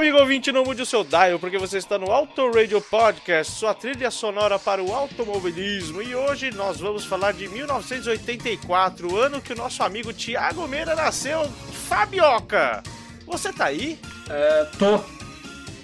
[0.00, 3.74] amigo ouvinte, não mude o seu dial, porque você está no Auto Radio Podcast, sua
[3.74, 6.00] trilha sonora para o automobilismo.
[6.00, 10.94] E hoje nós vamos falar de 1984, o ano que o nosso amigo Tiago Meira
[10.94, 11.46] nasceu.
[11.86, 12.82] Fabioca,
[13.26, 13.98] você tá aí?
[14.30, 15.04] É, tô.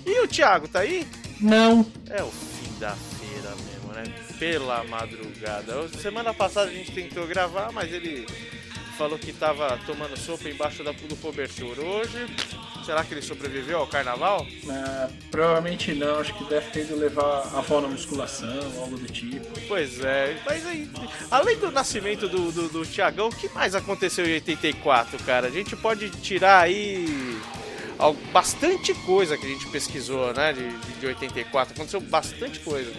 [0.07, 1.07] E o Thiago tá aí?
[1.39, 1.85] Não.
[2.09, 4.05] É o fim da feira mesmo, né?
[4.39, 5.89] Pela madrugada.
[5.89, 8.25] Semana passada a gente tentou gravar, mas ele
[8.97, 11.79] falou que tava tomando sopa embaixo da, do cobertor.
[11.79, 12.27] Hoje,
[12.85, 14.47] será que ele sobreviveu ao carnaval?
[14.69, 16.19] É, provavelmente não.
[16.21, 19.47] Acho que deve ter ido levar a avó na musculação, algo do tipo.
[19.69, 20.89] Pois é, mas aí,
[21.31, 25.49] além do nascimento do, do, do Tiagão, o que mais aconteceu em 84, cara?
[25.49, 27.39] A gente pode tirar aí
[28.33, 31.75] bastante coisa que a gente pesquisou, né, de, de- de 84.
[31.75, 32.93] Aconteceu bastante coisa.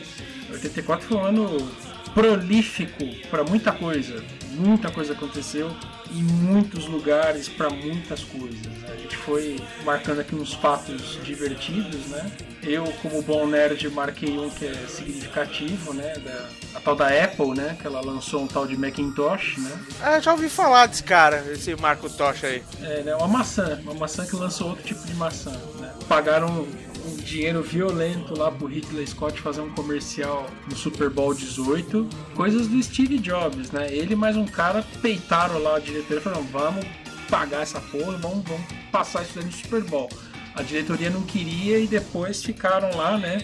[0.52, 1.72] 84 foi um ano
[2.14, 4.24] prolífico pra muita coisa.
[4.58, 5.72] Muita coisa aconteceu
[6.12, 8.60] em muitos lugares pra muitas coisas.
[8.62, 8.90] né?
[8.92, 12.32] A gente foi marcando aqui uns fatos divertidos, né?
[12.64, 16.14] Eu, como bom nerd, marquei um que é significativo, né?
[16.18, 17.78] Da, a tal da Apple, né?
[17.80, 19.72] Que ela lançou um tal de Macintosh, né?
[20.02, 22.64] Ah, já ouvi falar desse cara, esse Marco Tocha aí.
[22.82, 25.52] É, né, uma maçã, uma maçã que lançou outro tipo de maçã.
[25.80, 25.94] Né?
[26.10, 26.68] Pagaram
[27.08, 32.08] um, dinheiro violento lá pro Hitler Scott fazer um comercial no Super Bowl 18.
[32.36, 33.88] Coisas do Steve Jobs, né?
[33.90, 36.86] Ele mais um cara peitaram lá a diretoria e falaram, vamos
[37.30, 40.10] pagar essa porra, vamos, vamos passar isso daí no Super Bowl.
[40.56, 43.38] A diretoria não queria e depois ficaram lá, né?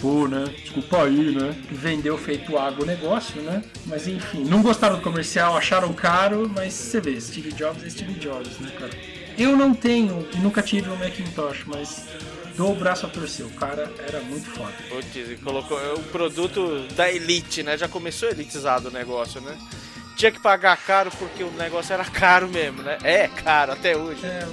[0.00, 0.44] Pô, né?
[0.44, 1.54] Desculpa aí, né?
[1.70, 3.62] Vendeu feito água o negócio, né?
[3.86, 8.14] Mas enfim, não gostaram do comercial, acharam caro, mas você vê, Steve Jobs é Steve
[8.14, 8.92] Jobs, né, cara?
[9.36, 12.06] Eu não tenho e nunca tive um Macintosh, mas
[12.56, 13.46] dou o braço a torcer.
[13.46, 14.72] O cara era muito foda.
[14.88, 17.76] Putz, colocou é o produto da elite, né?
[17.76, 19.56] Já começou elitizado o negócio, né?
[20.16, 22.98] Tinha que pagar caro porque o negócio era caro mesmo, né?
[23.02, 24.24] É caro até hoje.
[24.24, 24.46] É,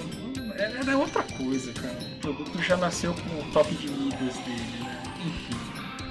[0.57, 1.97] era outra coisa, cara.
[2.16, 5.03] O produto já nasceu com o toque de midas dele, né?
[5.25, 5.57] Enfim.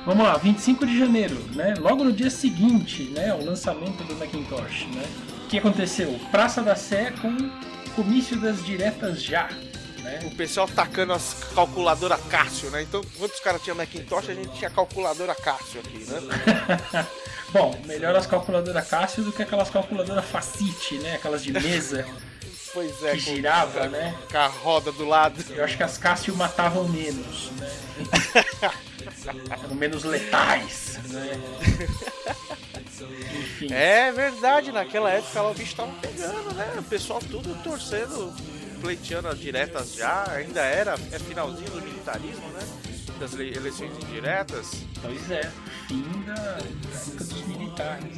[0.04, 1.74] Vamos lá, 25 de janeiro, né?
[1.78, 3.34] Logo no dia seguinte, né?
[3.34, 5.04] O lançamento do Macintosh, né?
[5.44, 6.18] O que aconteceu?
[6.30, 7.34] Praça da Sé com
[7.96, 9.48] comício das diretas já,
[10.06, 10.20] né?
[10.24, 12.82] O pessoal tacando as calculadoras Cássio, né?
[12.82, 16.20] Então, quando os caras tinham Macintosh, a gente tinha calculadora Cássio aqui, né?
[17.50, 21.14] Bom, melhor as calculadoras Cássio do que aquelas calculadoras Facite, né?
[21.16, 22.06] Aquelas de mesa
[22.72, 24.14] Pois é, que girava, né?
[24.30, 25.42] com a roda do lado.
[25.48, 27.72] Eu acho que as Cássio matavam menos, né?
[29.64, 31.40] Eram menos letais, né?
[33.40, 33.72] Enfim.
[33.72, 36.74] É verdade, naquela época lá, o bicho tava pegando, né?
[36.78, 38.34] O pessoal tudo torcendo,
[38.76, 42.60] pleiteando as diretas já, ainda era, é finalzinho do militarismo, né?
[43.18, 44.70] Das ele- eleições indiretas.
[45.00, 45.50] Pois é,
[45.88, 48.16] fim da, da época dos militares.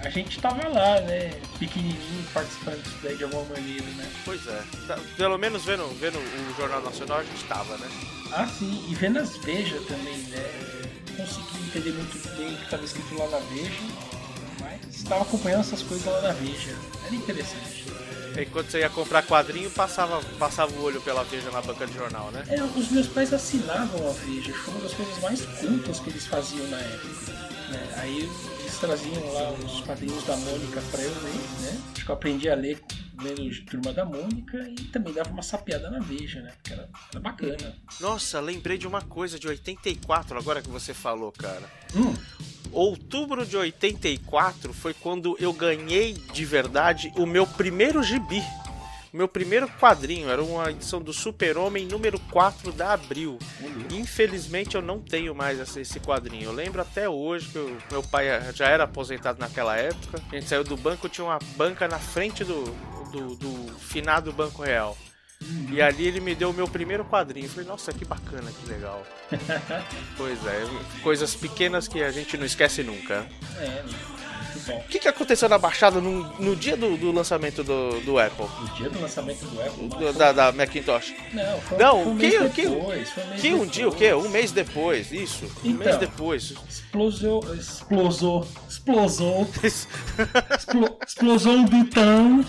[0.00, 1.32] A gente tava lá, né?
[1.58, 4.08] Pequenininho, participando disso daí de alguma maneira, né?
[4.24, 7.88] Pois é, tá- pelo menos vendo, vendo o Jornal Nacional a gente tava, né?
[8.32, 10.50] Ah, sim, e vendo as Veja também, né?
[11.18, 13.80] Não consegui entender muito bem o que estava escrito lá na Veja,
[14.60, 16.76] mas estava acompanhando essas coisas lá na Veja.
[17.04, 17.84] Era interessante.
[18.40, 21.94] E quando você ia comprar quadrinho, passava, passava o olho pela Veja na banca de
[21.94, 22.44] jornal, né?
[22.48, 26.26] É, os meus pais assinavam a Veja, foi uma das coisas mais cultas que eles
[26.26, 27.32] faziam na época.
[27.70, 27.94] né?
[27.96, 28.30] Aí
[28.60, 31.80] eles traziam lá os quadrinhos da Mônica pra eu ler, né?
[31.94, 32.80] Acho que eu aprendi a ler
[33.18, 36.52] de Turma da Mônica e também dava uma sapeada na Veja, né?
[36.52, 37.76] Porque era, era bacana.
[38.00, 41.68] Nossa, lembrei de uma coisa de 84, agora que você falou, cara.
[41.94, 42.14] Hum,
[42.72, 48.42] Outubro de 84 foi quando eu ganhei de verdade o meu primeiro gibi.
[49.10, 53.38] Meu primeiro quadrinho era uma edição do Super-Homem número 4 da Abril.
[53.90, 56.44] Infelizmente eu não tenho mais esse, esse quadrinho.
[56.44, 60.22] Eu lembro até hoje que o meu pai já era aposentado naquela época.
[60.30, 62.64] A gente saiu do banco, tinha uma banca na frente do,
[63.08, 64.96] do, do finado Banco Real.
[65.70, 67.46] E ali ele me deu o meu primeiro quadrinho.
[67.46, 69.04] Eu falei, nossa, que bacana, que legal.
[70.16, 70.66] pois é,
[71.02, 73.24] coisas pequenas que a gente não esquece nunca.
[73.60, 74.78] é, muito bom.
[74.78, 78.46] O que, que aconteceu na Baixada no, no dia do, do lançamento do, do Apple?
[78.60, 79.88] No dia do lançamento do Apple.
[79.88, 81.14] Do- da, da Macintosh?
[81.32, 83.10] Não, foi, Não, foi um que- mês que- depois.
[83.10, 83.70] foi um mês Que um depois.
[83.70, 84.14] dia, o quê?
[84.14, 85.44] Um mês depois, isso.
[85.64, 85.86] Um Então.
[85.86, 86.54] mês depois.
[86.68, 87.54] Explosou.
[87.54, 88.48] Explosou.
[88.68, 89.48] Explosou.
[89.62, 92.44] Explo, explosou um bitão.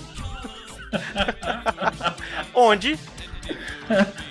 [2.53, 2.99] Onde?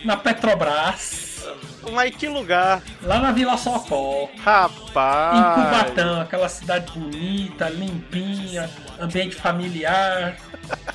[0.05, 1.46] Na Petrobras.
[1.93, 2.82] Mas que lugar?
[3.02, 4.28] Lá na Vila Socó.
[4.44, 5.38] Rapaz.
[5.38, 8.69] Em Cubatão, aquela cidade bonita, limpinha,
[9.00, 10.37] ambiente familiar,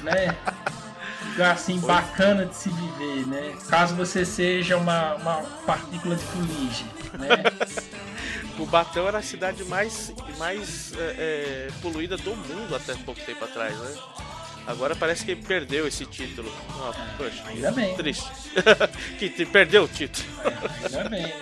[0.01, 0.35] né?
[1.31, 3.55] Lugar assim bacana de se viver, né?
[3.67, 7.43] Caso você seja uma, uma partícula de fuligem, né?
[8.55, 13.75] Cubatão era a cidade mais, mais é, é, poluída do mundo até pouco tempo atrás,
[13.75, 13.95] né?
[14.65, 16.51] Agora parece que perdeu esse título.
[16.69, 17.95] Oh, poxa, Ainda bem.
[17.95, 18.29] triste.
[19.19, 20.27] que perdeu o título.
[20.85, 21.33] Ainda bem.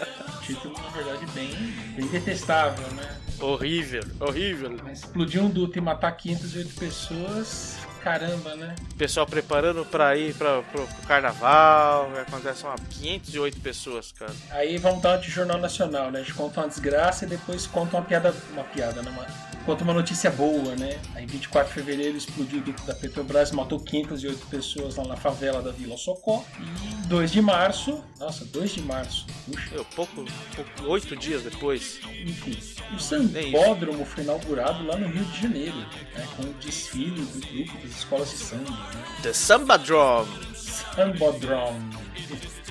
[0.46, 1.50] Título, na verdade, bem,
[1.96, 3.18] bem detestável, né?
[3.40, 4.76] Horrível, horrível.
[4.84, 8.76] Mas explodir um duto e matar 508 pessoas, caramba, né?
[8.98, 12.12] Pessoal preparando pra ir pra, pro, pro carnaval.
[12.20, 14.34] Acontece uma 508 pessoas, cara.
[14.52, 16.20] Aí vamos dar de Jornal Nacional, né?
[16.20, 18.34] A gente conta uma desgraça e depois conta uma piada.
[18.52, 19.12] Uma piada, né?
[19.12, 19.26] Uma,
[19.66, 21.00] conta uma notícia boa, né?
[21.16, 25.62] Aí 24 de fevereiro explodiu o duto da Petrobras, matou 508 pessoas lá na favela
[25.62, 26.44] da Vila Socó.
[26.60, 28.04] E 2 de março.
[28.20, 29.26] Nossa, 2 de março.
[29.46, 29.72] Puxa.
[29.72, 30.26] Meu, pouco,
[30.56, 32.00] pouco, oito dias depois.
[32.26, 32.58] Enfim,
[32.96, 37.78] o Sambódromo foi inaugurado lá no Rio de Janeiro, né, com o desfile do grupo
[37.80, 38.72] das escolas de samba.
[38.72, 39.04] Né?
[39.24, 40.26] The Samba Drum.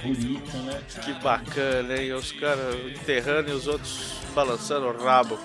[0.02, 0.80] Bonito, né?
[1.04, 2.12] Que bacana, hein?
[2.12, 5.38] Os caras enterrando e os outros balançando o rabo.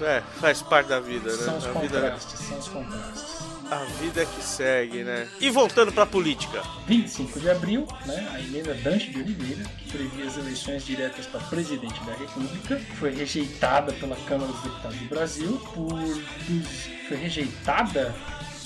[0.00, 1.70] É, faz parte da vida, São os né?
[1.74, 3.36] A vida, contrastes, são os contrastes.
[3.70, 5.28] a vida que segue, né?
[5.40, 6.60] E voltando pra política.
[6.88, 11.40] 25 de abril, né, a emenda Dante de Oliveira, que previa as eleições diretas para
[11.42, 16.00] presidente da República, foi rejeitada pela Câmara dos Deputados do Brasil por.
[17.06, 18.12] foi rejeitada?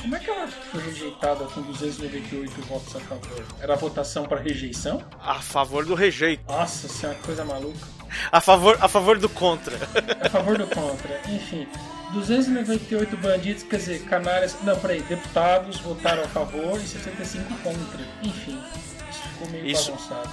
[0.03, 3.45] Como é que ela foi rejeitada com 298 votos a favor?
[3.61, 5.03] Era a votação para rejeição?
[5.21, 6.45] A favor do rejeito.
[6.49, 7.87] Nossa, isso é uma coisa maluca.
[8.31, 9.77] A favor, a favor do contra.
[10.23, 11.21] A favor do contra.
[11.29, 11.67] Enfim,
[12.13, 14.57] 298 bandidos, quer dizer, canalhas.
[14.63, 18.01] Não, peraí, deputados votaram a favor e 65 contra.
[18.23, 18.63] Enfim,
[19.11, 19.91] isso ficou meio Isso.
[19.91, 20.31] bagunçado.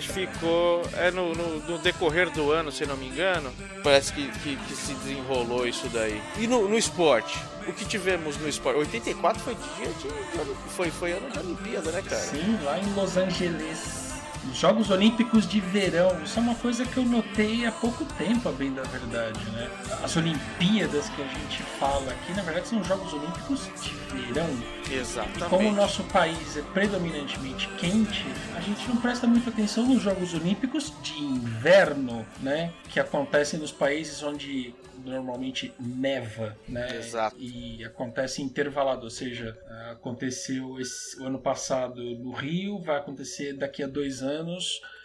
[0.00, 0.82] Ficou.
[0.94, 3.52] É no, no- no decorrer do ano, se não me engano.
[3.82, 6.20] Parece que, que, que se desenrolou isso daí.
[6.38, 7.38] E no, no esporte?
[7.66, 8.78] O que tivemos no esporte?
[8.78, 12.20] 84 foi dia de- Foi, foi ano de Olimpíada, né, cara?
[12.22, 14.05] Sim, lá em Los Angeles.
[14.54, 16.22] Jogos Olímpicos de Verão.
[16.22, 19.70] Isso é uma coisa que eu notei há pouco tempo, a bem da verdade, né?
[20.02, 24.48] As Olimpíadas que a gente fala aqui, na verdade, são Jogos Olímpicos de Verão.
[24.90, 25.48] Exatamente.
[25.48, 28.24] Como o nosso país é predominantemente quente,
[28.56, 32.72] a gente não presta muita atenção nos Jogos Olímpicos de inverno, né?
[32.88, 36.96] Que acontecem nos países onde normalmente neva, né?
[36.96, 37.36] Exato.
[37.38, 39.56] E acontece intervalado, ou seja,
[39.90, 44.35] aconteceu esse, o ano passado no Rio, vai acontecer daqui a dois anos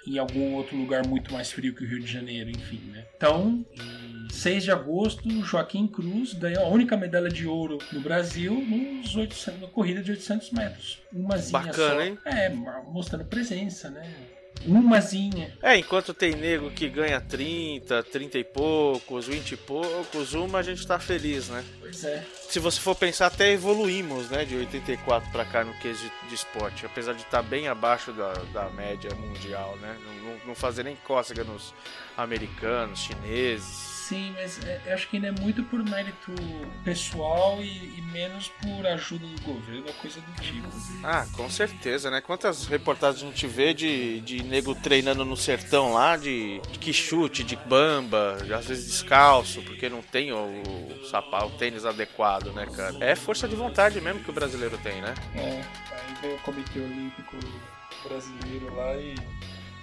[0.05, 3.05] em algum outro lugar muito mais frio que o Rio de Janeiro, enfim, né?
[3.15, 8.53] Então, em 6 de agosto, Joaquim Cruz ganhou a única medalha de ouro no Brasil
[8.53, 10.99] nos 800, na corrida de 800 metros.
[11.13, 12.01] Umazinha Bacana, só.
[12.01, 12.17] hein?
[12.25, 14.11] É, mostrando presença, né?
[14.65, 15.57] Umazinha.
[15.61, 20.63] É, enquanto tem nego que ganha 30, 30 e poucos, 20 e poucos, uma a
[20.63, 21.63] gente tá feliz, né?
[21.79, 22.25] Pois é.
[22.49, 26.35] Se você for pensar, até evoluímos, né, de 84 pra cá no quesito de, de
[26.35, 29.97] esporte, apesar de estar bem abaixo da, da média mundial, né?
[30.05, 31.73] Não, não, não fazer nem cócega nos
[32.17, 33.90] americanos, chineses.
[34.11, 36.33] Sim, mas é, eu acho que ainda é muito por mérito
[36.83, 40.67] pessoal e, e menos por ajuda do governo ou coisa do tipo.
[41.01, 42.19] Ah, com certeza, né?
[42.19, 46.91] Quantas reportagens a gente vê de, de nego treinando no sertão lá, de, de que
[46.91, 52.51] chute, de bamba, às vezes descalço, porque não tem o, o sapato, o tênis adequado,
[52.51, 52.97] né, cara?
[52.99, 55.13] É força de vontade mesmo que o brasileiro tem, né?
[55.35, 55.63] É,
[55.95, 57.37] aí vem o Comitê Olímpico
[58.03, 59.15] Brasileiro lá e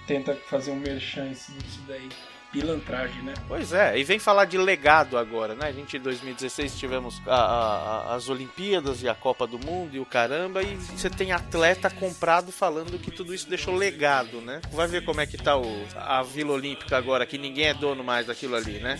[0.05, 2.09] tenta fazer um merchan em cima disso daí.
[2.51, 3.33] Pilantragem, né?
[3.47, 5.67] Pois é, e vem falar de legado agora, né?
[5.67, 9.99] A gente em 2016 tivemos a- a- as Olimpíadas e a Copa do Mundo e
[9.99, 14.61] o caramba, e você tem atleta comprado falando que tudo isso deixou legado, né?
[14.71, 18.03] Vai ver como é que tá o, a Vila Olímpica agora, que ninguém é dono
[18.03, 18.99] mais daquilo ali, né?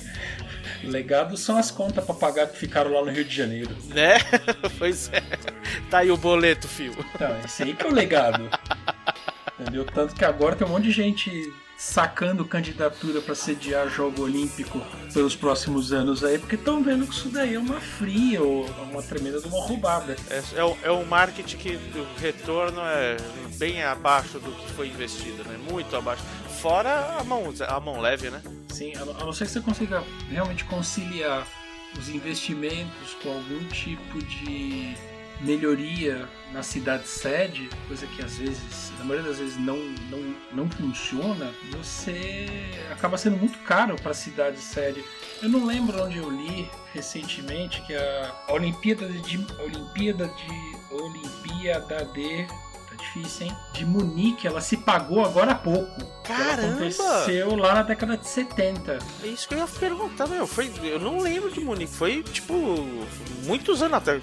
[0.83, 3.75] Legado são as contas pra pagar que ficaram lá no Rio de Janeiro.
[3.85, 4.17] Né?
[4.77, 5.21] pois é.
[5.89, 6.93] Tá aí o boleto, fio.
[7.15, 8.47] Então, esse aí que é o legado.
[9.59, 9.85] Entendeu?
[9.85, 11.29] Tanto que agora tem um monte de gente
[11.79, 14.81] sacando candidatura pra sediar jogo olímpico
[15.13, 19.01] pelos próximos anos aí, porque estão vendo que isso daí é uma fria ou uma
[19.01, 20.17] tremenda de uma roubada.
[20.29, 23.15] É, é, o- é um marketing que o retorno é
[23.57, 25.57] bem abaixo do que foi investido, né?
[25.71, 26.21] Muito abaixo.
[26.61, 28.41] Fora a mão, a mão leve, né?
[28.67, 31.47] Sim, a não ser que você consiga realmente conciliar
[31.97, 34.95] os investimentos com algum tipo de
[35.39, 39.77] melhoria na cidade sede, coisa que às vezes, na maioria das vezes não,
[40.09, 42.47] não, não funciona, você
[42.91, 45.03] acaba sendo muito caro para a cidade sede.
[45.41, 52.47] Eu não lembro onde eu li recentemente que a, Olimpíada de Olimpíada de Olimpíada de
[52.99, 53.57] difícil, hein?
[53.73, 56.05] De Munique, ela se pagou agora há pouco.
[56.23, 56.61] Caramba!
[56.61, 58.99] Ela aconteceu lá na década de 70.
[59.23, 60.45] É isso que eu ia perguntar, meu.
[60.45, 61.91] Foi, eu não lembro de Munique.
[61.91, 62.53] Foi, tipo,
[63.43, 64.21] muitos anos atrás.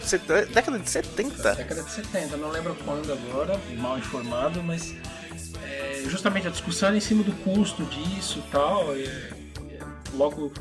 [0.53, 1.55] Década de 70.
[1.55, 4.95] Década de 70, não lembro quando agora, mal informado, mas
[5.65, 8.95] é, justamente a discussão era em cima do custo disso e tal.
[8.95, 9.37] é, é,
[10.15, 10.53] logo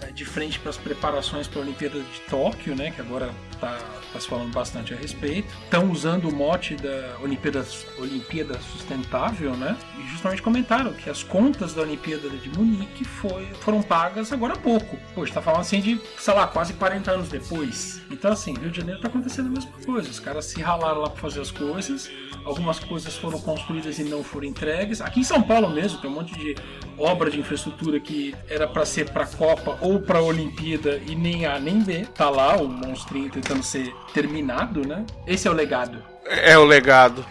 [0.00, 3.30] é, de frente para as preparações para a Olimpíada de Tóquio, né, que agora
[3.66, 5.48] está se falando bastante a respeito.
[5.64, 7.66] Estão usando o mote da Olimpíada,
[7.98, 9.76] Olimpíada Sustentável, né?
[9.98, 14.58] E justamente comentaram que as contas da Olimpíada de Munique foi, foram pagas agora há
[14.58, 14.96] pouco.
[15.14, 18.00] Pô, está falando assim de, sei lá, quase 40 anos depois.
[18.10, 20.10] Então, assim, Rio de Janeiro está acontecendo a mesma coisa.
[20.10, 22.10] Os caras se ralaram lá para fazer as coisas.
[22.44, 25.00] Algumas coisas foram construídas e não foram entregues.
[25.00, 26.56] Aqui em São Paulo mesmo tem um monte de
[26.98, 31.58] obra de infraestrutura que era para ser para Copa ou para Olimpíada e nem A
[31.58, 32.06] nem B.
[32.14, 35.04] Tá lá o monstrinho tentando ser terminado, né?
[35.26, 36.00] Esse é o legado.
[36.24, 37.26] É o legado.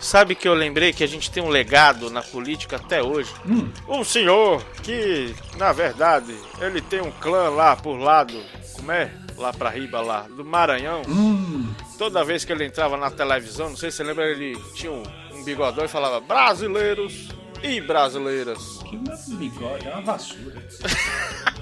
[0.00, 3.30] Sabe que eu lembrei que a gente tem um legado na política até hoje?
[3.46, 3.70] Hum.
[3.86, 9.12] Um senhor que, na verdade, ele tem um clã lá por lado, como é?
[9.36, 11.02] Lá pra riba lá, do Maranhão.
[11.06, 11.70] Hum.
[11.98, 15.02] Toda vez que ele entrava na televisão, não sei se você lembra, ele tinha um,
[15.34, 17.28] um bigodão e falava brasileiros
[17.62, 18.78] e brasileiras.
[18.88, 18.96] Que
[19.34, 20.66] bigode, é uma vassoura.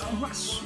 [0.00, 0.59] É uma vassoura.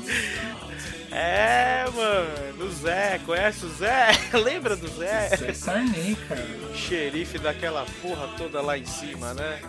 [1.17, 4.09] É, mano, o Zé, conhece o Zé?
[4.35, 5.29] Lembra do Zé?
[5.37, 6.45] Zé Sarney, cara.
[6.75, 9.61] Xerife daquela porra toda lá em cima, né?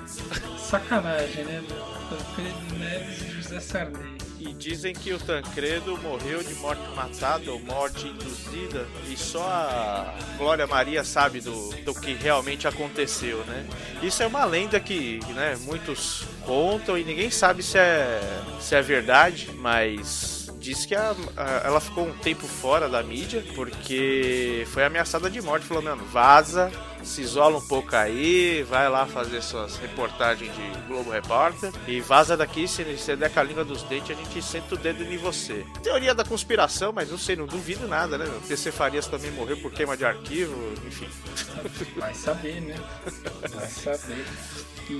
[0.57, 1.63] Sacanagem, né?
[2.09, 4.17] Tancredo Neves e José Sarney.
[4.39, 10.15] E dizem que o Tancredo morreu de morte matada ou morte induzida e só a
[10.37, 13.65] Glória Maria sabe do, do que realmente aconteceu, né?
[14.01, 18.19] Isso é uma lenda que né, muitos contam e ninguém sabe se é,
[18.59, 20.34] se é verdade, mas
[20.65, 25.39] diz que a- a- ela ficou um tempo fora da mídia porque foi ameaçada de
[25.41, 25.65] morte.
[25.65, 26.71] Falou, mano, vaza,
[27.05, 32.35] se isola um pouco aí, vai lá fazer suas reportagens de Globo Repórter e vaza
[32.35, 32.67] daqui.
[32.67, 35.65] Se você der com a língua dos dentes, a gente senta o dedo em você.
[35.83, 38.25] Teoria da conspiração, mas não sei, não duvido nada, né?
[38.25, 38.39] meu?
[38.41, 41.07] PC Farias também morreu por queima de arquivo, enfim.
[41.97, 42.75] Vai saber, né?
[43.53, 44.25] Vai saber.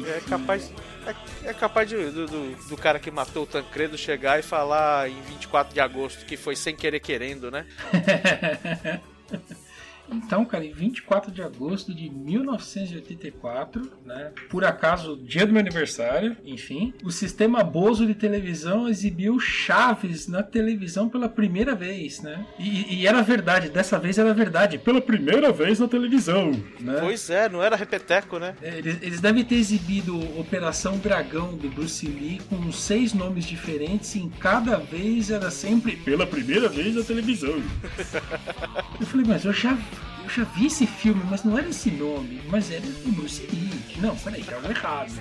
[0.08, 0.72] É capaz,
[1.06, 5.08] é, é capaz de- do, do, do cara que matou o Tancredo chegar e falar
[5.10, 7.68] em 24 de agosto que foi sem querer querendo, né?
[10.12, 16.36] Então, cara, em 24 de agosto de 1984, né, por acaso, dia do meu aniversário,
[16.46, 22.46] enfim, o sistema Bozo de televisão exibiu Chaves na televisão pela primeira vez, né?
[22.60, 26.98] E, e era verdade, dessa vez era verdade, pela primeira vez na televisão, né?
[27.00, 28.56] Pois é, não era repeteco, né?
[28.62, 34.16] É, Eles, eles devem ter exibido Operação Dragão do Bruce Lee com seis nomes diferentes
[34.16, 37.56] e em cada vez era sempre pela primeira vez na televisão.
[39.00, 39.78] Eu falei, mas eu já,
[40.26, 43.98] eu já vi esse filme, mas não era esse nome, mas era o Bruce Lee.
[43.98, 45.14] Não, peraí, tá algo errado.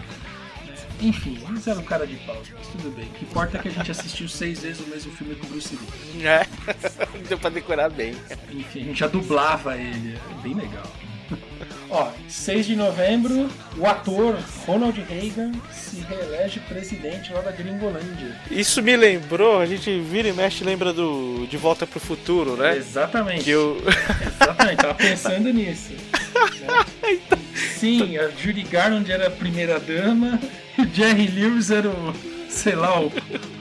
[1.00, 3.04] Enfim, eles eram cara de pau, mas tudo bem.
[3.04, 5.50] O que importa é que a gente assistiu seis vezes o mesmo filme com o
[5.50, 6.26] Bruce Lee.
[6.26, 6.46] É,
[7.28, 8.14] deu pra decorar bem.
[8.50, 10.16] Enfim, a gente já dublava ele.
[10.16, 10.90] É bem legal.
[11.91, 14.37] Ó, 6 de novembro, o ator
[14.67, 18.37] Ronald Reagan se reelege presidente lá da Gringolândia.
[18.50, 22.76] Isso me lembrou, a gente vira e mexe lembra do De Volta pro Futuro, né?
[22.76, 23.45] Exatamente.
[23.45, 23.76] Que eu.
[24.26, 25.93] Exatamente, tava pensando nisso.
[26.61, 27.19] né?
[27.55, 30.41] Sim, a Judy Garland era a primeira dama,
[30.79, 32.14] e o Jerry Lewis era o,
[32.49, 33.12] sei lá, o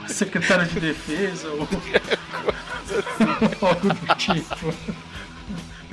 [0.08, 1.68] secretário de defesa, ou
[3.68, 4.74] algo do tipo.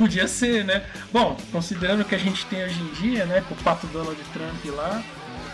[0.02, 0.84] Podia ser, né?
[1.14, 4.76] Bom, considerando que a gente tem hoje em dia, né, com o pato Donald Trump
[4.76, 5.04] lá,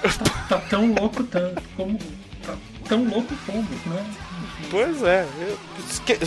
[0.01, 1.99] tá, tá tão louco tanto como.
[2.45, 2.53] Tá
[2.87, 4.05] tão louco como, né?
[4.71, 5.27] Pois é.
[5.41, 5.59] eu-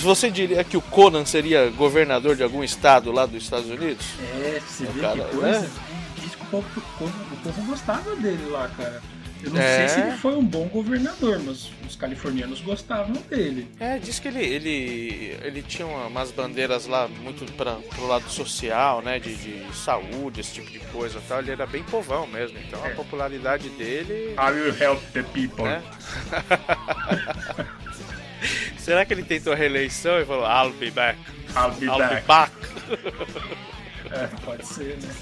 [0.01, 4.05] Você diria que o Conan seria governador de algum estado lá dos Estados Unidos?
[4.21, 5.61] É, você vê cara, que coisa.
[5.61, 5.71] né?
[6.19, 6.63] Diz que o o
[6.99, 9.01] povo- o povo gostava dele lá, cara.
[9.43, 9.79] Eu não É.
[9.79, 13.67] sei se ele foi um bom governador, mas os californianos gostavam dele.
[13.81, 18.29] É, diz que ele, ele, ele tinha uma- umas bandeiras lá muito para pro lado
[18.31, 19.19] social, né?
[19.19, 21.39] De, de saúde, esse tipo de coisa e tal.
[21.41, 22.59] Ele era bem povão mesmo.
[22.59, 22.95] Então a É.
[22.95, 24.35] popularidade dele.
[24.39, 25.65] I will help the people.
[25.65, 25.83] né?
[28.79, 31.19] Será que ele tentou a reeleição e falou, I'll be back,
[31.57, 32.27] I'll be I'll be back.
[32.27, 32.53] back?
[34.13, 35.15] É, pode ser, né?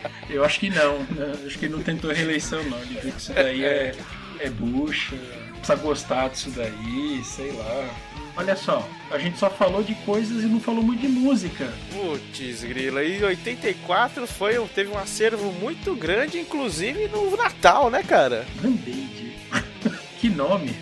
[0.28, 0.98] Eu acho que não.
[1.10, 1.32] né?
[1.46, 2.78] Acho que ele não tentou reeleição, não.
[2.78, 3.94] Ele viu que isso daí é,
[4.40, 5.16] é bucha,
[5.56, 7.88] precisa gostar disso daí, sei lá.
[8.38, 11.72] Olha só, a gente só falou de coisas e não falou muito de música.
[11.90, 18.44] Putz, grila, e 84 foi, teve um acervo muito grande, inclusive no Natal, né, cara?
[18.60, 19.32] Band-Aid.
[20.20, 20.76] que nome.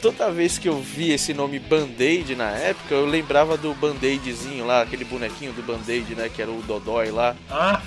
[0.00, 4.80] toda vez que eu vi esse nome Band-Aid na época, eu lembrava do Band-Aidzinho lá,
[4.80, 6.30] aquele bonequinho do Band-Aid, né?
[6.34, 7.36] Que era o Dodói lá.
[7.50, 7.84] Aff,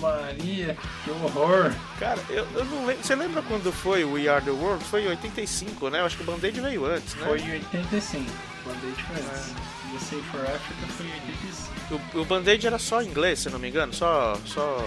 [0.00, 1.72] Maria, que horror.
[1.98, 3.04] Cara, eu, eu não lembro.
[3.04, 4.84] Você lembra quando foi o We Are the World?
[4.84, 6.00] Foi em 85, né?
[6.00, 7.26] Eu acho que o Band-Aid veio antes, né?
[7.26, 8.30] Foi em 85.
[8.64, 9.54] Band-Aid foi antes.
[9.92, 12.18] USA for Africa foi em 85.
[12.18, 14.84] O, o Band-Aid era só inglês, se não me engano, só, só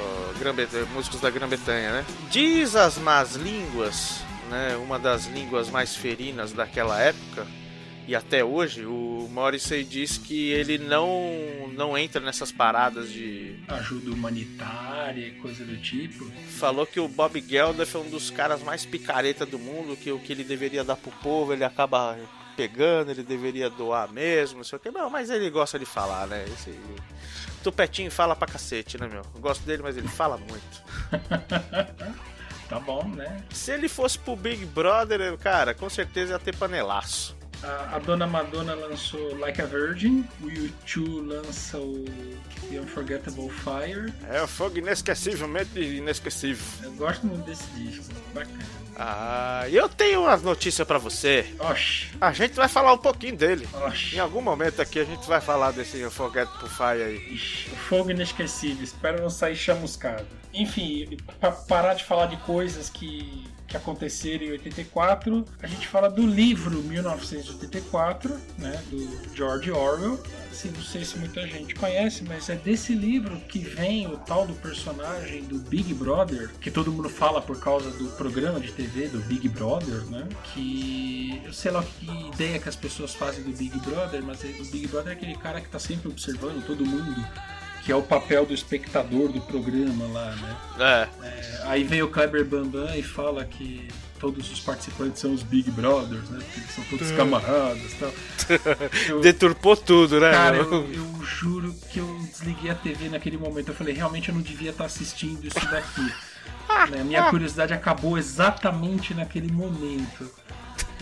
[0.94, 2.06] músicos da Grã-Bretanha, né?
[2.30, 4.78] Diz as más línguas, né?
[4.78, 7.46] Uma das línguas mais ferinas daquela época
[8.06, 13.56] e até hoje, o Morrissey diz que ele não, não entra nessas paradas de.
[13.68, 16.30] Ajuda humanitária e coisa do tipo.
[16.60, 20.20] Falou que o Bob Geldof é um dos caras mais picareta do mundo, que o
[20.20, 22.18] que ele deveria dar pro povo ele acaba
[22.58, 24.92] pegando, ele deveria doar mesmo, não sei o que.
[24.92, 26.46] Não, mas ele gosta de falar, né?
[26.46, 26.78] Esse...
[27.64, 29.22] Tupetinho fala pra cacete, né, meu?
[29.34, 30.84] Eu gosto dele, mas ele fala muito.
[32.68, 33.42] tá bom, né?
[33.50, 37.36] Se ele fosse pro Big Brother, cara, com certeza ia ter panelaço.
[37.64, 42.04] A, a Dona Madonna lançou Like a Virgin, o U2 lança o
[42.70, 44.14] The Unforgettable Fire.
[44.30, 46.66] É o fogo inesquecivelmente inesquecível.
[46.84, 48.84] Eu gosto muito desse disco, bacana.
[48.96, 51.46] Ah, eu tenho umas notícias para você.
[51.60, 52.10] Oxi.
[52.22, 53.68] A gente vai falar um pouquinho dele.
[53.88, 54.16] Oxi.
[54.18, 57.34] Em algum momento aqui a gente vai falar desse Unforgettable Fire aí.
[57.34, 58.84] Ixi, o fogo inesquecível.
[58.84, 60.26] Espero não sair chamuscado.
[60.54, 65.46] Enfim, para parar de falar de coisas que que aconteceram em 84.
[65.62, 70.22] A gente fala do livro 1984, né, do George Orwell.
[70.52, 74.46] Assim, não sei se muita gente conhece, mas é desse livro que vem o tal
[74.46, 79.08] do personagem do Big Brother, que todo mundo fala por causa do programa de TV
[79.08, 80.28] do Big Brother, né?
[80.54, 84.66] Que eu sei lá que ideia que as pessoas fazem do Big Brother, mas o
[84.66, 87.26] Big Brother é aquele cara que tá sempre observando todo mundo
[87.84, 90.58] que é o papel do espectador do programa lá, né?
[90.80, 91.28] É.
[91.28, 93.88] é aí vem o Kleber Bambam e fala que
[94.20, 96.40] todos os participantes são os Big Brothers, né?
[96.54, 98.14] Porque são todos camaradas e tal.
[99.10, 100.32] Eu, Deturpou tudo, né?
[100.32, 103.70] Cara, eu, eu, juro que eu desliguei a TV naquele momento.
[103.70, 106.14] Eu falei, realmente eu não devia estar assistindo isso daqui.
[106.92, 107.04] né?
[107.04, 110.30] Minha curiosidade acabou exatamente naquele momento.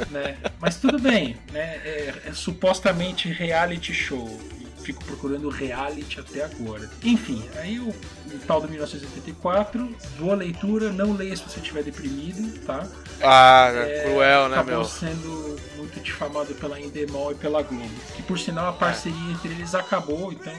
[0.10, 0.38] Né?
[0.60, 1.82] Mas tudo bem, né?
[1.84, 4.39] É, é supostamente reality show
[4.82, 6.89] fico procurando reality até agora.
[7.04, 12.60] Enfim, aí o, o tal do 1984, boa leitura, não leia se você estiver deprimido,
[12.65, 12.88] tá?
[13.22, 14.86] Ah, é, cruel, né, acabou meu?
[14.86, 17.89] sendo muito difamado pela Endemol e pela Globo.
[18.15, 19.32] Que por sinal a parceria é.
[19.32, 20.54] entre eles acabou, então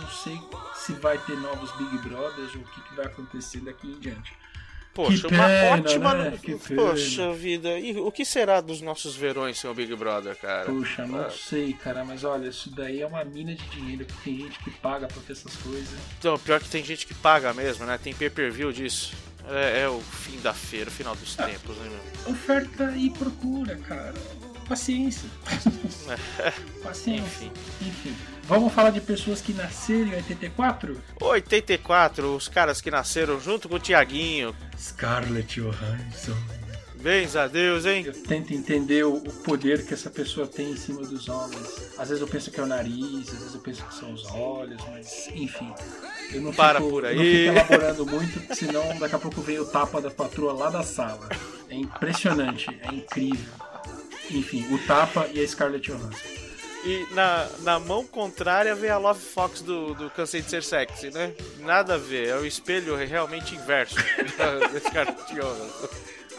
[0.00, 0.38] não sei
[0.74, 4.41] se vai ter novos Big Brothers ou o que, que vai acontecer daqui em diante.
[4.94, 6.14] Poxa, pena, uma ótima.
[6.14, 6.38] Né?
[6.74, 10.66] Poxa vida, e o que será dos nossos verões sem o Big Brother, cara?
[10.66, 11.30] Poxa, não ah.
[11.30, 14.70] sei, cara, mas olha, isso daí é uma mina de dinheiro, porque tem gente que
[14.70, 15.98] paga pra ter essas coisas.
[16.18, 17.98] Então, pior que tem gente que paga mesmo, né?
[18.02, 19.14] Tem pay per view disso.
[19.48, 22.32] É, é, o fim da feira, o final dos ah, tempos, né, meu?
[22.32, 24.14] Oferta e procura, cara.
[24.68, 25.28] Paciência.
[26.82, 27.46] Paciência.
[27.46, 27.52] Enfim.
[27.80, 28.31] Enfim.
[28.44, 31.00] Vamos falar de pessoas que nasceram em 84?
[31.20, 34.54] 84, os caras que nasceram junto com o Tiaguinho.
[34.78, 36.36] Scarlett Johansson.
[36.96, 38.04] Bens a Deus, hein?
[38.06, 41.90] Eu tento entender o poder que essa pessoa tem em cima dos homens.
[41.98, 44.24] Às vezes eu penso que é o nariz, às vezes eu penso que são os
[44.30, 45.72] olhos, mas enfim.
[46.32, 47.16] Eu não Para fico, por aí.
[47.16, 50.84] não fico elaborando muito, senão daqui a pouco vem o tapa da patroa lá da
[50.84, 51.28] sala.
[51.68, 53.52] É impressionante, é incrível.
[54.30, 56.41] Enfim, o tapa e a Scarlett Johansson.
[56.84, 61.10] E na, na mão contrária vem a Love Fox do, do Cansei de Ser Sexy,
[61.10, 61.32] né?
[61.60, 63.94] Nada a ver, é o espelho realmente inverso
[64.72, 65.14] desse cara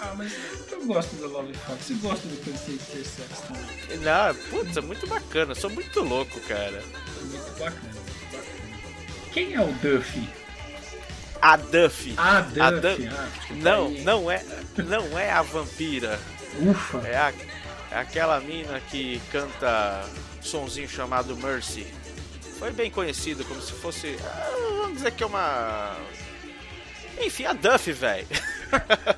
[0.02, 0.34] Ah, mas
[0.70, 3.98] eu gosto da Love Fox e gosto do Cansei de Ser Sexy também.
[4.00, 6.84] Não, putz, é muito bacana, sou muito louco, cara.
[6.84, 8.54] É muito bacana, muito bacana.
[9.32, 10.28] Quem é o Duffy?
[11.42, 12.14] A Duffy.
[12.18, 12.62] A Duffy.
[12.62, 13.08] A Duffy.
[13.08, 14.44] Ah, não, não é,
[14.78, 16.20] não é a vampira.
[16.60, 17.00] Ufa.
[17.08, 17.34] É, a,
[17.92, 20.04] é aquela mina que canta
[20.44, 21.86] sonzinho chamado Mercy.
[22.60, 24.18] Foi bem conhecido como se fosse.
[24.24, 24.50] Ah,
[24.82, 25.96] vamos dizer que é uma.
[27.22, 28.28] Enfim, a Duff, velho.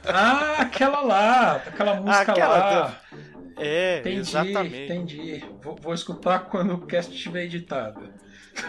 [0.05, 2.83] Ah, aquela lá, aquela música aquela lá.
[2.88, 3.25] Duff.
[3.57, 4.83] É, entendi, exatamente.
[4.83, 5.45] Entendi.
[5.63, 8.01] Vou, vou escutar quando o cast estiver editado.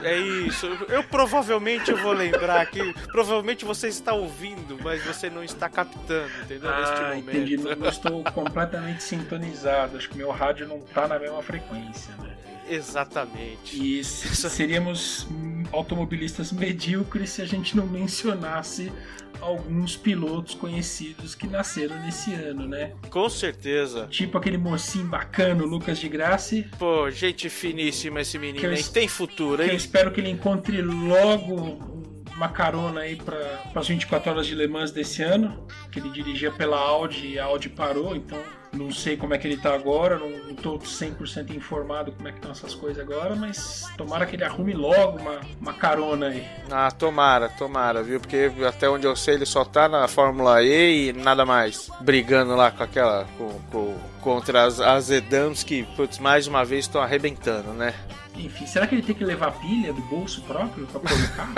[0.04, 0.66] É isso.
[0.88, 2.92] Eu provavelmente eu vou lembrar aqui.
[3.10, 6.70] Provavelmente você está ouvindo, mas você não está captando, entendeu?
[6.70, 7.30] Ah, Neste momento.
[7.30, 7.56] entendi.
[7.56, 9.96] Não, estou completamente sintonizado.
[9.96, 12.36] Acho que meu rádio não está na mesma frequência, né?
[12.68, 13.76] Exatamente.
[13.76, 15.26] E seríamos
[15.72, 18.92] automobilistas medíocres se a gente não mencionasse
[19.40, 22.92] alguns pilotos conhecidos que nasceram nesse ano, né?
[23.10, 24.06] Com certeza.
[24.08, 26.64] Tipo aquele mocinho bacana, o Lucas de Graça.
[26.78, 28.84] Pô, gente finíssima esse menino, hein?
[28.92, 29.70] Tem futuro, hein?
[29.70, 31.96] eu espero que ele encontre logo
[32.34, 33.38] uma carona aí para
[33.74, 37.44] as 24 horas de Le Mans desse ano, que ele dirigia pela Audi e a
[37.46, 38.38] Audi parou, então
[38.76, 42.38] Não sei como é que ele tá agora, não, tô 100% informado como é que
[42.38, 46.46] estão essas coisas agora, mas tomara que ele arrume logo uma, uma carona aí.
[46.70, 48.20] Ah, tomara, tomara, viu?
[48.20, 51.90] Porque até onde eu sei ele só tá na Fórmula E e nada mais.
[52.00, 53.26] Brigando lá com aquela.
[53.38, 57.94] Com, com- contra as, as Edams que, putz, mais uma vez estão arrebentando, né?
[58.34, 61.52] Enfim, será que ele tem que levar pilha do bolso próprio pra carro?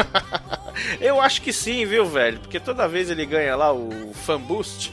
[1.00, 2.38] Eu acho que sim, viu, velho?
[2.40, 4.92] Porque toda vez ele ganha lá o Fan Boost.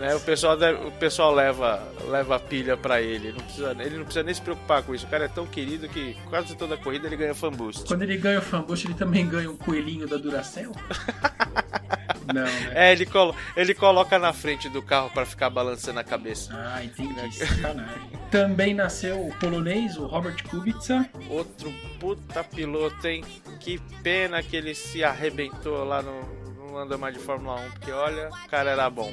[0.00, 0.14] Né?
[0.14, 3.32] O pessoal, deve- o pessoal leva, leva pilha pra ele.
[3.32, 5.06] Não precisa, ele não precisa nem se preocupar com isso.
[5.06, 7.84] O cara é tão querido que quase toda corrida ele ganha Fan Boost.
[7.86, 10.72] Quando ele ganha o fanboost, ele também ganha um coelhinho da Duracell?
[12.26, 12.72] Não, né?
[12.74, 16.50] É, ele, colo ele coloca na frente do carro pra ficar balançando a cabeça.
[16.52, 17.32] Ah, entendi.
[17.36, 18.10] Sacanagem.
[18.32, 21.08] Também nasceu o polonês, o Robert Kubica.
[21.30, 23.24] Outro puta piloto, hein?
[23.60, 26.20] Que pena que ele se arrebentou lá no,
[26.70, 29.12] no anda mais de Fórmula 1, porque olha, o cara era bom.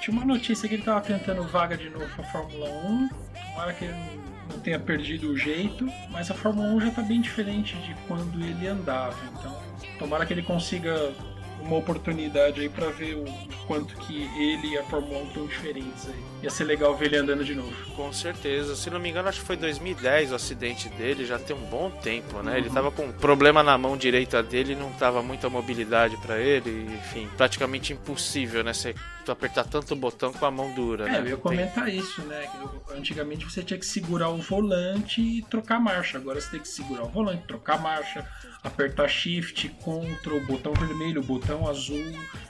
[0.00, 3.08] Tinha uma notícia que ele tava tentando vaga de novo pra Fórmula 1.
[3.50, 4.20] Tomara que ele
[4.50, 5.86] não tenha perdido o jeito.
[6.10, 9.16] Mas a Fórmula 1 já tá bem diferente de quando ele andava.
[9.38, 9.56] Então,
[9.98, 11.12] tomara que ele consiga
[11.60, 13.24] uma oportunidade aí pra ver o
[13.66, 16.24] quanto que ele e a Fórmula 1 estão diferentes aí.
[16.42, 17.72] Ia ser legal ver ele andando de novo.
[17.96, 18.76] Com certeza.
[18.76, 21.90] Se não me engano, acho que foi 2010 o acidente dele, já tem um bom
[21.90, 22.58] tempo, né?
[22.58, 26.84] Ele tava com um problema na mão direita dele, não tava muita mobilidade pra ele,
[26.94, 28.72] enfim, praticamente impossível, né?
[28.74, 28.94] Você
[29.28, 31.16] apertar tanto botão com a mão dura, né?
[31.16, 32.48] É, eu ia Não tem- comentar isso, né?
[32.96, 36.16] Antigamente você tinha que segurar o volante e trocar marcha.
[36.18, 38.24] Agora você tem que segurar o volante, trocar marcha,
[38.62, 42.04] apertar shift, control, botão vermelho, botão azul,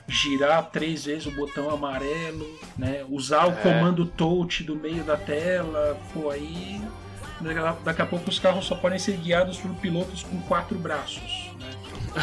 [0.07, 2.45] girar três vezes o botão amarelo,
[2.77, 3.03] né?
[3.09, 3.55] Usar o É.
[3.79, 5.99] comando touch do meio da tela.
[6.13, 6.81] Pô, aí
[7.83, 11.69] daqui- a pouco os carros só podem ser guiados por pilotos com quatro braços, né?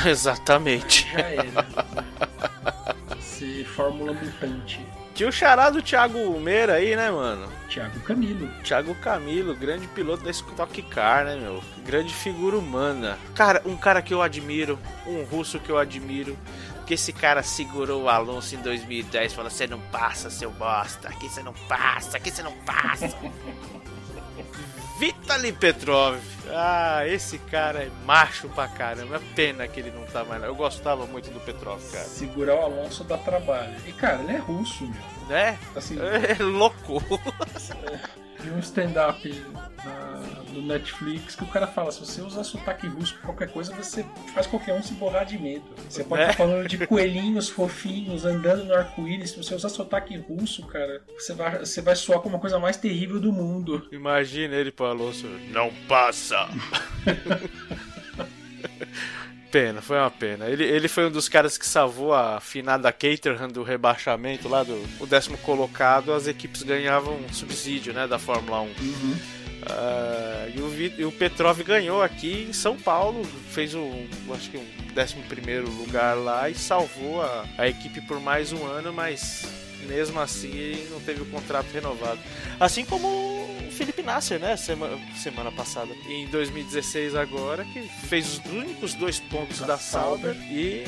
[0.11, 1.09] Exatamente.
[1.13, 1.45] Já era.
[1.45, 3.19] né?
[3.21, 4.81] Ser Fórmula Mutante.
[5.15, 7.47] Tinha o chará do Thiago Meira aí, né, mano?
[7.69, 8.49] Thiago Camilo.
[8.65, 11.63] Thiago Camilo, grande piloto da Stock Car, né, meu?
[11.87, 13.17] Grande figura humana.
[13.33, 16.37] Cara, um cara que eu admiro, um russo que eu admiro,
[16.87, 21.09] que esse cara segurou o Alonso em 2010, falou: "Você não passa, seu bosta.
[21.09, 23.09] Aqui você não passa, aqui você não passa".
[24.99, 26.19] Vitaly Petrov.
[26.51, 29.17] Ah, esse cara é macho pra caramba.
[29.17, 30.47] É pena que ele não tá mais lá.
[30.47, 32.05] Eu gostava muito do Petrov, cara.
[32.05, 33.75] Segurar o Alonso dá trabalho.
[33.87, 35.29] E cara, ele é russo, meu.
[35.29, 35.59] Né?
[35.75, 35.97] Assim,
[36.39, 37.01] É louco.
[38.39, 39.45] vi um stand-up
[39.85, 43.75] na- no Netflix que o cara fala: se você usar sotaque russo pra qualquer coisa,
[43.75, 45.65] você faz qualquer um se borrar de medo.
[45.89, 46.31] Você pode É.
[46.31, 49.31] estar falando de coelhinhos fofinhos andando no arco-íris.
[49.31, 52.77] Se você usar sotaque russo, cara, você vai, você vai soar como a coisa mais
[52.77, 53.89] terrível do mundo.
[53.91, 55.27] Imagina ele Alonso.
[55.51, 56.47] Não passa!
[59.55, 60.49] pena, foi uma pena.
[60.49, 64.75] Ele, ele foi um dos caras que salvou a finada Caterham do rebaixamento lá do
[64.99, 66.13] o décimo colocado.
[66.13, 68.71] As equipes ganhavam um subsídio, né, da Fórmula 1.
[69.67, 74.57] Ah, e, o, e o Petrov ganhou aqui em São Paulo, fez um, acho que
[74.57, 74.67] um
[75.01, 79.47] 11 lugar lá e salvou a, a equipe por mais um ano, mas
[79.85, 82.19] mesmo assim ele não teve o contrato renovado.
[82.59, 84.57] Assim como o Felipe Nasser, né?
[84.57, 85.95] Semana, semana passada.
[86.09, 90.85] Em 2016 agora, que fez os únicos dois pontos da, Da Sauber e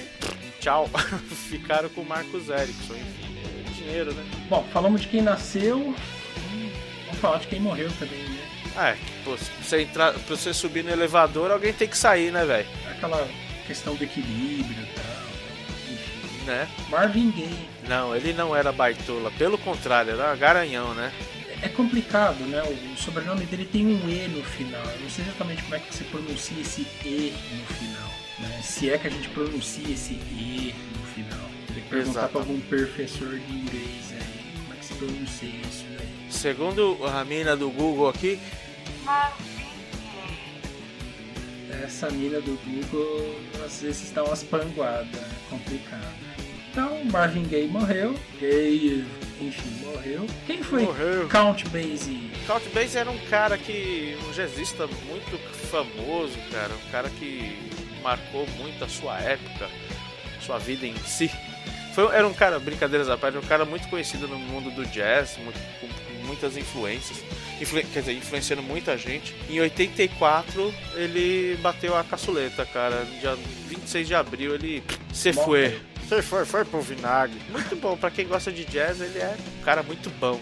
[0.60, 0.88] tchau.
[1.48, 2.94] Ficaram com o Marcos Ericsson.
[2.94, 4.24] Enfim, é dinheiro, né?
[4.48, 5.94] Bom, falamos de quem nasceu.
[7.06, 8.42] Vamos falar de quem morreu também, né?
[8.76, 12.30] Ah, é, pô, pra você, entrar, pra você subir no elevador, alguém tem que sair,
[12.30, 12.68] né, velho?
[12.90, 13.26] Aquela
[13.66, 15.15] questão do equilíbrio e tal.
[16.46, 16.68] Né?
[16.88, 17.68] Marvin Gaye.
[17.88, 21.12] Não, ele não era baitola, pelo contrário, era garanhão, né?
[21.60, 22.62] É complicado, né?
[22.62, 24.84] O sobrenome dele tem um E no final.
[24.84, 28.10] Eu não sei exatamente como é que você pronuncia esse E no final.
[28.38, 28.60] Né?
[28.62, 31.48] Se é que a gente pronuncia esse E no final.
[31.66, 35.84] Tem que perguntar pra algum professor de inglês aí como é que se pronuncia isso
[35.98, 36.08] aí.
[36.30, 38.38] Segundo a mina do Google aqui,
[41.84, 46.14] Essa mina do Google às vezes dá umas panguadas, é complicado.
[46.70, 48.14] Então, Marvin Gaye morreu.
[48.40, 49.04] Gaye,
[49.40, 50.26] enfim, morreu.
[50.46, 51.26] Quem foi Morreu.
[51.28, 52.30] Count Basie?
[52.46, 54.16] Count Basie era um cara que.
[54.28, 55.38] um jazzista muito
[55.70, 56.72] famoso, cara.
[56.74, 57.56] Um cara que
[58.02, 59.68] marcou muito a sua época,
[60.44, 61.30] sua vida em si.
[61.94, 65.38] Foi, era um cara, brincadeiras à parte, um cara muito conhecido no mundo do jazz,
[65.42, 67.18] muito- com muitas influências.
[67.60, 69.34] Influ- quer dizer, influenciando muita gente.
[69.48, 73.04] Em 84, ele bateu a caçuleta, cara.
[73.04, 73.36] No dia
[73.68, 75.80] 26 de abril, ele se foi.
[76.08, 77.40] Se foi, foi pro vinagre.
[77.50, 80.38] Muito bom, pra quem gosta de jazz, ele é um cara muito bom.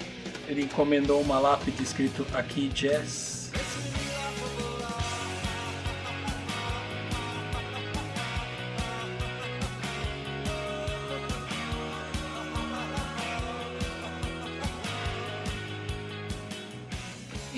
[0.47, 3.44] Ele encomendou uma lápide escrito aqui Jazz.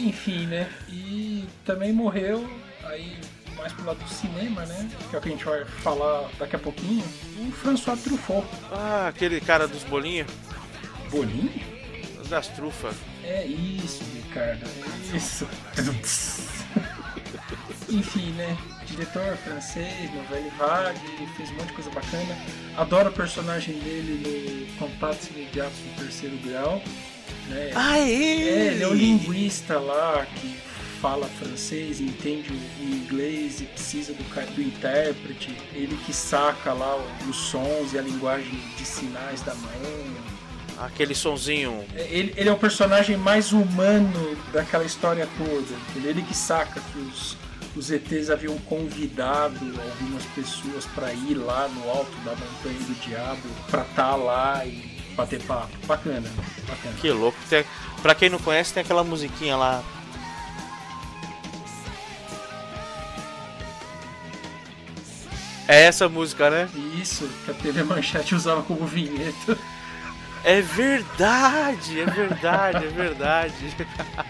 [0.07, 0.71] Enfim, né?
[0.88, 2.49] E também morreu,
[2.85, 3.19] aí
[3.57, 4.88] mais pro lado do cinema, né?
[5.11, 7.05] Que é o que a gente vai falar daqui a pouquinho.
[7.38, 8.47] O François Truffaut.
[8.71, 10.31] Ah, aquele cara dos bolinhos,
[11.11, 11.51] Bolinho?
[12.29, 12.95] das trufas.
[13.25, 14.66] É isso, Ricardo.
[15.12, 15.49] É isso.
[17.88, 18.59] Enfim, né?
[18.87, 22.37] Diretor francês, novela vague, fez um monte de coisa bacana.
[22.77, 26.83] Adoro o personagem dele no Contatos Imediatos do Terceiro Grau.
[27.48, 27.70] Né?
[27.74, 30.56] Ah, É, ele é um linguista lá que
[31.00, 35.56] fala francês, entende o inglês e precisa do, do intérprete.
[35.72, 36.96] Ele que saca lá
[37.28, 40.37] os sons e a linguagem de sinais da mão.
[40.78, 41.85] Aquele sonzinho.
[41.94, 45.74] É, Ele, ele é o personagem mais humano daquela história toda.
[45.94, 47.37] Ele, ele que saca que os,
[47.74, 53.48] os ETs haviam convidado algumas pessoas para ir lá no alto da montanha do diabo,
[53.70, 55.72] pra estar lá e bater papo.
[55.87, 56.29] Bacana,
[56.68, 56.94] bacana.
[57.00, 57.38] Que louco.
[57.48, 57.64] Tem,
[58.02, 59.83] pra quem não conhece, tem aquela musiquinha lá.
[65.68, 66.68] É essa música, né?
[67.00, 69.59] Isso, que a TV Manchete usava como vinheta.
[70.44, 73.76] É verdade, é verdade, é verdade.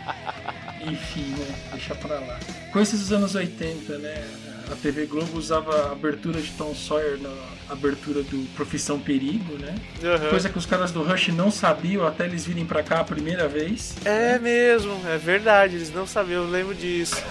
[0.80, 1.54] Enfim, né?
[1.72, 2.38] Deixa pra lá.
[2.72, 4.24] Coisas dos anos 80, né?
[4.70, 7.32] A TV Globo usava a abertura de Tom Sawyer na
[7.68, 9.74] abertura do Profissão Perigo, né?
[10.02, 10.30] Uhum.
[10.30, 13.46] Coisa que os caras do Rush não sabiam até eles virem pra cá a primeira
[13.48, 13.94] vez.
[14.04, 17.16] É mesmo, é verdade, eles não sabiam, eu lembro disso.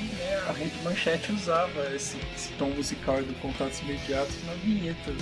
[0.00, 5.12] E né, a Rede Manchete usava esse, esse tom musical do Contatos Imediatos na vinheta,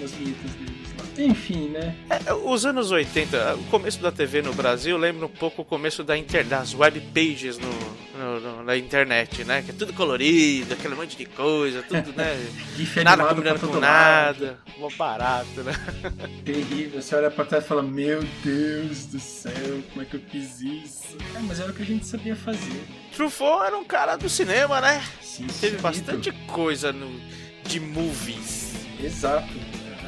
[0.00, 1.24] nas vinhetas deles lá.
[1.24, 1.94] Enfim, né?
[2.10, 6.04] É, Os anos 80, o começo da TV no Brasil lembra um pouco o começo
[6.04, 7.68] da inter, das web pages no,
[8.16, 9.62] no- no- na internet, né?
[9.62, 12.34] Que é tudo colorido, aquele monte de coisa, tudo, né?
[12.76, 13.80] GIF nada combinando com lado.
[13.80, 15.72] nada, mó barato, né?
[16.44, 17.00] Terrível.
[17.02, 20.60] Você olha pra trás e fala: Meu Deus do céu, como é que eu fiz
[20.60, 21.16] isso?
[21.34, 22.84] É, mas era o que a gente sabia fazer.
[23.14, 25.02] Truffaut era um cara do cinema, né?
[25.22, 27.20] Sim, Teve sim, bastante coisa no,
[27.64, 28.74] de movies.
[29.02, 29.48] Exato.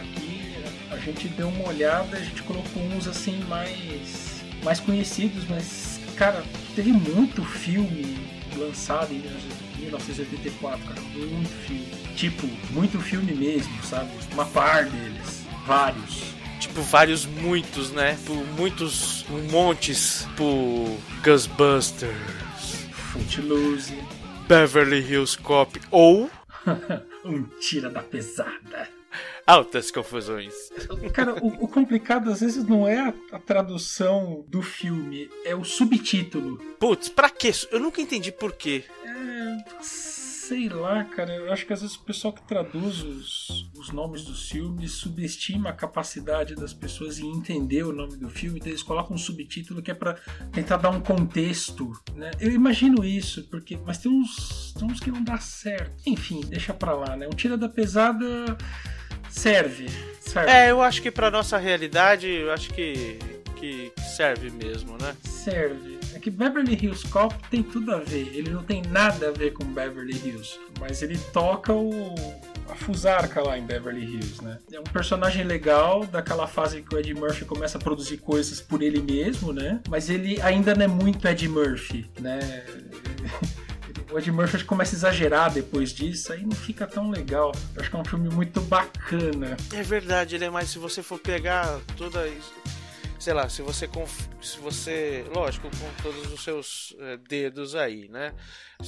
[0.00, 0.54] Aqui
[0.90, 6.42] a gente deu uma olhada, a gente colocou uns assim mais, mais conhecidos, mas cara,
[6.74, 8.18] teve muito filme
[8.56, 9.22] lançado em
[9.78, 11.86] 1984, cara, muito filme.
[12.16, 14.10] Tipo, muito filme mesmo, sabe?
[14.32, 16.34] Uma par deles, vários.
[16.58, 18.18] Tipo, vários muitos, né?
[18.26, 20.26] Por muitos, montes.
[20.36, 22.10] Por Ghostbusters,
[22.90, 23.96] Footloose,
[24.48, 26.28] Beverly Hills Cop ou
[27.24, 28.97] um tira da pesada.
[29.48, 30.52] Altas Confusões.
[31.14, 35.64] Cara, o, o complicado às vezes não é a, a tradução do filme, é o
[35.64, 36.58] subtítulo.
[36.78, 37.50] Putz, pra quê?
[37.70, 38.84] Eu nunca entendi por quê.
[39.06, 41.34] É, sei lá, cara.
[41.34, 45.70] Eu acho que às vezes o pessoal que traduz os, os nomes dos filmes subestima
[45.70, 49.80] a capacidade das pessoas em entender o nome do filme, então eles colocam um subtítulo
[49.80, 50.18] que é pra
[50.52, 52.32] tentar dar um contexto, né?
[52.38, 55.96] Eu imagino isso, porque mas tem uns, tem uns que não dá certo.
[56.06, 57.26] Enfim, deixa pra lá, né?
[57.26, 58.58] Um tira da pesada
[59.30, 59.88] serve,
[60.20, 60.50] serve.
[60.50, 63.18] É, eu acho que pra nossa realidade, eu acho que,
[63.56, 65.14] que serve mesmo, né?
[65.50, 65.98] serve.
[66.14, 68.30] É que Beverly Hills Cop tem tudo a ver.
[68.34, 72.14] Ele não tem nada a ver com Beverly Hills, mas ele toca o
[72.68, 74.58] a fusarca lá em Beverly Hills, né?
[74.70, 78.82] É um personagem legal daquela fase que o Ed Murphy começa a produzir coisas por
[78.82, 79.80] ele mesmo, né?
[79.88, 82.38] Mas ele ainda não é muito Ed Murphy, né?
[84.10, 87.52] O Ed Murphy começa a exagerar depois disso, aí não fica tão legal.
[87.74, 89.56] Eu acho que é um filme muito bacana.
[89.72, 92.54] É verdade, ele é mais se você for pegar toda isso.
[93.18, 93.88] Sei lá, se você
[94.40, 98.32] se você, lógico, com todos os seus eh, dedos aí, né?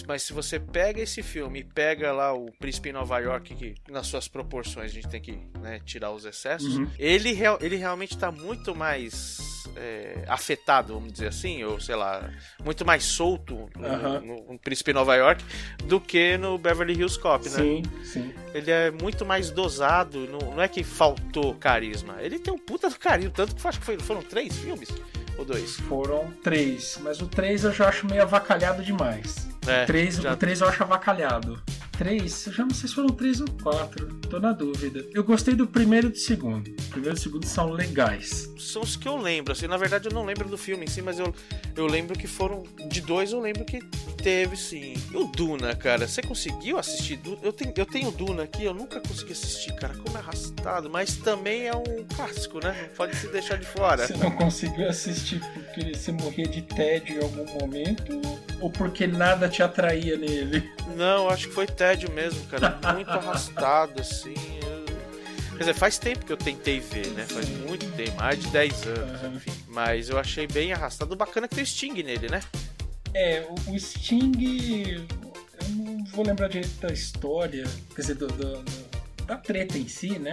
[0.07, 3.75] Mas se você pega esse filme e pega lá o Príncipe em Nova York, que
[3.91, 6.89] nas suas proporções a gente tem que né, tirar os excessos, Uhum.
[6.97, 9.39] ele, ele realmente tá muito mais
[9.77, 12.31] eh, afetado, vamos dizer assim, ou sei lá,
[12.65, 14.21] muito mais solto no, Aham.
[14.21, 15.45] no- no Príncipe em Nova York
[15.85, 17.57] do que no Beverly Hills Cop, né?
[17.59, 18.35] Sim, sim.
[18.55, 22.17] Ele é muito mais dosado, não, não é que faltou carisma.
[22.23, 24.89] Ele tem um puta do carisma, tanto que acho que foi- foram três filmes
[25.41, 25.77] ou dois.
[25.81, 29.49] Foram três, mas o três eu já acho meio avacalhado demais.
[29.67, 31.61] É, o, três, já- o três eu acho avacalhado.
[32.01, 35.05] Três, eu já não sei se foram três ou quatro, tô na dúvida.
[35.13, 36.71] Eu gostei do primeiro e do segundo.
[36.71, 38.51] O primeiro e o segundo são legais.
[38.59, 41.03] São os que eu lembro, assim, na verdade eu não lembro do filme em si,
[41.03, 41.35] mas eu,
[41.77, 42.63] eu lembro que foram.
[42.89, 43.83] De dois eu lembro que
[44.23, 44.95] teve sim.
[45.13, 47.37] E o Duna, cara, você conseguiu assistir Duna?
[47.43, 51.17] Eu tenho, eu tenho Duna aqui, eu nunca consegui assistir, cara, como é arrastado, mas
[51.17, 52.75] também é um clássico, né?
[52.81, 54.07] Não pode se deixar de fora.
[54.07, 58.19] Você não conseguiu assistir porque você morria de tédio em algum momento
[58.59, 60.71] ou porque nada te atraía nele?
[60.97, 62.79] Não, acho que foi tédio mesmo, cara.
[62.95, 64.35] Muito arrastado, assim.
[64.63, 64.81] eu-
[65.53, 67.27] Quer dizer, faz tempo que eu tentei ver, né?
[67.29, 69.35] Faz muito tempo, mais de 10 anos, Aham.
[69.35, 69.53] enfim.
[69.69, 71.13] Mas eu achei bem arrastado.
[71.13, 72.41] O bacana é que tem o Sting nele, né?
[73.13, 75.07] É, o, o Sting.
[75.61, 78.91] Eu não vou lembrar direito da história, quer dizer, do, do- do-
[79.27, 80.33] da treta em si, né?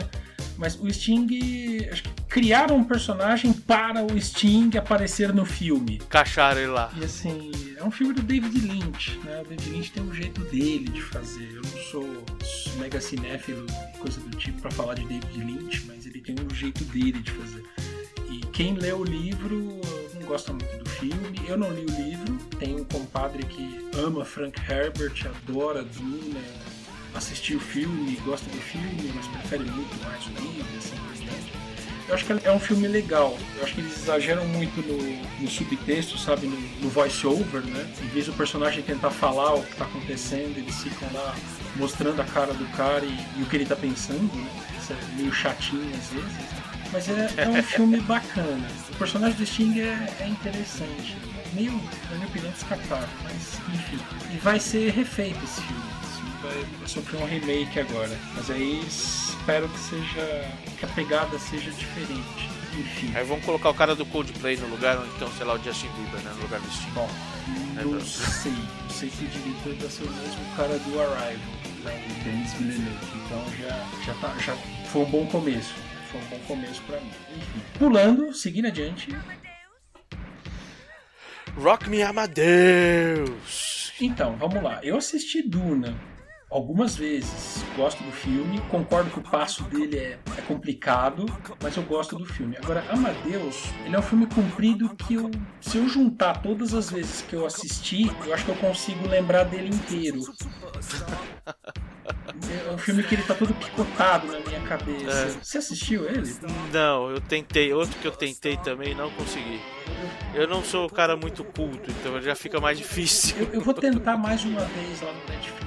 [0.58, 1.28] Mas o Sting.
[1.92, 6.00] Acho que criaram um personagem para o Sting aparecer no filme.
[6.10, 6.92] Cacharam ele lá.
[6.96, 9.42] E assim, é um filme do David Lynch, né?
[9.42, 11.50] O David Lynch tem um jeito dele de fazer.
[11.54, 12.24] Eu não sou
[12.78, 13.66] mega cinéfilo,
[14.00, 17.32] coisa do tipo, pra falar de David Lynch, mas ele tem um jeito dele de
[17.32, 17.64] fazer.
[18.30, 19.82] E quem lê o livro
[20.14, 21.40] não gosta muito do filme.
[21.48, 22.38] Eu não li o livro.
[22.60, 26.40] Tem um compadre que ama Frank Herbert, adora Duna,
[27.18, 30.96] assistiu o filme, gosta do filme, mas prefere muito mais o livro, assim.
[32.08, 33.38] Eu acho que é um filme legal.
[33.58, 36.48] Eu acho que eles exageram muito no, no subtexto, sabe?
[36.48, 37.86] No, no voice-over, né?
[38.02, 41.36] Em vez do personagem tentar falar o que tá acontecendo, eles ficam lá
[41.76, 44.50] mostrando a cara do cara e, e o que ele tá pensando, né?
[44.80, 46.58] Isso é meio chatinho às vezes.
[46.94, 48.68] Mas é, é um filme bacana.
[48.90, 51.18] O personagem do Sting é, é interessante.
[51.52, 51.74] Meio,
[52.10, 54.00] na minha opinião, descartável, mas enfim.
[54.34, 55.97] E vai ser refeito esse filme.
[56.48, 58.18] Vai, sofrer um remake agora.
[58.36, 60.52] Mas aí espero que seja.
[60.80, 62.50] que a pegada seja diferente.
[62.78, 63.12] Enfim.
[63.16, 65.88] Aí vamos colocar o cara do Coldplay no lugar, ou então, sei lá, o Justin
[65.96, 66.32] Bieber, né?
[66.36, 66.92] No lugar do Sting.
[66.92, 67.10] Bom,
[67.80, 68.10] É não verdade.
[68.10, 68.52] sei.
[68.84, 72.54] Eu sei que o diretor vai ser o mesmo cara do Arrival, né, o Denis
[72.54, 73.08] Villeneuve.
[73.26, 74.56] Então já, já, tá, já
[74.92, 75.74] foi um bom começo.
[76.12, 77.12] Foi um bom começo pra mim.
[77.36, 77.62] Enfim.
[77.80, 79.10] Pulando, seguindo adiante.
[81.60, 83.92] Rock Me Amadeus!
[84.00, 84.80] Então, vamos lá.
[84.84, 85.96] Eu assisti Duna
[86.50, 87.64] algumas vezes.
[87.76, 88.60] Gosto do filme.
[88.70, 91.26] Concordo que o passo dele é, é complicado,
[91.62, 92.58] mas eu gosto do filme.
[92.58, 95.30] Agora, Amadeus, ele é um filme comprido que eu,
[95.62, 99.44] se eu juntar todas as vezes que eu assisti, eu acho que eu consigo lembrar
[99.44, 100.22] dele inteiro.
[102.68, 105.38] É um filme que ele tá todo picotado na minha cabeça.
[105.42, 106.36] Você assistiu ele?
[106.72, 107.74] Não, eu tentei.
[107.74, 109.60] Outro que eu tentei também não consegui.
[110.34, 113.36] Eu não sou um cara muito culto, então já fica mais difícil.
[113.40, 115.67] Eu, eu vou tentar mais uma vez lá no Netflix,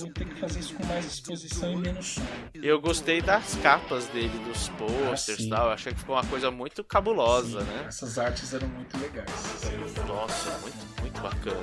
[0.00, 2.22] vou ter que fazer isso com mais exposição e menos som.
[2.54, 5.46] Eu gostei das capas dele, dos Ah, posters sim.
[5.46, 5.66] e tal.
[5.66, 7.84] Eu achei que ficou uma coisa muito cabulosa, né?
[7.88, 9.30] Essas artes eram muito legais.
[10.06, 11.60] Nossa, muito, muito bacana.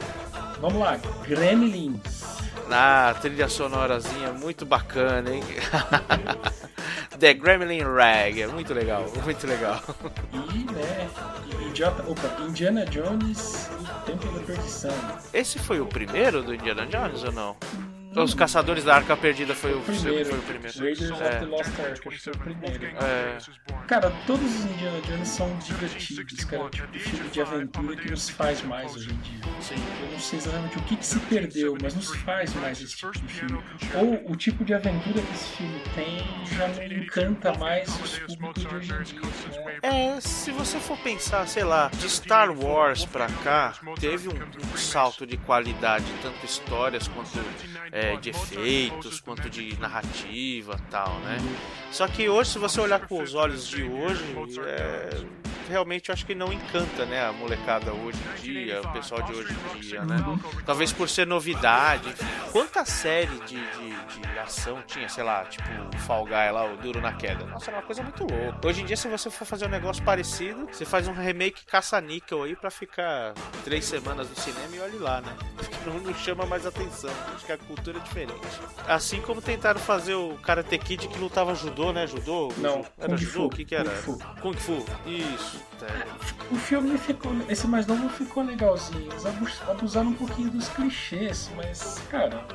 [0.59, 0.97] Vamos lá,
[1.27, 2.37] Gremlins.
[2.71, 5.43] Ah, trilha sonorazinha muito bacana, hein?
[7.19, 9.81] The Gremlin Rag, é muito legal, muito legal.
[10.31, 11.09] E, né,
[11.67, 14.93] Idiota, opa, Indiana Jones e o Templo da Perdição.
[15.33, 17.57] Esse foi o primeiro do Indiana Jones ou não?
[18.23, 20.79] Os Caçadores da Arca Perdida foi o, Primeiro, foi o primeiro.
[20.79, 22.85] Raiders of the É, Lost Ark, acho que foi o primeiro.
[22.85, 23.37] é,
[23.87, 26.63] Cara, todos os Indiana Jones são divertidos, cara.
[26.65, 29.39] O tipo de filme de aventura que não se faz mais hoje em dia.
[29.45, 32.95] Eu não sei exatamente o que, que se perdeu, mas não se faz mais esse
[32.97, 33.63] tipo de filme.
[33.95, 38.61] Ou o tipo de aventura que esse filme tem já não encanta mais os públicos
[38.63, 39.21] de hoje em dia.
[39.21, 39.79] Né?
[39.83, 44.77] É, se você for pensar, sei lá, de Star Wars pra cá, teve um, um
[44.77, 47.27] salto de qualidade, tanto histórias quanto
[47.91, 51.37] é, de efeitos, quanto de narrativa tal, né?
[51.91, 54.23] Só que hoje, se você olhar com os olhos de hoje,
[54.65, 55.09] é,
[55.67, 57.25] realmente eu acho que não encanta, né?
[57.25, 60.17] A molecada hoje em dia, o pessoal de hoje em dia, né?
[60.65, 62.13] Talvez por ser novidade.
[62.51, 66.77] Quanta série de, de, de ação tinha, sei lá, tipo o Fall Guy lá, o
[66.77, 67.45] Duro na Queda?
[67.45, 68.67] Nossa, era uma coisa muito louca.
[68.67, 72.43] Hoje em dia, se você for fazer um negócio parecido, você faz um remake caça-níquel
[72.43, 75.35] aí pra ficar três semanas no cinema e olhe lá, né?
[75.87, 77.09] Não, não chama mais atenção.
[77.33, 78.33] Acho que a cultura é diferente.
[78.89, 82.05] Assim como tentaram fazer o Karate Kid que lutava judô, né?
[82.05, 82.51] Judô?
[82.57, 83.31] Não, Era Kung judô?
[83.39, 83.89] Fu, O que que era?
[84.01, 84.85] Kung Kung Fu.
[85.05, 85.56] Isso.
[86.51, 87.31] O filme ficou.
[87.49, 89.11] Esse mais novo ficou legalzinho.
[89.11, 92.45] Eles abus- abusaram um pouquinho dos clichês, mas, cara.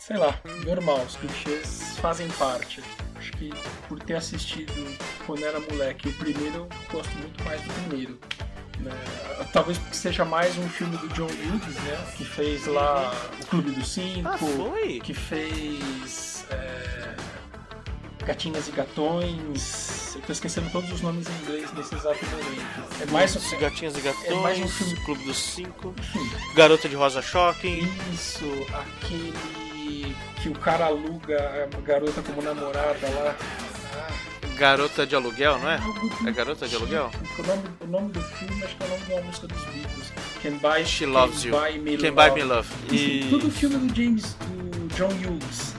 [0.00, 2.82] Sei lá, normal, os clichês fazem parte.
[3.16, 3.50] Acho que
[3.88, 4.72] por ter assistido
[5.26, 8.18] quando era moleque o primeiro, eu gosto muito mais do primeiro.
[8.80, 8.90] né?
[9.52, 12.12] Talvez porque seja mais um filme do John Hughes, né?
[12.16, 15.00] Que fez lá o Clube dos Cinco, Ah, foi?
[15.00, 17.14] que fez é,
[18.24, 20.14] Gatinhas e Gatões.
[20.16, 23.02] Eu tô esquecendo todos os nomes em inglês nesse exato momento.
[23.02, 26.88] É mais Os Gatinhas e Gatões, é mais um filme- Clube dos Cinco, enfim, Garota
[26.88, 27.86] de Rosa Shocking.
[28.12, 33.36] isso, aquele que o cara aluga a garota como namorada lá.
[34.56, 35.80] Garota de Aluguel, não é?
[36.26, 37.10] É Garota de Aluguel?
[37.38, 39.64] O nome, o nome do filme acho que é o nome de uma música dos
[39.64, 40.12] Beatles.
[40.42, 41.50] Can Buy, She Can Loves You.
[41.58, 42.12] Buy Me Can Love.
[42.12, 42.68] Buy Me Love.
[42.92, 43.26] E...
[43.30, 45.73] Tudo filme do James, do John Hughes?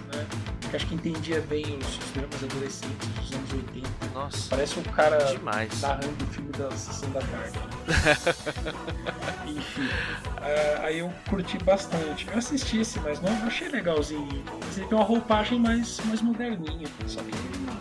[0.76, 3.89] Que acho que entendia bem os, os dramas adolescentes dos anos 80.
[4.13, 5.82] Nossa, Parece o cara demais.
[5.82, 7.59] narrando o filme da sessão da tarde.
[9.47, 9.89] Enfim,
[10.38, 12.28] ah, aí eu curti bastante.
[12.30, 14.43] Eu assisti esse mais novo, eu achei legalzinho.
[14.65, 16.88] Mas ele tem uma roupagem mais, mais moderninha.
[17.07, 17.32] Só que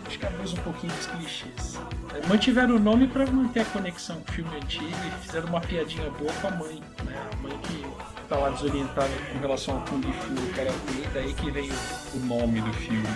[0.07, 1.79] acho que abusa um pouquinho dos clichês.
[2.13, 5.59] É, Mantiveram o nome pra manter a conexão com o filme antigo e fizeram uma
[5.59, 7.29] piadinha boa com a mãe, né?
[7.33, 7.85] A mãe que
[8.27, 11.73] tá lá desorientada com relação ao Kung Fu Karate, daí que veio
[12.13, 13.07] o nome do filme.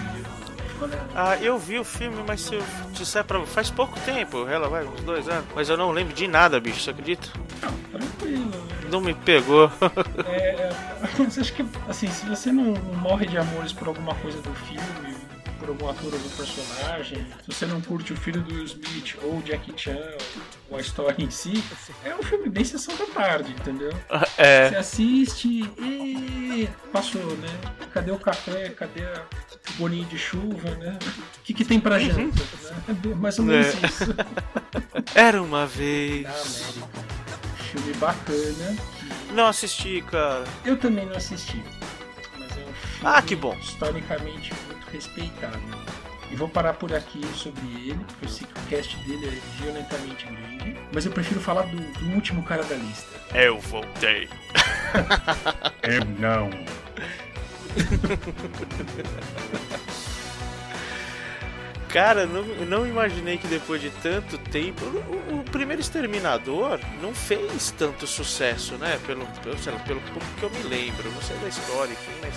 [1.13, 3.45] Ah, eu vi o filme, mas se eu disser pra.
[3.45, 5.45] Faz pouco tempo, ela vai, uns dois anos.
[5.53, 7.27] Mas eu não lembro de nada, bicho, você acredita?
[7.61, 8.51] Não, tranquilo.
[8.89, 9.69] Não me pegou.
[10.25, 10.69] É,
[11.19, 15.18] mas acho que, assim, se você não morre de amores por alguma coisa do filme,
[15.59, 19.37] por algum ator ou personagem, se você não curte o filho do Will Smith ou
[19.39, 19.99] o Jackie Chan
[20.69, 21.63] ou a história em si,
[22.03, 23.91] é um filme bem sessão da tarde, entendeu?
[24.09, 24.77] Você é.
[24.77, 25.47] assiste
[25.77, 27.49] e passou, né?
[27.93, 28.69] Cadê o café?
[28.69, 29.23] Cadê a
[29.69, 30.97] o bolinho de chuva, né?
[31.37, 32.41] O que, que tem pra janta?
[32.63, 33.13] Né?
[33.15, 33.85] Mais ou menos É.
[33.87, 34.15] isso.
[35.13, 36.23] Era uma vez.
[36.23, 37.09] Na América.
[37.71, 38.77] Filme bacana.
[39.33, 40.43] Não assisti, cara.
[40.65, 41.61] Eu também não assisti.
[42.37, 43.55] Mas é um filme Ah, que bom.
[43.61, 44.51] historicamente
[44.91, 45.59] respeitado.
[46.31, 49.63] E vou parar por aqui sobre ele, porque eu sei que o cast dele é
[49.63, 50.77] violentamente grande.
[50.93, 53.07] Mas eu prefiro falar do, do último cara da lista.
[53.33, 54.29] Eu voltei.
[55.81, 56.49] Eu não.
[61.89, 64.85] Cara, não, não imaginei que depois de tanto tempo.
[64.85, 68.99] O, o- primeiro Exterminador não fez tanto sucesso, né?
[69.07, 71.11] Pelo, pelo, sei lá, pelo pouco que eu me lembro.
[71.11, 72.35] Não sei da história, enfim, mas.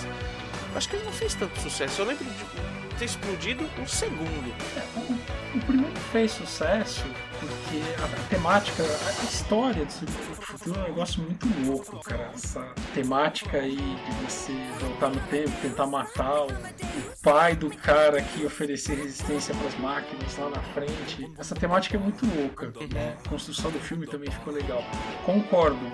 [0.75, 2.01] Acho que ele não fez tanto sucesso.
[2.01, 4.53] Eu lembro de ter explodido o segundo.
[4.95, 7.03] O, o primeiro fez sucesso
[7.47, 11.99] porque a, a temática, a, história do Substituto do Futuro é um negócio muito louco,
[12.03, 12.31] cara.
[12.33, 18.21] Essa temática aí de você voltar no tempo, tentar matar o, o pai do cara
[18.21, 21.31] que oferecer resistência para as máquinas lá na frente.
[21.37, 22.73] Essa temática é muito louca.
[22.93, 23.15] Né?
[23.25, 24.83] A construção do filme também ficou legal.
[25.25, 25.91] Concordo.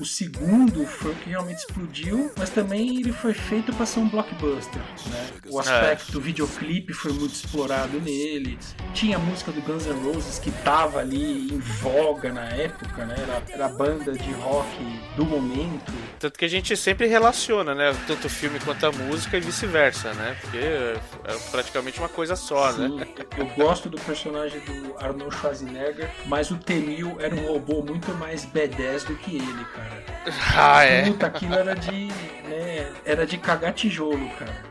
[0.00, 4.08] O segundo foi o que realmente explodiu, mas também ele foi feito para ser um
[4.08, 4.80] blockbuster.
[4.80, 5.30] Né?
[5.50, 8.58] O aspecto do videoclipe foi muito explorado nele.
[8.94, 13.16] Tinha a música do Guns N' Roses que tava ali em voga na época, né?
[13.18, 14.68] Era, era a banda de rock
[15.16, 15.92] do momento.
[16.20, 17.92] Tanto que a gente sempre relaciona, né?
[18.06, 20.36] Tanto o filme quanto a música e vice-versa, né?
[20.40, 22.86] Porque é praticamente uma coisa só, né?
[22.86, 28.12] Sim, eu gosto do personagem do Arnold Schwarzenegger, mas o Temil era um robô muito
[28.12, 30.20] mais B10 do que ele, cara.
[30.54, 31.02] Ah, é.
[31.04, 32.06] Puta, aquilo era de.
[32.06, 34.70] Né, era de cagar tijolo, cara.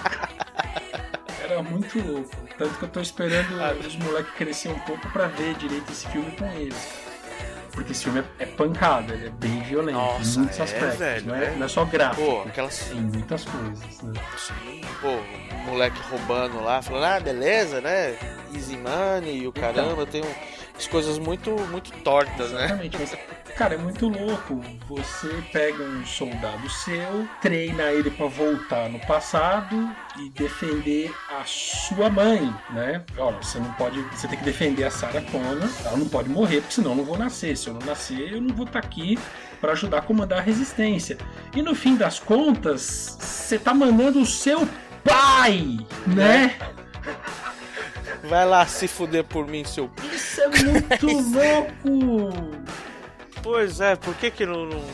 [1.60, 2.30] Era muito louco.
[2.56, 6.30] Tanto que eu tô esperando os moleques crescer um pouco pra ver direito esse filme
[6.32, 6.88] com eles.
[7.72, 10.98] Porque esse filme é, é pancada, ele é bem violento Nossa, em muitos é, aspectos.
[10.98, 11.50] velho, não, é, é.
[11.52, 12.26] não é só gráfico.
[12.26, 12.78] Pô, aquelas.
[12.80, 14.20] Tem muitas coisas, né?
[14.36, 18.16] Sim, pô, o moleque roubando lá, falando, ah, beleza, né?
[18.52, 20.34] Easy money e o caramba, tem um,
[20.76, 22.64] as coisas muito, muito tortas, né?
[22.64, 23.16] Exatamente, mas,
[23.50, 24.60] cara, é muito louco.
[24.88, 32.10] Você pega um soldado seu, treina ele pra voltar no passado e defender a sua
[32.10, 33.04] mãe, né?
[33.16, 36.60] Olha, você não pode, você tem que defender a Sarah Connor, ela não pode morrer,
[36.60, 37.56] porque senão eu não vou nascer.
[37.56, 39.18] Se eu não nascer, eu não vou estar aqui
[39.60, 41.18] pra ajudar a comandar a resistência.
[41.54, 44.68] E no fim das contas, você tá mandando o seu
[45.04, 46.56] pai, né?
[48.24, 49.90] Vai lá se fuder por mim, seu.
[50.12, 52.60] Isso é muito louco!
[53.42, 54.66] Pois é, por que que não.
[54.66, 54.84] não-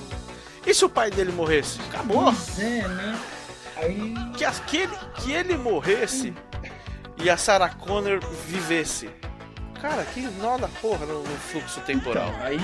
[0.66, 1.80] E se o pai dele morresse?
[1.88, 2.24] Acabou!
[2.24, 3.18] Pois é, né?
[3.76, 4.96] Aí Que, as- que, ele,
[5.56, 6.32] morresse
[7.18, 9.10] e a Sarah Connor vivesse.
[9.80, 12.28] Cara, que nó da porra no, no fluxo temporal.
[12.30, 12.58] Então, aí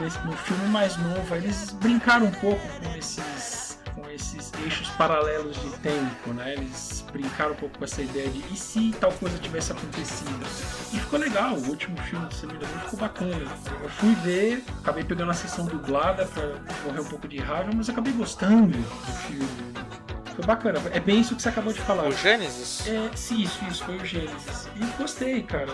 [0.00, 3.67] nesse, no filme mais novo, eles brincaram um pouco com esses,
[3.98, 6.54] com esses eixos paralelos de tempo, né?
[6.54, 10.46] Eles brincaram um pouco com essa ideia de e se tal coisa tivesse acontecido?
[10.92, 13.46] E ficou legal, o último filme do Seminador ficou bacana.
[13.82, 16.44] Eu fui ver, acabei pegando a sessão dublada pra
[16.84, 20.07] morrer um pouco de raiva, mas acabei gostando do filme.
[20.38, 20.80] Ficou bacana.
[20.92, 22.06] É bem isso que você acabou de falar.
[22.06, 22.86] O Gênesis?
[22.86, 24.68] É, sim, isso, isso, foi o Gênesis.
[24.76, 25.66] E gostei, cara.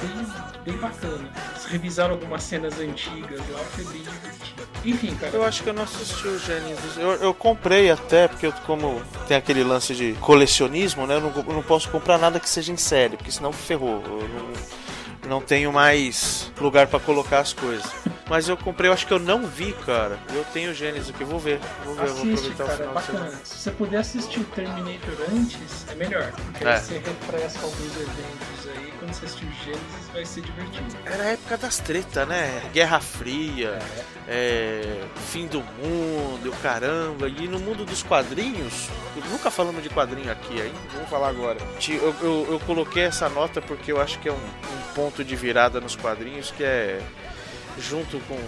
[0.00, 0.26] Bem,
[0.64, 1.28] bem bacana.
[1.50, 4.62] Eles revisaram algumas cenas antigas lá, foi bem divertido.
[4.84, 5.32] Enfim, cara.
[5.34, 6.96] Eu acho que eu não assisti o Gênesis.
[6.96, 11.16] Eu, eu comprei até, porque eu, como tem aquele lance de colecionismo, né?
[11.16, 14.04] Eu não, eu não posso comprar nada que seja em série, porque senão ferrou.
[14.04, 14.52] Eu não,
[15.28, 17.90] não tenho mais lugar pra colocar as coisas.
[18.28, 20.18] Mas eu comprei, eu acho que eu não vi, cara.
[20.34, 21.60] Eu tenho Gênesis aqui, vou ver.
[21.84, 23.24] Vou ver, vou Assiste, aproveitar o cara, é final semana.
[23.26, 23.40] bacana.
[23.44, 26.32] Se você puder assistir o Terminator antes, é melhor.
[26.32, 26.74] Porque É.
[26.74, 28.91] aí você refresca alguns eventos aí.
[29.12, 30.96] Você assistir o Gênesis, vai ser divertido.
[31.04, 32.62] Era a época das tretas, né?
[32.72, 33.78] Guerra Fria,
[34.26, 37.28] é, fim do mundo, o caramba.
[37.28, 38.88] E no mundo dos quadrinhos,
[39.30, 40.72] nunca falamos de quadrinho aqui, hein?
[40.94, 41.58] Vamos falar agora.
[41.88, 45.36] Eu, eu, eu coloquei essa nota porque eu acho que é um, um ponto de
[45.36, 47.00] virada nos quadrinhos que é
[47.78, 48.38] junto com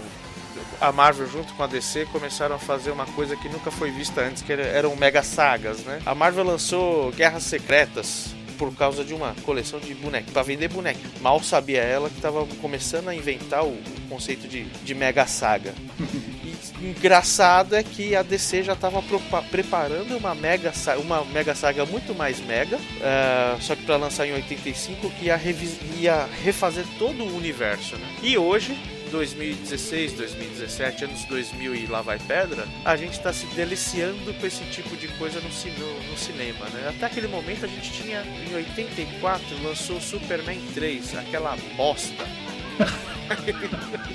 [0.81, 4.21] a Marvel junto com a DC começaram a fazer uma coisa que nunca foi vista
[4.21, 6.01] antes, que era- eram mega sagas, né?
[6.05, 10.99] A Marvel lançou Guerras Secretas por causa de uma coleção de bonecos, para vender boneco.
[11.21, 13.77] Mal sabia ela que estava começando a inventar o,
[14.09, 15.73] conceito de, de mega saga.
[16.81, 19.01] E engraçado é que a DC já estava
[19.49, 24.27] preparando uma mega, sa- uma mega saga muito mais mega, eh, só que para lançar
[24.27, 25.39] em 85, que ia,
[25.99, 27.95] ia refazer todo o universo.
[27.95, 28.07] Né?
[28.21, 28.77] E hoje,
[29.15, 34.63] 2016, 2017, anos 2000 e lá vai pedra, a gente está se deliciando com esse
[34.65, 36.65] tipo de coisa no, no- no cinema.
[36.73, 36.89] Né?
[36.89, 42.25] Até aquele momento a gente tinha, em 84, lançou Superman 3, aquela bosta.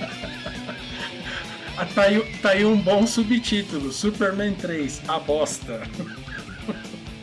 [1.78, 5.80] Ah, tá, aí, tá aí um bom subtítulo: Superman 3, a bosta.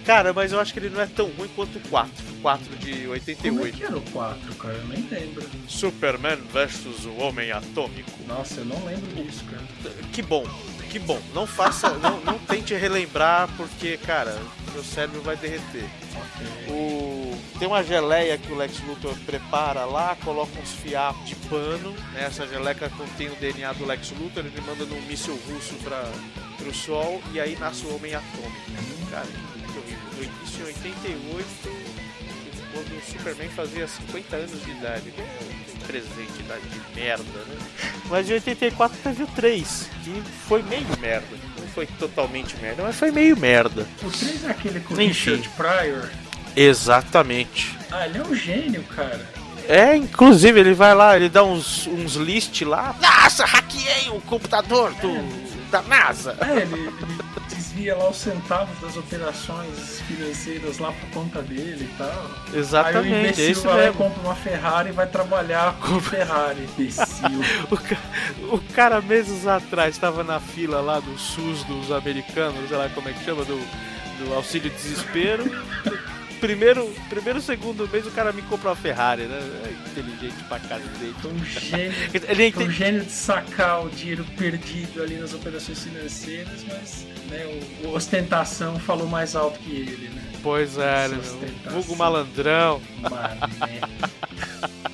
[0.07, 2.11] Cara, mas eu acho que ele não é tão ruim quanto o 4.
[2.41, 3.77] 4 de Como é 88.
[3.77, 4.73] que era o 4, cara?
[4.75, 5.45] Eu nem lembro.
[5.67, 8.09] Superman versus o Homem Atômico.
[8.25, 9.93] Nossa, eu não lembro disso, cara.
[10.13, 10.47] Que bom,
[10.89, 11.19] que bom.
[11.33, 14.41] Não faça, não, não tente relembrar, porque, cara,
[14.71, 15.83] seu cérebro vai derreter.
[16.69, 17.37] O...
[17.59, 21.91] Tem uma geleia que o Lex Luthor prepara lá, coloca uns fiapos de pano.
[22.13, 22.23] né?
[22.23, 26.01] Essa geleca contém o DNA do Lex Luthor, ele manda num míssil russo para
[26.57, 28.71] pro Sol e aí nasce o Homem Atômico.
[29.11, 29.56] Cara, que
[30.59, 31.45] em 88,
[32.73, 35.11] quando o Superman fazia 50 anos de idade.
[35.11, 37.57] Que presente de idade de merda, né?
[38.09, 41.37] Mas em 84 teve o 3, que foi meio merda.
[41.59, 43.87] Não foi totalmente merda, mas foi meio merda.
[44.03, 45.31] O 3 é aquele com o Enfim.
[45.35, 46.09] Richard Pryor.
[46.55, 47.77] Exatamente.
[47.91, 49.25] Ah, ele é um gênio, cara.
[49.67, 52.95] É, inclusive ele vai lá, ele dá uns, uns list lá.
[53.01, 56.37] Nossa, hackeei o computador do, da NASA.
[56.39, 61.97] É, ele, ele desvia lá os centavos das operações financeiras lá por conta dele e
[61.97, 62.09] tal.
[62.09, 63.97] Aí o Exatamente, é imbecil isso vai lá mesmo.
[63.97, 67.07] compra uma Ferrari e vai trabalhar com Ferrari, imbecil.
[67.69, 67.97] O, ca-
[68.55, 73.09] o cara meses atrás estava na fila lá do SUS dos americanos, sei lá como
[73.09, 73.57] é que chama, do,
[74.23, 75.43] do auxílio desespero.
[76.39, 79.39] Primeiro, primeiro, segundo mês o cara me compra uma Ferrari, né?
[79.65, 81.27] É inteligente pra cacete.
[81.27, 81.93] Um gênio,
[82.29, 87.45] Ele foi um gênio de sacar o dinheiro perdido ali nas operações financeiras, mas né,
[87.83, 90.21] o, o ostentação falou mais alto que ele, né?
[90.43, 91.17] Pois é, né.
[91.71, 92.81] Vulgo malandrão.
[93.01, 93.81] Mané.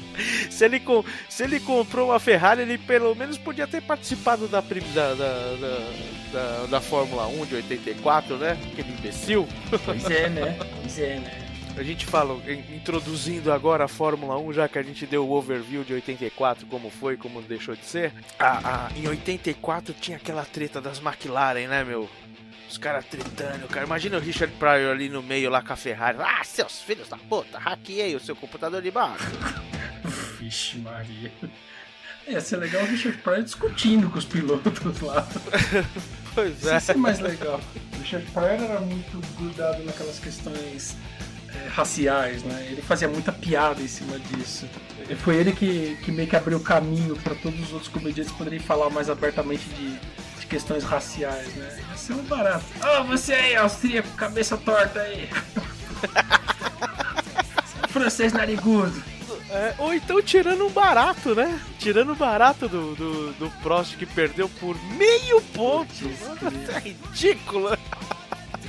[0.52, 4.62] Se ele, com- se ele comprou uma Ferrari, ele pelo menos podia ter participado da,
[4.62, 8.58] da, da, da, Fórmula 1 de 84, né?
[8.72, 9.48] Aquele imbecil.
[9.86, 10.58] Pois é, né?
[10.82, 11.40] Pois é, né?
[11.76, 15.32] A gente fala, in- introduzindo agora a Fórmula 1, já que a gente deu o
[15.32, 18.14] overview de 84, como foi, como deixou de ser.
[18.38, 22.08] A, a- em 84 tinha aquela treta das McLaren, né, meu?
[22.74, 23.86] Os caras tretando, cara.
[23.86, 26.18] Imagina o Richard Pryor ali no meio lá com a Ferrari.
[26.20, 29.24] Ah, seus filhos da puta, hackeei o seu computador de baixo.
[30.40, 31.32] Vixe, Maria.
[32.28, 35.28] Ia ser legal o Richard Pryor discutindo com os pilotos lá.
[36.34, 36.74] Pois Isso é.
[36.74, 37.62] ia ser mais legal.
[37.94, 40.98] O Richard Pryor era muito grudado naquelas questões
[41.54, 42.70] é, raciais, né?
[42.72, 44.68] Ele fazia muita piada em cima disso.
[45.20, 48.90] Foi ele que, que meio que abriu caminho para todos os outros comediantes poderem falar
[48.90, 50.00] mais abertamente de
[50.54, 51.84] questões raciais, né?
[51.90, 52.64] Ia ser um barato.
[52.80, 55.28] Ah, você aí, austríaco, cabeça torta aí.
[57.90, 59.04] Francês narigudo.
[59.50, 61.60] É, ou então tirando um barato, né?
[61.80, 66.06] Tirando um barato do, do, do Prost que perdeu por meio ponto.
[66.22, 67.76] Mano, é ridículo.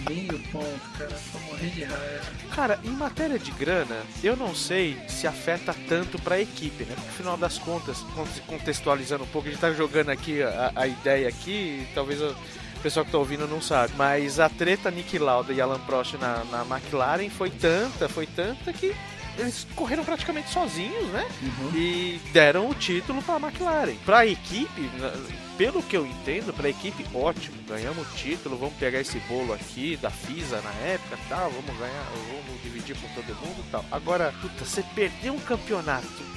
[0.09, 2.25] Meio ponto, cara, pra morrer de raiva.
[2.55, 6.95] Cara, em matéria de grana, eu não sei se afeta tanto pra equipe, né?
[6.95, 10.87] Porque, afinal das contas, con- contextualizando um pouco, a gente tá jogando aqui a, a
[10.87, 12.35] ideia aqui, talvez o
[12.83, 13.95] pessoal que tá ouvindo não sabe.
[13.97, 18.73] Mas a treta Nick Lauda e Alan Prost na, na McLaren foi tanta, foi tanta
[18.73, 18.95] que
[19.39, 21.27] eles correram praticamente sozinhos, né?
[21.75, 23.95] E deram o título pra McLaren.
[24.05, 25.13] Pra equipe, na-
[25.57, 27.57] pelo que eu entendo, pra equipe, ótimo.
[27.69, 32.07] Ganhamos o título, vamos pegar esse bolo aqui da FISA na época tal, vamos ganhar,
[32.45, 33.85] vamos dividir com todo mundo e tal.
[33.91, 36.35] Agora, puta, você perdeu um campeonato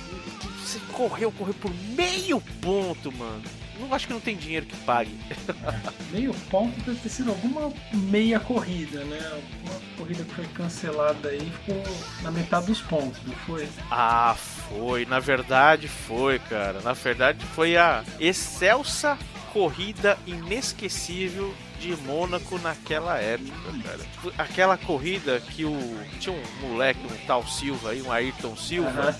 [0.63, 3.41] você correu, correu por meio ponto, mano.
[3.79, 5.15] Não acho que não tem dinheiro que pague.
[6.11, 9.19] Meio ponto deve ter sido alguma meia corrida, né?
[9.31, 11.83] Alguma corrida que foi cancelada aí ficou
[12.21, 13.67] na metade dos pontos, não foi?
[13.91, 15.05] Ah, foi.
[15.05, 16.81] Na verdade, foi, cara.
[16.81, 19.17] Na verdade, foi a excelsa
[19.53, 23.51] corrida inesquecível de Mônaco naquela época,
[23.83, 24.33] cara.
[24.37, 25.77] Aquela corrida que o
[26.19, 29.15] tinha um moleque, um tal Silva aí, um Ayrton Silva.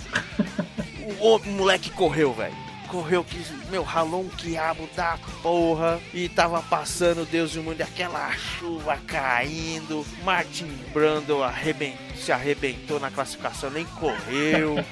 [1.20, 2.67] O, o moleque correu, velho.
[2.88, 3.38] Correu que,
[3.70, 8.98] meu, ralou um quiabo da porra e tava passando Deus e o mundo, aquela chuva
[9.06, 10.06] caindo.
[10.24, 14.84] Martin Brando arrebent, se arrebentou na classificação, nem correu.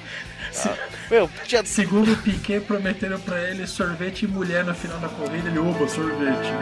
[0.64, 0.76] Ah,
[1.10, 5.48] meu, tinha Segundo o Piquet, prometeram pra ele sorvete e mulher na final da corrida.
[5.48, 6.52] Ele, oba, sorvete.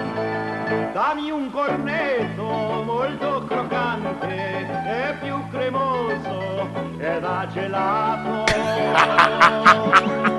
[0.94, 8.44] Dammi un cornetto molto croccante e più cremoso e da gelato.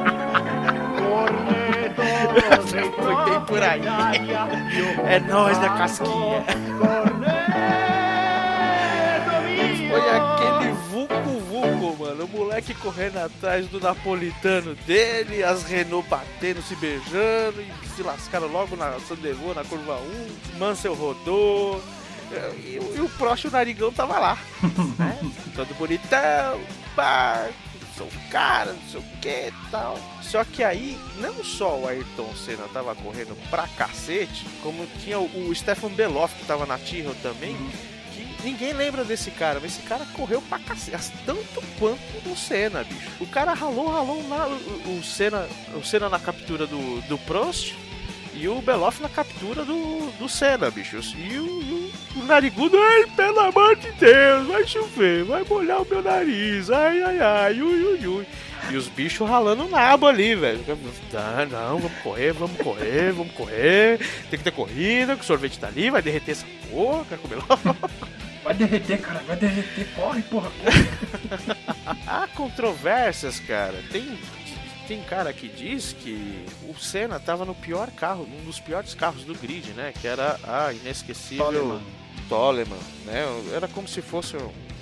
[2.96, 3.82] Foi bem por aí.
[5.08, 6.44] É nós da casquinha.
[9.90, 12.26] Foi aquele vulco vulco, mano.
[12.26, 18.48] O moleque correndo atrás do napolitano dele, as Renault batendo, se beijando e se lascaram
[18.48, 19.98] logo na Sandevô, na curva
[20.56, 20.58] 1.
[20.60, 21.82] Mansell rodou.
[22.58, 24.38] E, o- e o Prost e o Narigão tava lá.
[25.00, 25.18] né?
[25.56, 26.60] Todo bonitão,
[26.96, 27.48] pá,
[27.98, 29.98] sou o cara, não sei o que e tal.
[30.22, 35.50] Só que aí, não só o Ayrton Senna tava correndo pra cacete, como tinha o,
[35.50, 37.56] o Stefan Beloff que tava na Tyrrell também,
[38.14, 42.84] que ninguém lembra desse cara, mas esse cara correu pra cacete, tanto quanto o Senna,
[42.84, 43.10] bicho.
[43.20, 47.74] O cara ralou, ralou na, o, o Senna, o Senna na captura do, do Prost
[48.36, 50.98] e o Beloff na captura do, do Senna, bicho.
[51.18, 55.82] E o, e o, o narigudo, ai, pelo amor de Deus, vai chover, vai molhar
[55.82, 58.28] o meu nariz, ai, ai, ai, ui, ui, ui.
[58.70, 60.60] E os bichos ralando o nabo ali, velho.
[60.68, 64.00] Não, não, vamos correr, vamos correr, vamos correr.
[64.30, 67.36] Tem que ter corrida, que o sorvete tá ali, vai derreter essa porra, quero comer
[67.36, 67.78] logo.
[68.46, 69.88] Vai derreter, cara, vai derreter.
[69.96, 71.58] Corre, porra, corre.
[72.06, 73.74] Há controvérsias, cara.
[73.92, 74.20] Tem,
[74.88, 79.24] tem cara que diz que o Senna tava no pior carro, um dos piores carros
[79.24, 79.94] do grid, né?
[80.00, 81.82] Que era a inesquecível Toleman.
[82.30, 83.24] Toleman, né?
[83.54, 84.36] Era como se fosse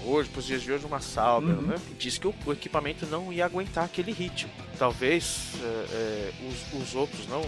[0.06, 1.62] hoje, pros dias de hoje, uma Sauber, Uhum.
[1.62, 1.76] né?
[1.98, 4.52] Diz que o, o equipamento não ia aguentar aquele ritmo.
[4.78, 7.42] Talvez é, é, os, os outros não.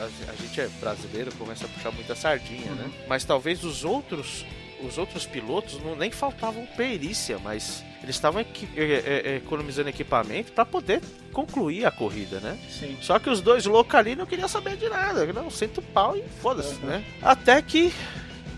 [0.00, 2.90] A, a gente é brasileiro, começa a puxar muita sardinha, né?
[3.08, 4.44] Mas talvez os outros
[4.86, 9.88] os outros pilotos não, nem faltavam perícia, mas eles estavam equi- é, é, é, economizando
[9.88, 11.00] equipamento para poder
[11.32, 12.58] concluir a corrida, né?
[12.68, 12.96] Sim.
[13.00, 16.16] Só que os dois loucos ali não queriam saber de nada, não, senta o pau
[16.16, 17.04] e foda-se, né?
[17.22, 17.92] Até que,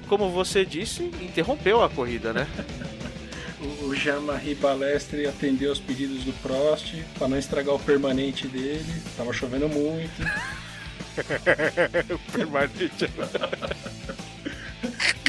[0.08, 2.46] como você disse, interrompeu a corrida, né?
[3.60, 8.84] O, o Jean-Marie Balestre atendeu os pedidos do Prost pra não estragar o permanente dele.
[9.16, 10.12] Tava chovendo muito.
[12.30, 13.08] Permanente.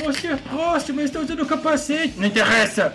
[0.04, 2.14] Você, Prost, mas estou usando capacete.
[2.18, 2.94] Não interessa.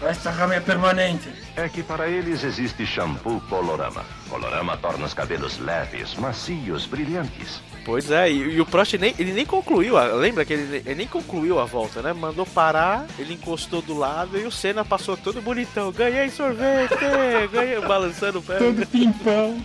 [0.00, 1.28] Vai estragar minha permanente.
[1.56, 4.04] É que para eles existe shampoo Colorama.
[4.28, 7.60] Colorama torna os cabelos leves, macios, brilhantes.
[7.84, 10.94] Pois é, e, e o Prost nem, ele nem concluiu, a- lembra que ele, ele
[10.94, 12.12] nem concluiu a volta, né?
[12.12, 15.90] Mandou parar, ele encostou do lado e o Senna passou todo bonitão.
[15.90, 16.94] Ganhei sorvete,
[17.50, 18.56] ganhei, balançando o pé.
[18.58, 19.60] Todo pimpão.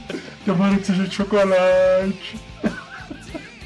[0.45, 2.39] Tomara que seja de chocolate.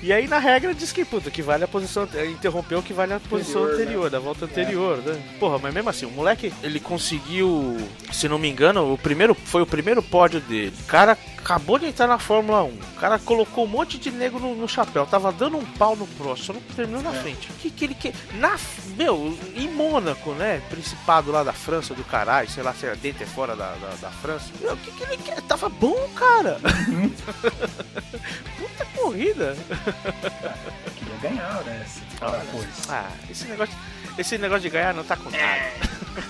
[0.01, 2.07] E aí, na regra, diz que, puta, que vale a posição.
[2.13, 4.09] eh, Interrompeu que vale a posição Anterior, anterior, né?
[4.11, 5.21] da volta anterior, né?
[5.39, 7.75] Porra, mas mesmo assim, o moleque, ele conseguiu,
[8.11, 10.73] se não me engano, o primeiro foi o primeiro pódio dele.
[10.81, 12.67] O cara acabou de entrar na Fórmula 1.
[12.67, 15.05] O cara colocou um monte de nego no, no chapéu.
[15.05, 17.49] Tava dando um pau no próximo, só não terminou na frente.
[17.49, 18.13] O que, que ele quer?
[18.33, 18.55] Na,
[18.97, 20.61] meu, em Mônaco, né?
[20.69, 23.89] Principado lá da França, do caralho, sei lá se é dentro ou fora da, da,
[24.01, 24.51] da França.
[24.61, 25.41] Meu, o que, que ele quer?
[25.41, 26.59] Tava bom, cara.
[28.57, 29.55] Puta corrida.
[30.95, 32.01] Queria ganhar dessa.
[32.21, 32.43] Ah.
[32.89, 33.75] Ah, esse negócio,
[34.17, 35.71] esse negócio de ganhar não tá com nada.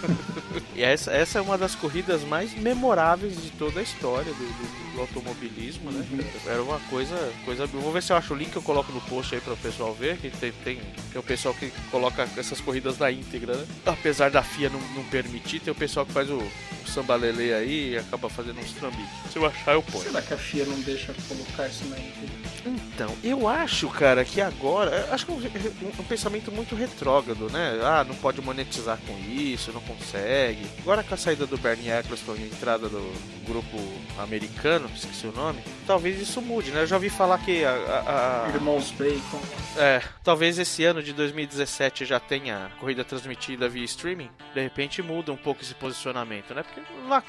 [0.76, 4.87] e essa, essa é uma das corridas mais memoráveis de toda a história do, do-
[4.98, 6.04] do automobilismo, né?
[6.48, 7.64] Era uma coisa, coisa.
[7.64, 9.54] eu Vou ver se eu acho o link que eu coloco no post aí para
[9.54, 10.18] o pessoal ver.
[10.18, 10.80] Que tem, tem,
[11.12, 13.66] tem o pessoal que coloca essas corridas na íntegra, né?
[13.86, 17.92] Apesar da FIA não, não permitir, tem o pessoal que faz o, o sambalele aí
[17.92, 19.32] e acaba fazendo uns trambiques.
[19.32, 20.04] Se eu achar, eu ponho.
[20.04, 22.48] Será que a FIA não deixa colocar isso na íntegra?
[22.68, 25.08] Então, eu acho, cara, que agora.
[25.12, 27.80] Acho que é um, um pensamento muito retrógrado, né?
[27.84, 30.66] Ah, não pode monetizar com isso, não consegue.
[30.80, 33.14] Agora com a saída do Bernie Eccleston e a entrada do
[33.46, 33.78] grupo
[34.20, 36.82] americano, esqueci o nome, talvez isso mude, né?
[36.84, 37.72] Eu já ouvi falar que a.
[37.72, 39.42] a- a- Irmãos Bacon.
[39.78, 44.30] é, talvez esse ano de 2017 já tenha corrida transmitida via streaming.
[44.54, 46.64] De repente muda um pouco esse posicionamento, né?
[46.64, 46.82] Porque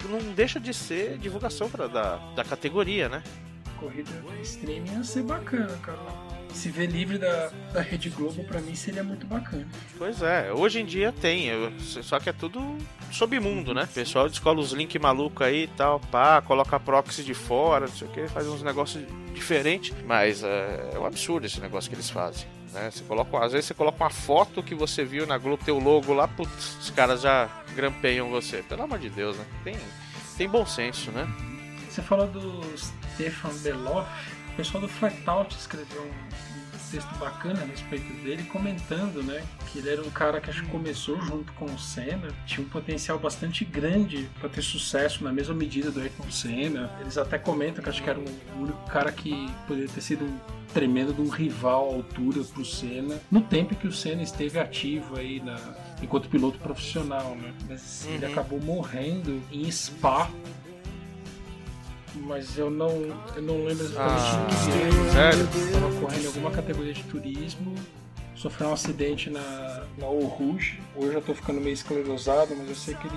[0.08, 3.22] não deixa de ser divulgação pra, da, da categoria, né?
[3.78, 4.10] corrida
[4.42, 5.98] streaming ia ser bacana, cara.
[6.52, 9.66] Se ver livre da, da Rede Globo, pra mim seria muito bacana.
[9.96, 12.76] Pois é, hoje em dia tem, só que é tudo
[13.12, 13.84] submundo, né?
[13.84, 17.94] O pessoal descola os links malucos aí e tal, pá, coloca proxy de fora, não
[17.94, 21.94] sei o que, faz uns negócios diferentes, mas é, é um absurdo esse negócio que
[21.94, 22.46] eles fazem.
[22.72, 22.90] Né?
[22.90, 26.12] Você coloca, às vezes você coloca uma foto que você viu na Globo, teu logo
[26.12, 28.62] lá, putz, os caras já grampeiam você.
[28.62, 29.44] Pelo amor de Deus, né?
[29.64, 29.76] Tem,
[30.36, 31.26] tem bom senso, né?
[31.88, 34.37] Você falou do Stefan Beloff.
[34.58, 39.88] O pessoal do Flatout escreveu um, texto bacana a respeito dele, comentando, né, que ele
[39.88, 43.64] era um cara que acho que começou junto com o Senna, tinha um potencial bastante
[43.64, 46.90] grande para ter sucesso na mesma medida do Ayrton Senna.
[47.00, 48.24] Eles até comentam que acho que era o
[48.58, 50.38] único cara que poderia ter sido um
[50.74, 55.16] tremendo de um rival à altura pro Senna, no tempo que o Senna esteve ativo
[55.18, 55.56] aí na,
[56.02, 57.54] enquanto piloto profissional, né?
[57.68, 58.32] Mas ele Uhum.
[58.32, 60.28] acabou morrendo em Spa
[62.14, 62.88] mas eu não,
[63.36, 65.32] eu não lembro exatamente Ah, o que era.
[65.32, 65.48] sério?
[65.66, 67.74] Estava correndo em alguma categoria de turismo,
[68.34, 69.40] sofreu um acidente na,
[69.98, 70.80] na Eau Rouge.
[70.96, 73.16] Hoje eu já tô ficando meio esclerosado, mas eu sei que ele,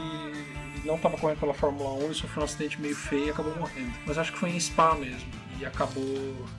[0.75, 3.55] ele não estava correndo pela Fórmula 1, ele sofreu um acidente meio feio e acabou
[3.55, 3.91] morrendo.
[4.05, 5.29] Mas acho que foi em Spa mesmo.
[5.59, 6.03] E acabou,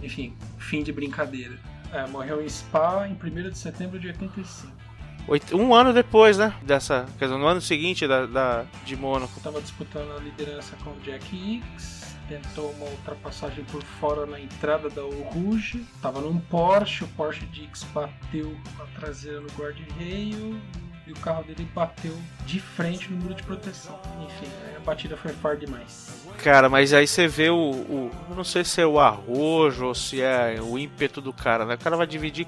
[0.02, 1.58] enfim, fim de brincadeira.
[1.92, 4.72] É, morreu em Spa em 1 de setembro de 85.
[5.28, 6.52] Oito- Um ano depois, né?
[6.62, 7.06] Dessa.
[7.18, 9.32] Quer dizer, no ano seguinte da, da, de Mônaco.
[9.36, 12.01] Estava disputando a liderança com o Jack Hicks,
[12.32, 17.82] tentou uma ultrapassagem por fora na entrada da Rouge, estava num Porsche, o Porsche Hicks
[17.92, 20.58] bateu a traseira no guarda-reio
[21.06, 22.16] e o carro dele bateu
[22.46, 23.98] de frente no muro de proteção.
[24.24, 26.22] Enfim, a batida foi forte demais.
[26.42, 30.22] Cara, mas aí você vê o, o- não sei se é o arrojo ou se
[30.22, 31.74] é o ímpeto do cara, né?
[31.74, 32.46] O cara vai dividir.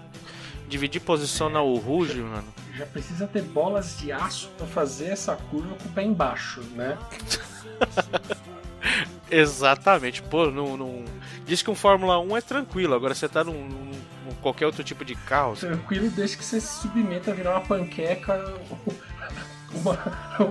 [0.67, 2.49] Dividir posição na Uruge, mano.
[2.75, 6.97] Já precisa ter bolas de aço para fazer essa curva com o pé embaixo, né?
[9.31, 10.23] Exatamente.
[10.23, 11.05] Pô, não, não...
[11.47, 15.05] Diz que um Fórmula 1 é tranquilo, agora você tá num, num- qualquer outro tipo
[15.05, 15.57] de carro.
[15.57, 18.53] Tranquilo, desde que você se submeta a virar uma panqueca
[19.75, 19.99] uma,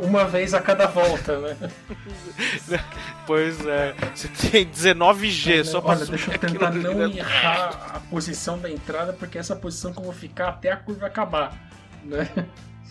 [0.03, 1.57] uma vez a cada volta, né?
[3.25, 3.93] Pois é.
[4.13, 7.17] Você tem 19G só pra Olha, deixa eu tentar não né?
[7.17, 10.75] errar a posição da entrada, porque é essa posição que eu vou ficar até a
[10.77, 11.57] curva acabar,
[12.03, 12.27] né?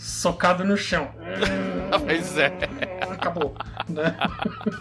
[0.03, 1.09] Socado no chão.
[2.05, 2.51] Pois é.
[3.09, 3.55] Acabou,
[3.89, 4.17] né?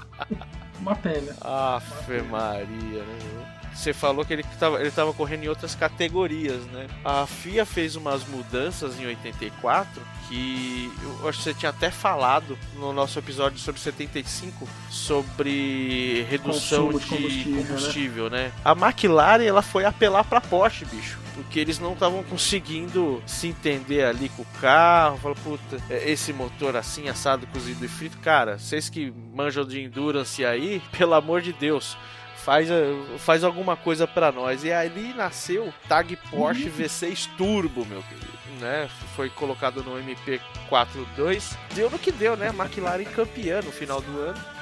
[0.80, 1.36] Uma pena.
[1.42, 3.61] Afe Maria, né?
[3.74, 6.88] Você falou que ele tava, ele tava correndo em outras categorias, né?
[7.04, 12.58] A FIA fez umas mudanças em 84 que eu acho que você tinha até falado
[12.76, 18.52] no nosso episódio sobre 75 sobre redução Consumo de de combustível, combustível, né?
[18.64, 21.20] A McLaren ela foi apelar pra Porsche, bicho.
[21.34, 25.18] Porque eles não estavam conseguindo se entender ali com o carro.
[25.18, 28.18] Falou, puta, é, esse motor assim, assado, cozido e frito.
[28.20, 31.98] Cara, vocês que manjam de endurance aí, pelo amor de Deus,
[32.44, 34.64] faz, eh, faz alguma coisa pra nós.
[34.64, 38.32] E ali nasceu Tag Porsche V6 Turbo, meu querido.
[38.60, 38.89] Né?
[39.16, 41.58] Foi colocado no MP42.
[41.74, 42.50] Deu no que deu, né?
[42.50, 44.61] McLaren campeã no final do ano.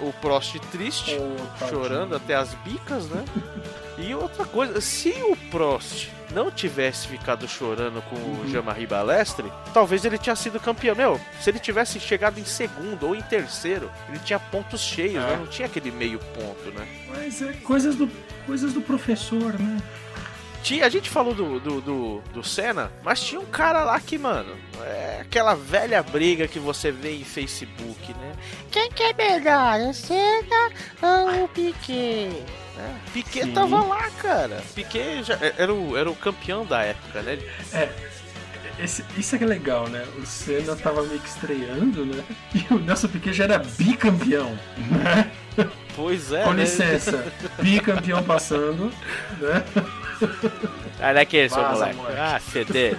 [0.00, 1.50] O, o Prost triste tadinho.
[1.68, 3.24] chorando até as bicas, né?
[3.98, 10.04] E outra coisa, se o Prost não tivesse ficado chorando com o Jean-Marie Balestre, talvez
[10.04, 10.94] ele tinha sido campeão.
[10.94, 15.26] Meu, se ele tivesse chegado em segundo ou em terceiro, ele tinha pontos cheios, É.
[15.28, 15.36] né?
[15.38, 16.86] Não tinha aquele meio ponto, né?
[17.08, 18.06] Mas é coisas do,
[18.44, 19.78] coisas do professor, né?
[20.62, 24.18] Tinha, a gente falou do, do, do, do Senna, mas tinha um cara lá que,
[24.18, 28.32] mano, é aquela velha briga que você vê em Facebook, né?
[28.70, 30.70] Quem que é melhor, o Senna
[31.02, 32.42] ou o Piquet?
[32.78, 33.52] É, Piquet Sim.
[33.52, 34.60] tava lá, cara.
[34.74, 37.38] Piquet já, era, o, era o campeão da época, né?
[37.72, 37.88] É,
[38.80, 40.04] esse- isso é que é legal, né?
[40.18, 42.24] O Senna tava meio que estreando, né?
[42.54, 44.58] E o Nelson Piquet já era bicampeão,
[44.90, 45.30] né?
[45.94, 46.64] Pois é, Com né?
[46.64, 47.24] licença,
[47.62, 48.92] bicampeão passando,
[49.40, 49.64] né?
[51.00, 51.96] Olha aqui, seu Vaza, moleque.
[51.96, 52.18] moleque.
[52.20, 52.96] Ah, CD.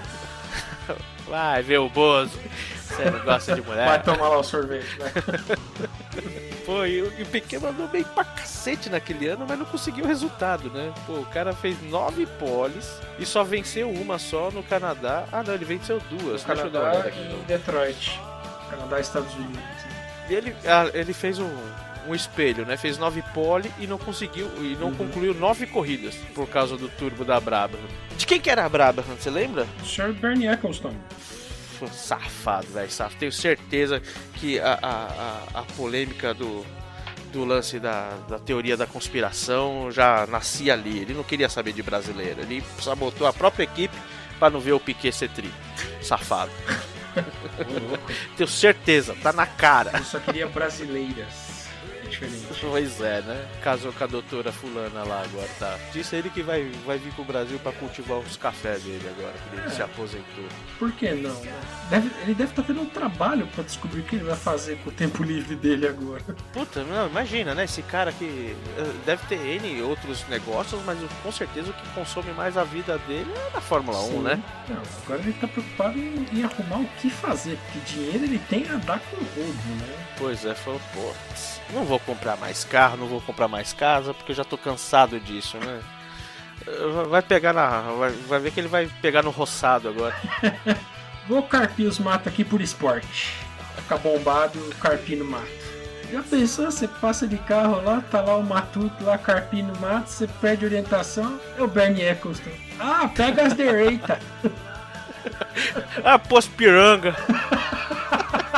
[1.28, 2.40] Vai ver o Bozo.
[2.82, 3.86] Você não gosta de mulher?
[3.88, 5.12] Vai tomar lá o sorvete, né?
[6.66, 10.92] Pô, e, o- Piquet mandou bem pra cacete naquele ano, mas não conseguiu resultado, né?
[11.06, 15.26] Pô, o cara fez nove poles e só venceu uma só no Canadá.
[15.32, 16.44] Ah, não, ele venceu duas.
[16.44, 17.36] Deixa eu dar uma olhada Canadá aqui.
[17.42, 18.20] e Detroit.
[18.70, 19.60] Canadá e Estados Unidos.
[20.30, 21.50] E ele, ah, ele fez um,
[22.08, 22.78] um espelho, né?
[22.78, 27.26] Fez nove pole e não conseguiu, e não concluiu nove corridas por causa do turbo
[27.26, 27.80] da Brabham.
[28.18, 29.68] De quem que era a Brabham, você lembra?
[29.84, 30.14] Sr.
[30.14, 30.94] Bernie Eccleston.
[31.80, 33.20] Pô, Safado, velho, safado.
[33.20, 34.02] Tenho certeza
[34.36, 34.90] que a, a,
[35.54, 36.66] a, a polêmica do,
[37.32, 41.00] do lance da, da teoria da conspiração já nascia ali.
[41.00, 42.42] Ele não queria saber de brasileiro.
[42.42, 43.96] Ele sabotou a própria equipe
[44.40, 45.52] para não ver o Piquet ser tri.
[46.02, 46.52] Safado.
[48.36, 49.92] Tenho certeza, tá na cara.
[49.94, 51.47] Ele só queria brasileiras.
[52.08, 52.48] Diferente.
[52.62, 53.48] Pois é, né?
[53.64, 55.78] Casou com a doutora fulana lá agora, tá?
[55.94, 59.56] Disse ele que vai, vai vir pro Brasil pra cultivar os cafés dele agora, que
[59.58, 59.70] ele É.
[59.70, 60.46] se aposentou.
[60.80, 61.36] Por que não?
[61.90, 64.90] Deve- ele deve estar tendo um trabalho pra descobrir o que ele vai fazer com
[64.90, 66.22] o tempo livre dele agora.
[66.54, 67.64] Puta, não, imagina, né?
[67.64, 71.88] Esse cara que eh, deve ter N outros negócios, mas o- com certeza o que
[71.90, 74.20] consome mais a vida dele é na Fórmula 1, Sim.
[74.22, 74.44] né?
[74.70, 78.68] Não, agora ele tá preocupado em, em arrumar o que fazer, porque dinheiro ele tem
[78.70, 80.07] a dar com roubo, né?
[80.18, 81.14] Pois é, falou, pô,
[81.74, 85.20] não vou comprar mais carro, não vou comprar mais casa, porque eu já tô cansado
[85.20, 85.82] disso, né?
[87.10, 87.82] Vai pegar na.
[87.82, 90.16] Vai, vai ver que ele vai pegar no roçado agora.
[91.28, 93.34] Vou carpir os matos aqui por esporte.
[93.76, 95.48] Ficar bombado, carpir no mato.
[96.12, 100.08] Já pensou, você passa de carro lá, tá lá o matuto lá carpindo o mato,
[100.10, 102.50] você pede orientação, é o Bernie Eccleston.
[102.80, 104.18] Ah, pega as direitas.
[106.06, 107.14] Ah, posto piranga!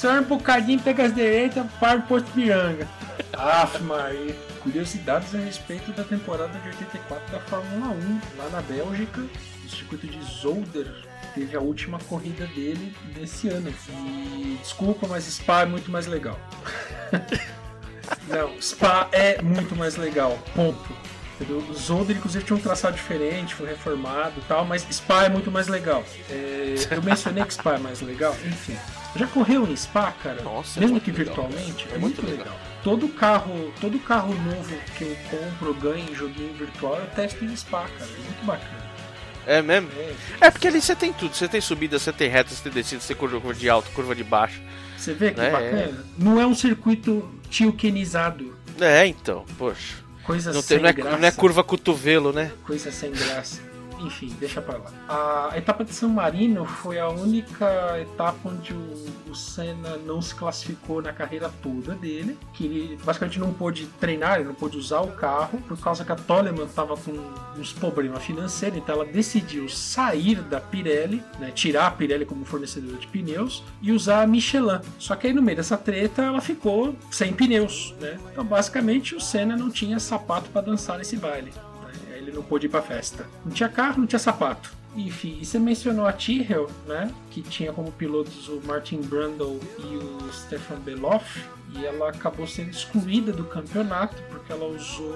[0.00, 2.88] Só um bocadinho, pega as direitas, para o posto Piranga.
[3.34, 4.34] Aff, Maria.
[4.62, 10.06] Curiosidades a respeito da temporada de 84 da Fórmula 1, lá na Bélgica, no circuito
[10.06, 10.86] de Zolder.
[11.34, 13.70] Teve a última corrida dele desse ano.
[13.90, 16.40] E desculpa, mas Spa é muito mais legal.
[18.26, 20.38] Não, Spa é muito mais legal.
[20.56, 20.96] Ponto.
[21.38, 21.74] Entendeu?
[21.74, 25.68] Zolder, inclusive, tinha um traçado diferente, foi reformado e tal, mas Spa é muito mais
[25.68, 26.02] legal.
[26.30, 28.78] É, eu mencionei que Spa é mais legal, enfim.
[29.16, 30.42] Já correu em Spa, cara?
[30.42, 31.34] Nossa, é Mesmo muito que legal.
[31.48, 31.86] virtualmente?
[31.90, 32.44] É, É muito, muito legal.
[32.54, 32.60] legal.
[32.84, 37.54] Todo carro, todo carro novo que eu compro, ganho em joguinho virtual, eu testo em
[37.56, 38.10] Spa, cara.
[38.10, 38.90] É muito bacana.
[39.46, 39.88] É mesmo?
[40.40, 42.72] É, É porque ali você tem tudo, você tem subida, você tem reta, você tem
[42.72, 44.60] descida, você tem curva de alto, curva de baixo.
[44.96, 46.04] você vê que É, bacana?
[46.16, 48.54] Não é um circuito tilkenizado.
[48.80, 49.94] É, então, poxa.
[50.22, 51.18] Coisa Não, sem tem, não, é, graça.
[51.18, 52.52] não é curva cotovelo, né?
[52.64, 53.60] coisa sem graça.
[54.00, 55.50] Enfim, deixa pra lá.
[55.50, 60.34] A etapa de San Marino foi a única etapa onde o, o Senna não se
[60.34, 65.00] classificou na carreira toda dele, que ele basicamente não pôde treinar, ele não pôde usar
[65.00, 67.12] o carro, por causa que a Toleman estava com
[67.58, 72.96] uns problemas financeiros, então ela decidiu sair da Pirelli, né, tirar a Pirelli como fornecedora
[72.96, 74.80] de pneus e usar a Michelin.
[74.98, 78.18] Só que aí no meio dessa treta ela ficou sem pneus, né?
[78.32, 81.52] Então basicamente o Senna não tinha sapato para dançar nesse baile.
[82.30, 83.26] Ele não pôde ir pra festa.
[83.44, 84.72] Não tinha carro, não tinha sapato.
[84.96, 87.12] Enfim, e você mencionou a Tyrrell, né?
[87.30, 91.44] Que tinha como pilotos o Martin Brundle e o Stefan Beloff.
[91.74, 95.14] E ela acabou sendo excluída do campeonato porque ela usou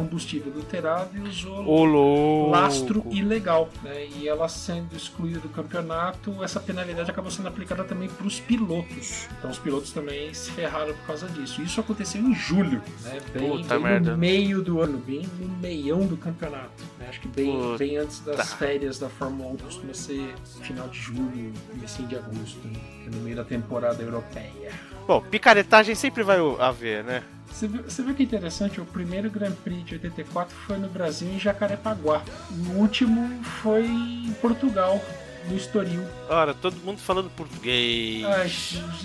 [0.00, 2.50] combustível adulterado e usou louco.
[2.50, 3.68] lastro ilegal.
[3.82, 4.06] Né?
[4.18, 9.28] E ela sendo excluída do campeonato, essa penalidade acabou sendo aplicada também para os pilotos.
[9.38, 11.60] Então os pilotos também se ferraram por causa disso.
[11.62, 13.18] Isso aconteceu em julho, né?
[13.32, 14.12] bem, Puta bem merda.
[14.12, 16.82] no meio do ano, bem no meião do campeonato.
[16.98, 17.06] né?
[17.08, 17.78] Acho que bem, Puta.
[17.78, 22.16] bem antes das férias da Fórmula 1, que costuma ser final de julho, comecinho de
[22.16, 22.80] agosto, né?
[23.12, 24.72] no meio da temporada europeia.
[25.10, 27.24] Bom, picaretagem sempre vai haver, né?
[27.50, 31.28] Você vê, você vê que interessante, o primeiro Grand Prix de 84 foi no Brasil,
[31.28, 32.22] em Jacarepaguá.
[32.48, 35.04] O último foi em Portugal,
[35.48, 36.06] no Estoril.
[36.28, 38.24] Ora, todo mundo falando português.
[38.24, 38.44] Ah,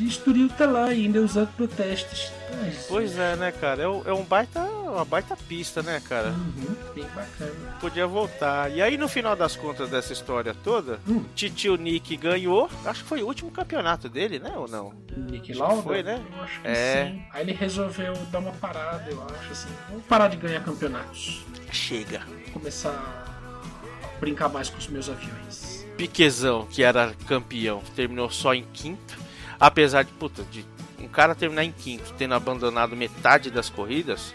[0.03, 2.31] Estoril tá lá ainda usando protestos.
[2.51, 3.81] Ah, Pois é, né, cara?
[3.83, 6.29] É, é um baita, uma baita pista, né, cara?
[6.29, 7.77] Uhum, bem bacana.
[7.81, 8.71] Podia voltar.
[8.71, 11.25] E aí, no final das contas dessa história toda, Hum.
[11.35, 12.69] Titio Nick ganhou.
[12.85, 14.53] Acho que foi o último campeonato dele, né?
[14.55, 14.93] Ou não?
[15.17, 15.81] Nick Lauda?
[15.81, 16.23] foi, né?
[16.37, 17.07] Eu acho que É.
[17.11, 17.21] sim.
[17.33, 19.69] Aí ele resolveu dar uma parada, eu acho, assim.
[19.89, 21.43] Vou parar de ganhar campeonatos.
[21.71, 22.21] Chega.
[22.45, 25.74] Vou começar a brincar mais com os meus aviões.
[25.97, 29.17] Piquezão, que era campeão, terminou só em quinto.
[29.59, 30.65] Apesar de, puta, de
[30.99, 34.33] um cara terminar em quinto, tendo abandonado metade das corridas,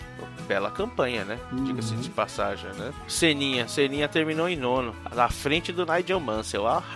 [0.50, 1.38] bela campanha, né?
[1.64, 2.92] Diga-se de passagem, né?
[3.06, 6.82] Seninha, Seninha terminou em nono, na frente do Nigel Mansell, ó.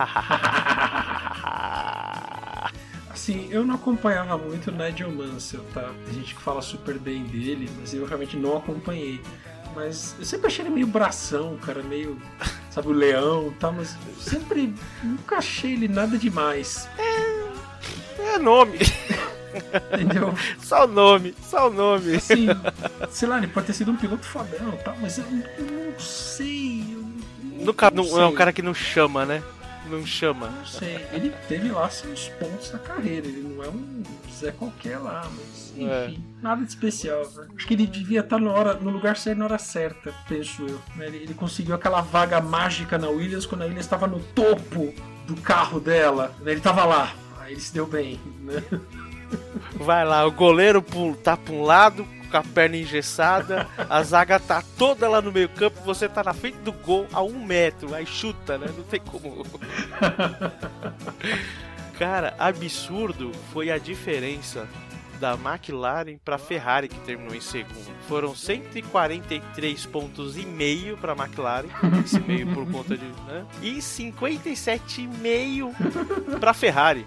[3.08, 5.88] Assim, eu não acompanhava muito o Nigel Mansell, tá?
[6.04, 9.20] Tem gente que fala super bem dele, mas eu realmente não acompanhei.
[9.74, 12.20] Mas eu sempre achei ele meio bração, cara, meio,
[12.70, 14.72] sabe, o leão e tal, mas eu sempre
[15.02, 18.78] nunca achei ele nada demais, é nome,
[19.92, 20.34] entendeu?
[20.62, 22.16] só o nome, só o nome.
[22.16, 22.46] Assim,
[23.10, 25.64] sei lá, ele pode ter sido um piloto fodão e tal, mas eu não, eu
[25.92, 26.84] não sei.
[26.92, 26.98] Eu
[27.42, 28.36] não, Nunca, não, é um sei.
[28.36, 29.42] cara que não chama, né?
[29.88, 30.48] Não chama.
[30.48, 31.04] Não sei.
[31.12, 33.26] Ele teve lá seus pontos na carreira.
[33.26, 36.06] Ele não é um Zé qualquer lá, mas É.
[36.08, 37.22] enfim, nada de especial.
[37.36, 37.46] Né?
[37.56, 40.80] Acho que ele devia estar na hora, no lugar certo na hora certa, penso eu.
[40.96, 41.06] né?
[41.06, 44.92] Ele, ele conseguiu aquela vaga mágica na Williams quando a Williams estava no topo
[45.26, 46.34] do carro dela.
[46.40, 46.50] né?
[46.52, 47.14] Ele estava lá.
[47.40, 48.62] Aí ele se deu bem, né?
[49.76, 50.84] Vai lá, o goleiro
[51.22, 55.48] tá pra um lado, com a perna engessada, a zaga tá toda lá no meio
[55.48, 58.66] campo, você tá na frente do gol a um metro, aí chuta, né?
[58.76, 59.46] Não tem como.
[61.96, 64.66] Cara, absurdo foi a diferença
[65.20, 67.94] da McLaren para Ferrari, que terminou em segundo.
[68.08, 71.68] Foram 143 pontos e meio para McLaren,
[72.04, 73.46] esse meio por conta de, né?
[73.62, 77.06] E 57,5 para Ferrari.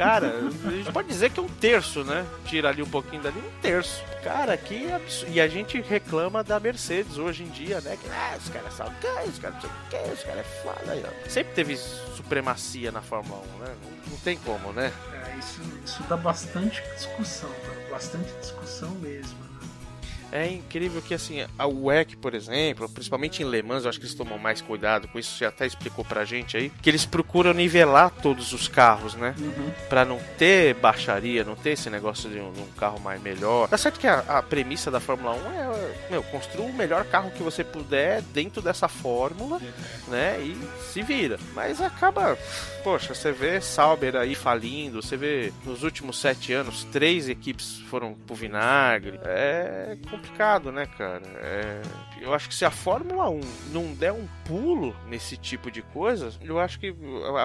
[0.00, 0.34] Cara,
[0.64, 2.26] a gente pode dizer que é um terço, né?
[2.46, 4.02] Tira ali um pouquinho dali, um terço.
[4.24, 5.30] Cara, que absurdo.
[5.30, 7.98] E a gente reclama da Mercedes hoje em dia, né?
[8.02, 10.62] Que ah, os caras são gay, os caras não sei o que, os caras é
[10.62, 11.28] foda aí, ó.
[11.28, 13.76] Sempre teve supremacia na Fórmula 1, né?
[13.82, 14.90] Não, não tem como, né?
[15.12, 17.90] É, isso, isso dá bastante discussão, cara.
[17.90, 19.49] Bastante discussão mesmo.
[20.32, 24.06] É incrível que assim, a WEC, por exemplo, principalmente em Le Mans, eu acho que
[24.06, 27.52] eles tomam mais cuidado com isso, você até explicou pra gente aí, que eles procuram
[27.52, 29.34] nivelar todos os carros, né?
[29.88, 33.68] Pra não ter baixaria, não ter esse negócio de um, de um carro mais melhor.
[33.68, 37.30] Tá certo que a, a premissa da Fórmula 1 é, meu, construa o melhor carro
[37.30, 39.60] que você puder dentro dessa fórmula,
[40.08, 40.40] né?
[40.40, 40.56] E
[40.92, 41.38] se vira.
[41.54, 42.38] Mas acaba,
[42.84, 48.14] poxa, você vê Sauber aí falindo, você vê nos últimos sete anos, três equipes foram
[48.14, 49.18] pro vinagre.
[49.24, 50.19] É complicado,
[50.72, 51.22] né, cara?
[51.36, 51.82] É,
[52.20, 53.40] eu acho que se a Fórmula 1
[53.72, 56.94] não der um pulo nesse tipo de coisa, eu acho que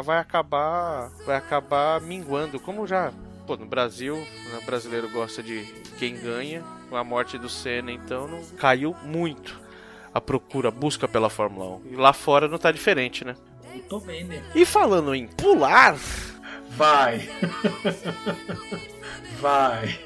[0.03, 3.11] vai acabar, vai acabar minguando, como já
[3.45, 5.63] Pô, no Brasil, né, o brasileiro gosta de
[5.99, 6.63] quem ganha.
[6.89, 9.59] Com a morte do Senna, então, não caiu muito
[10.13, 11.81] a procura, a busca pela Fórmula 1.
[11.91, 13.35] E lá fora não tá diferente, né?
[13.73, 14.41] Eu tô bem, né?
[14.55, 15.97] E falando em pular,
[16.75, 17.29] Vai!
[19.39, 19.97] Vai!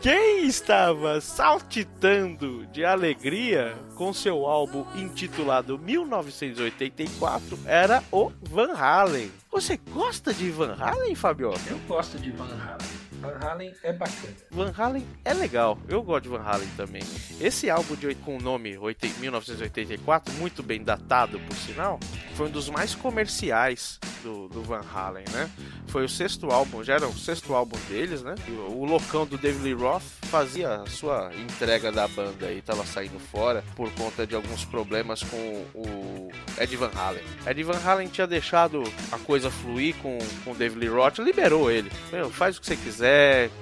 [0.00, 9.30] quem estava saltitando de alegria com seu álbum intitulado 1984 era o Van Halen.
[9.50, 11.52] Você gosta de Van Halen, Fabio?
[11.68, 13.01] Eu gosto de Van Halen.
[13.22, 14.34] Van Halen é bacana.
[14.50, 17.02] Van Halen é legal, eu gosto de Van Halen também.
[17.40, 22.00] Esse álbum de, com o nome 8 1984, muito bem datado por sinal,
[22.34, 25.50] foi um dos mais comerciais do, do Van Halen, né?
[25.88, 28.34] Foi o sexto álbum, já era o sexto álbum deles, né?
[28.48, 32.86] E o loucão do David Lee Roth fazia a sua entrega da banda aí, tava
[32.86, 37.22] saindo fora por conta de alguns problemas com o Ed Van Halen.
[37.46, 41.70] Ed Van Halen tinha deixado a coisa fluir com, com o David Lee Roth, liberou
[41.70, 41.90] ele.
[42.10, 43.11] Meu, faz o que você quiser,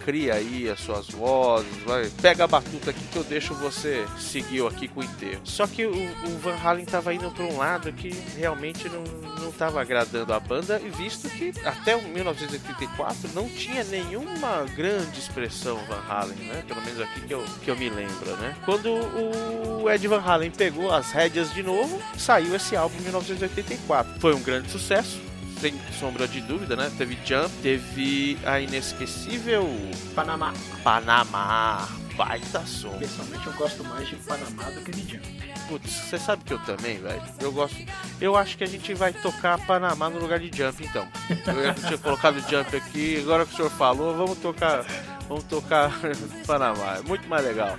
[0.04, 4.66] cria aí as suas vozes, vai, pega a batuta aqui que eu deixo você seguir
[4.66, 5.40] aqui com o enterro.
[5.44, 9.02] Só que o, o Van Halen tava indo pra um lado que realmente não,
[9.42, 15.78] não tava agradando a banda, visto que até o 1984 não tinha nenhuma grande expressão
[15.86, 16.64] Van Halen, né?
[16.66, 18.56] Pelo menos aqui que eu, que eu me lembro, né?
[18.64, 24.20] Quando o Ed Van Halen pegou as rédeas de novo, saiu esse álbum em 1984.
[24.20, 25.20] Foi um grande sucesso,
[25.60, 26.90] sem sombra de dúvida, né?
[26.96, 29.68] Teve Jump, teve a inesquecível
[30.14, 30.54] Panamá.
[30.82, 31.86] Panamá,
[32.16, 32.96] baita som.
[32.98, 35.40] Pessoalmente eu gosto mais de Panamá do que de Jump.
[35.68, 37.22] Putz, você sabe que eu também, velho.
[37.38, 37.76] Eu gosto.
[38.20, 41.06] Eu acho que a gente vai tocar Panamá no lugar de Jump, então.
[41.28, 44.84] Eu tinha colocado Jump aqui, agora que o senhor falou, vamos tocar.
[45.30, 45.92] Vamos tocar
[46.44, 46.96] Panamá.
[46.96, 47.76] É muito mais legal.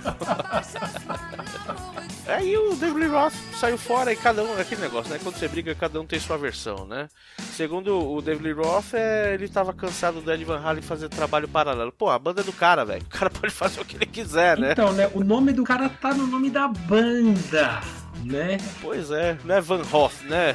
[2.26, 5.20] Aí o David Lee Roth saiu fora e cada um, aquele negócio, né?
[5.22, 7.10] Quando você briga, cada um tem sua versão, né?
[7.54, 11.46] Segundo o David Lee Roth, é, ele tava cansado do Ed Van Halen fazer trabalho
[11.46, 11.92] paralelo.
[11.92, 13.02] Pô, a banda é do cara, velho.
[13.02, 14.72] O cara pode fazer o que ele quiser, né?
[14.72, 15.10] Então, né?
[15.12, 17.80] O nome do cara tá no nome da banda,
[18.24, 18.56] né?
[18.80, 20.54] Pois é, não é Van Hoff, né?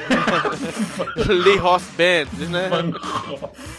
[1.27, 2.69] Lee Roth Band, né?
[2.69, 2.91] Van
[3.33, 3.77] Hoff.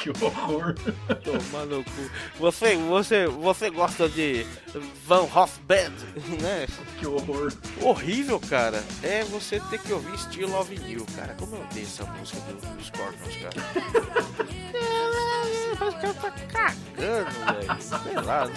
[0.00, 0.74] Que horror.
[1.22, 2.10] Tomar no cu.
[2.38, 4.46] Você, você, você gosta de
[5.06, 5.92] Van Hoff Band,
[6.40, 6.66] né?
[6.98, 7.52] Que horror.
[7.82, 8.82] Horrível, cara.
[9.02, 11.34] É você ter que ouvir Still Love You, cara.
[11.34, 13.60] Como eu odeio essa música do, dos Scorpions, cara.
[16.00, 17.82] Que ela tá cagando, velho.
[17.82, 18.48] Sei lá.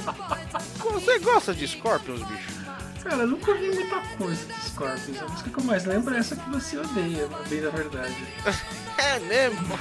[0.94, 2.64] Você gosta de Scorpions, bicho?
[3.04, 5.22] Cara, eu nunca ouvi muita coisa de Scorpions.
[5.22, 8.16] A música que eu mais lembro é essa que você odeia, bem da verdade.
[8.96, 9.78] É mesmo?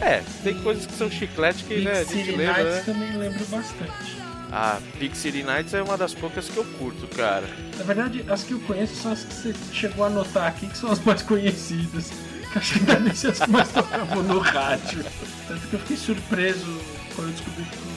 [0.00, 2.92] É, tem coisas que são chiclete que Big né, a gente lembra, Nights né?
[2.92, 4.20] também lembro bastante.
[4.52, 7.46] Ah, Big City Nights é uma das poucas que eu curto, cara.
[7.78, 10.76] Na verdade, as que eu conheço são as que você chegou a anotar aqui, que
[10.76, 12.10] são as mais conhecidas.
[12.52, 15.04] Que acho que devem ser as que mais tocavam no rádio.
[15.46, 16.80] Tanto que eu fiquei surpreso
[17.14, 17.89] quando eu descobri que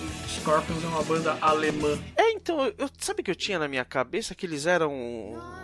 [0.44, 1.98] Scorpions é uma banda alemã.
[2.18, 4.92] É, então, eu, sabe que eu tinha na minha cabeça que eles eram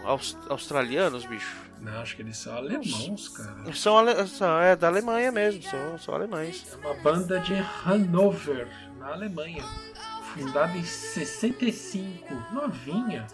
[0.05, 1.53] aus- australianos, bicho?
[1.81, 3.73] Não, acho que eles são alemãos, cara.
[3.73, 6.65] São, ale- são- é da Alemanha mesmo, são, são alemães.
[6.71, 8.67] É uma banda de Hannover,
[8.97, 9.63] na Alemanha.
[10.33, 12.33] Fundada em 65.
[12.53, 13.27] Novinha.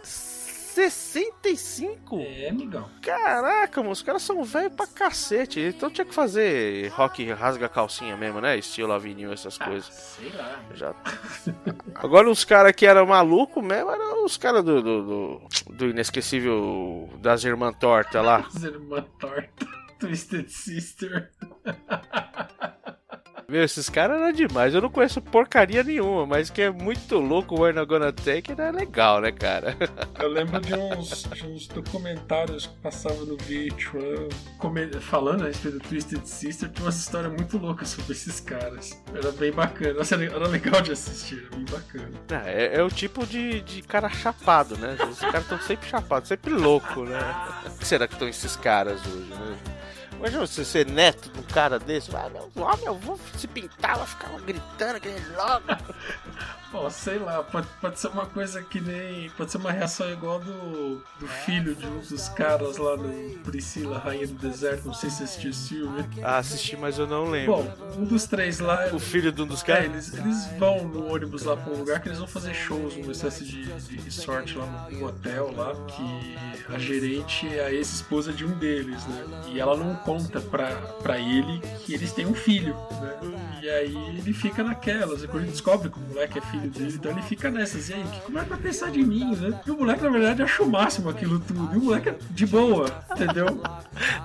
[0.76, 2.20] 65?
[2.20, 2.90] É, amigão.
[3.02, 5.62] Caraca, mano, os caras são velhos pra cacete.
[5.62, 8.58] Então tinha que fazer rock rasga calcinha mesmo, né?
[8.58, 9.86] Estilo Avenue, essas coisas.
[9.86, 10.62] Sei lá.
[10.74, 10.94] Já...
[11.96, 17.10] Agora os caras que eram maluco mesmo eram os caras do, do, do, do inesquecível
[17.20, 18.46] das Irmãs Torta lá.
[18.54, 19.66] As irmã torta.
[19.98, 21.32] Twisted Sister.
[23.48, 24.74] Meu, esses caras eram demais.
[24.74, 28.52] Eu não conheço porcaria nenhuma, mas que é muito louco o We're Not Gonna Take
[28.52, 29.78] It é legal, né, cara?
[30.20, 35.78] Eu lembro de uns, de uns documentários que passavam no VH1 come- falando a respeito
[35.78, 36.70] do Twisted Sister.
[36.70, 39.00] Tinha uma história muito louca sobre esses caras.
[39.14, 39.94] Era bem bacana.
[39.94, 42.12] Nossa, era era legal de assistir, era bem bacana.
[42.32, 44.98] Ah, É, é o tipo de, de cara chapado, né?
[45.08, 47.20] Os caras estão sempre chapados, sempre louco, né?
[47.68, 49.58] O que será que estão esses caras hoje, né?
[50.26, 52.10] Imagina você ser neto de um cara desse.
[52.16, 55.96] Ah, meu, ó, meu avô se pintava, ficava gritando, que nem louco.
[56.72, 59.30] Pô, sei lá, pode, pode ser uma coisa que nem.
[59.38, 64.00] Pode ser uma reação igual do, do filho de um dos caras lá no Priscila,
[64.00, 64.88] Rainha do Deserto.
[64.88, 66.04] Não sei se assistiu esse filme.
[66.22, 67.56] Ah, assisti, mas eu não lembro.
[67.64, 68.90] Bom, um dos três lá.
[68.92, 69.86] o filho de um dos É, caras.
[69.86, 73.12] eles, eles vão no ônibus lá pra um lugar que eles vão fazer shows, uma
[73.12, 78.34] espécie de, de resort lá no, no hotel lá, que a gerente é a ex-esposa
[78.34, 79.24] de um deles, né?
[79.54, 80.15] E ela não conta
[80.50, 80.68] pra,
[81.02, 83.60] pra ele que eles têm um filho, né?
[83.62, 86.94] E aí ele fica naquelas, e quando ele descobre que o moleque é filho dele,
[86.94, 89.60] então ele fica nessas, e aí, o que o moleque vai pensar de mim, né?
[89.66, 92.46] E o moleque, na verdade, acha o máximo aquilo tudo, e o moleque é de
[92.46, 93.48] boa, entendeu?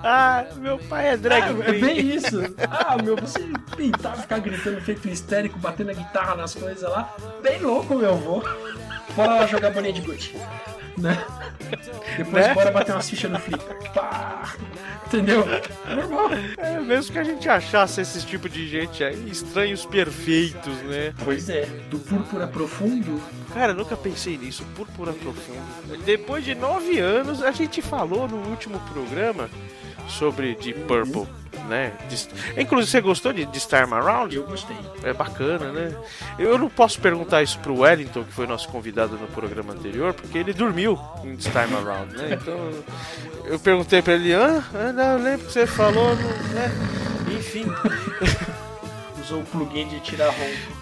[0.03, 2.41] Ah, meu pai é drag É, é bem isso.
[2.69, 3.39] Ah, meu, você
[3.77, 7.15] pintar, ficar gritando, feito histérico, batendo a guitarra nas coisas lá.
[7.41, 8.43] Bem louco, meu avô.
[9.15, 10.35] Bora lá jogar bolinha de gude.
[10.97, 11.17] Né?
[12.17, 12.53] Depois Né?
[12.53, 13.39] bora bater umas fichas no.
[13.93, 14.55] Pá!
[15.07, 15.45] Entendeu?
[15.93, 16.29] Normal.
[16.57, 21.13] É, mesmo que a gente achasse esse tipo de gente aí, estranhos perfeitos, né?
[21.23, 23.21] Pois é, do púrpura profundo.
[23.53, 26.03] Cara, eu nunca pensei nisso, púrpura profundo.
[26.05, 29.49] Depois de nove anos, a gente falou no último programa
[30.07, 31.27] sobre Deep Purple,
[31.67, 31.93] né?
[32.09, 34.35] Dis- Inclusive, você gostou de, de Storm Around?
[34.35, 34.75] Eu gostei.
[35.03, 35.95] É bacana, né?
[36.37, 40.37] Eu não posso perguntar isso pro Wellington, que foi nosso convidado no programa anterior, porque
[40.37, 42.37] ele dormiu em This Time Around, né?
[42.41, 42.71] Então,
[43.45, 46.71] eu perguntei pra ele, ah, não, eu lembro que você falou, né?
[47.35, 47.65] Enfim,
[49.21, 50.81] Usou o plugin de tirar ronco.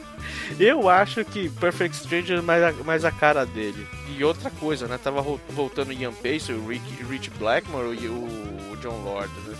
[0.59, 3.85] eu acho que Perfect Stranger é mais a, mais a cara dele.
[4.17, 4.97] E outra coisa, né?
[5.01, 9.55] Tava voltando Ian Pace, o Rick, Rich Blackmore e o John Lord, né?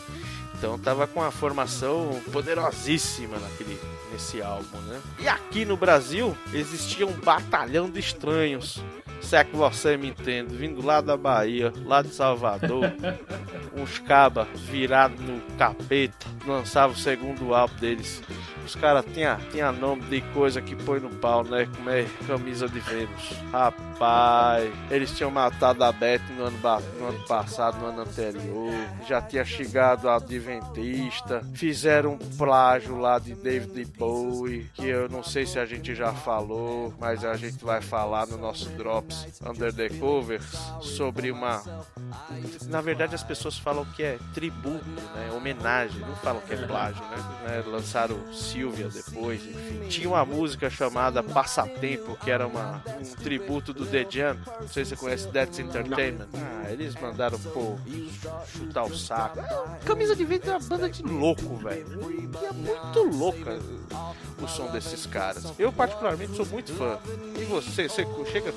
[0.60, 3.80] Então tava com a formação poderosíssima naquele,
[4.12, 5.02] nesse álbum, né?
[5.18, 8.84] E aqui no Brasil existia um batalhão de estranhos.
[9.22, 12.92] Se é que você me entende, vindo lá da Bahia, lá de Salvador,
[13.76, 18.22] uns cabas virados no capeta, lançavam o segundo álbum deles.
[18.66, 21.68] Os caras tinham tinha nome de coisa que põe no pau, né?
[21.76, 23.34] Como é camisa de Vênus.
[23.52, 26.60] Rapaz, eles tinham matado a Beth no ano,
[27.00, 28.72] no ano passado, no ano anterior.
[29.08, 31.42] Já tinha chegado a Adventista.
[31.56, 36.14] Fizeram um plágio lá de David Bowie, que eu não sei se a gente já
[36.14, 38.70] falou, mas a gente vai falar no nosso
[39.10, 40.46] Drops Under the Covers
[40.82, 41.64] sobre uma
[42.68, 44.86] na verdade as pessoas falam que é tributo,
[45.16, 45.32] né?
[45.36, 47.18] Homenagem, não falam que é plágio, né?
[47.46, 47.64] Né?
[47.66, 49.88] Lançaram Silvia depois, enfim.
[49.90, 54.38] Tinha uma música chamada Passatempo, que era uma, um tributo do The Jam.
[54.60, 56.28] Não sei se você conhece That's Entertainment.
[56.36, 57.78] Ah, eles mandaram, pô,
[58.48, 59.40] chutar o saco.
[59.86, 61.88] Camisa de Vento é uma banda de louco, velho.
[62.12, 63.60] E é muito louca
[64.42, 65.54] o som desses caras.
[65.58, 67.00] Eu, particularmente, sou muito fã.
[67.40, 68.54] E você, você chega a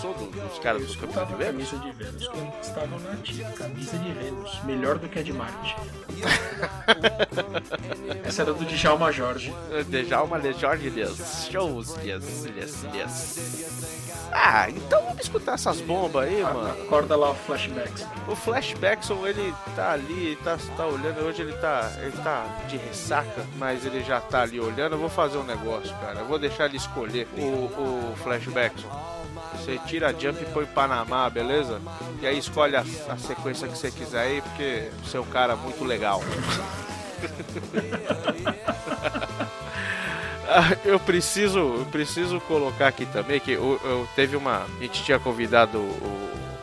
[0.00, 1.70] som do- dos caras do Camisa de Vênus?
[1.70, 3.50] camisa de Vênus quando estavam na ativa.
[3.52, 4.64] Camisa de Vênus.
[4.64, 5.76] Melhor do que a de Marte.
[8.24, 9.52] Essa era do Djalma Jorge.
[9.88, 11.46] Djalma de Jorge Dias.
[11.50, 13.72] Shows, yes, yes, yes.
[14.34, 16.70] Ah, então vamos escutar essas bombas aí, mano.
[16.84, 18.06] Acorda lá o flashbacks.
[18.26, 21.20] O Flashbackson, ele tá ali, tá, tá olhando.
[21.26, 24.94] Hoje ele tá, ele tá de ressaca, mas ele já tá ali olhando.
[24.94, 26.20] Eu vou fazer um negócio, cara.
[26.20, 28.88] Eu vou deixar ele escolher o, o Flashbackson.
[29.56, 31.80] Você tira a jump e põe Panamá, beleza?
[32.20, 35.54] E aí escolhe a, a sequência que você quiser aí, porque você é um cara
[35.56, 36.20] muito legal.
[40.84, 45.18] Eu preciso, eu preciso colocar aqui também que eu, eu- teve uma, a gente tinha
[45.18, 45.78] convidado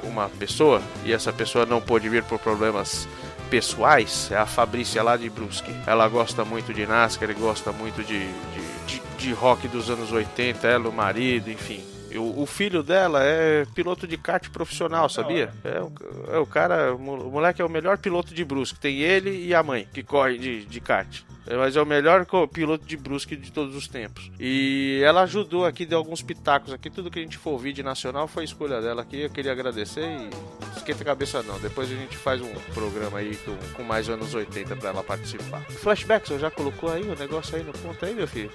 [0.03, 3.07] uma pessoa e essa pessoa não pôde vir por problemas
[3.49, 4.29] pessoais.
[4.31, 5.73] É a Fabrícia lá de Brusque.
[5.87, 10.67] Ela gosta muito de NASCAR gosta muito de, de, de- de rock dos anos 80.
[10.67, 11.83] Ela, o marido, enfim.
[12.17, 15.53] O, o filho dela é piloto de kart profissional, sabia?
[15.63, 15.91] É o,
[16.33, 18.79] é o cara, o mo- o moleque é o melhor piloto de Brusque.
[18.79, 21.21] Tem ele e a mãe que corre de, de kart.
[21.47, 24.31] É, Mas é o melhor piloto de Brusque de todos os tempos.
[24.39, 26.89] E ela ajudou aqui, deu alguns pitacos aqui.
[26.89, 29.21] Tudo que a gente for ouvir de nacional foi escolha dela aqui.
[29.21, 30.29] Eu queria agradecer e
[30.77, 31.59] esquenta a cabeça não.
[31.59, 35.61] Depois a gente faz um programa aí com, com mais anos 80 pra ela participar.
[35.69, 38.51] Flashback, você já colocou aí o negócio aí no ponto aí, meu filho?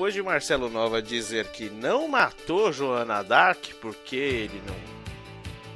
[0.00, 4.74] Depois de Marcelo Nova dizer que não matou Joana Dark porque ele não,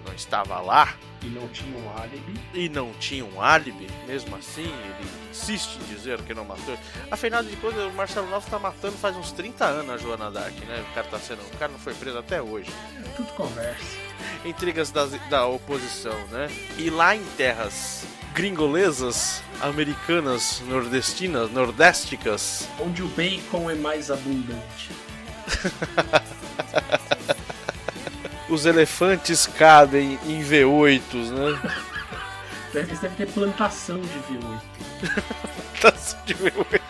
[0.06, 2.40] não estava lá E não tinha um álibi.
[2.54, 6.74] e não tinha um álibi, mesmo assim ele insiste em dizer que não matou.
[7.10, 10.54] Afinal de contas, o Marcelo Nova tá matando faz uns 30 anos a Joana Dark,
[10.60, 10.82] né?
[10.90, 11.42] O cara tá sendo.
[11.42, 12.70] O cara não foi preso até hoje.
[13.16, 13.84] Tudo conversa.
[14.42, 16.48] Intrigas das- da oposição, né?
[16.78, 24.90] E lá em terras gringolesas, americanas, nordestinas, nordésticas, Onde o bacon é mais abundante.
[28.50, 31.72] os elefantes cabem em V8s, né?
[32.72, 34.60] Deve, devem ter plantação de V8.
[35.80, 36.80] Taça de V8.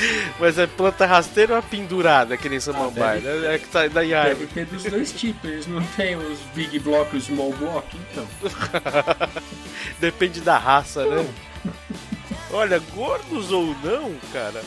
[0.00, 0.32] Ah, é.
[0.40, 3.20] Mas é planta rasteira ou é pendurada, que nem samambaia?
[3.20, 3.54] deve- né?
[3.54, 4.46] É que tá da Deve árvore.
[4.48, 5.50] ter dos dois tipos.
[5.50, 8.26] Eles não têm os big block e os small block, então.
[10.00, 11.26] Depende da raça, né?
[12.52, 14.60] Olha, gordos ou não, cara,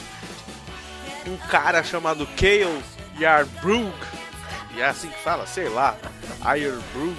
[1.27, 2.81] um cara chamado Kale
[3.19, 3.91] Yarbrug,
[4.75, 5.95] e é assim que fala, sei lá,
[6.43, 7.15] Yarbrug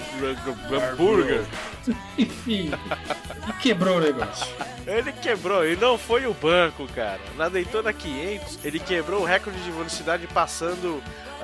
[0.97, 1.43] Burger,
[2.17, 2.71] Enfim.
[3.47, 4.47] E quebrou o negócio.
[4.85, 7.19] ele quebrou, e não foi o banco, cara.
[7.37, 11.01] Na Daytona 500, ele quebrou o recorde de velocidade passando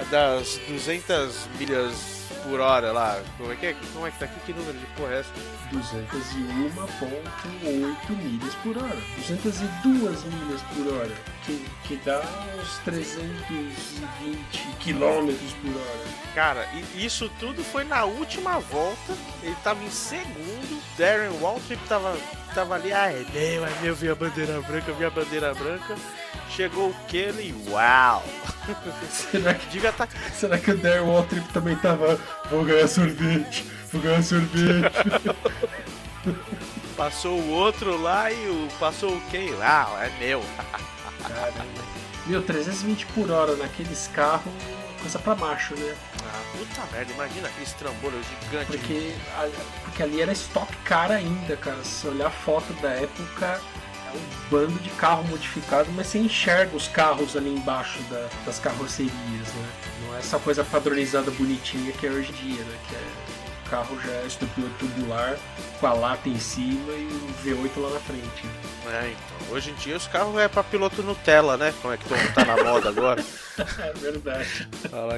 [0.10, 3.22] das 200 milhas por hora lá.
[3.38, 3.76] Como é que é?
[3.94, 4.40] Como é que tá aqui?
[4.46, 5.30] Que número de porra é essa?
[5.72, 8.98] 201,8 milhas por hora.
[9.18, 11.12] 202 milhas por hora.
[11.46, 12.22] Que, que dá
[12.60, 16.12] uns 320 quilômetros por hora.
[16.36, 19.14] Cara, e isso tudo foi na última volta.
[19.44, 20.82] Ele tava em segundo.
[20.98, 22.16] Darren Waltrip tava,
[22.54, 22.94] tava ali.
[22.94, 23.96] Ah, é meu, é meu.
[23.96, 25.96] Vi a bandeira branca, vi a bandeira branca.
[26.50, 27.54] Chegou o Kelly.
[27.70, 28.24] Uau!
[29.10, 30.08] Será que, Devia tá.
[30.34, 32.20] será que o Darren Waltrip também tava.
[32.50, 34.92] Vou ganhar sorvete, vou ganhar sorvete.
[36.96, 38.68] Passou o outro lá e o.
[38.80, 39.54] Passou o Kelly.
[39.54, 40.44] Uau, é meu.
[41.22, 41.82] Caramba.
[42.28, 44.54] Meu, 320 por hora naqueles carros,
[45.02, 45.96] coisa pra macho, né?
[46.24, 48.68] Ah, puta merda, imagina aquele trambolho gigante.
[48.78, 49.50] Porque, a-
[49.84, 51.84] porque ali era estoque cara ainda, cara.
[51.84, 53.60] Se olhar a foto da época,
[54.08, 58.60] é um bando de carro modificado, mas você enxerga os carros ali embaixo da- das
[58.60, 59.12] carrocerias,
[59.56, 59.70] né?
[60.16, 62.78] É essa coisa padronizada bonitinha que é hoje em dia, né?
[62.88, 63.00] Que é
[63.68, 65.38] o carro já é estrutura tubular,
[65.80, 68.46] com a lata em cima e o V8 lá na frente.
[68.92, 69.56] É, então.
[69.56, 71.74] Hoje em dia os carros é pra piloto Nutella, né?
[71.82, 73.24] Como é que tá na moda agora?
[73.80, 74.68] É verdade.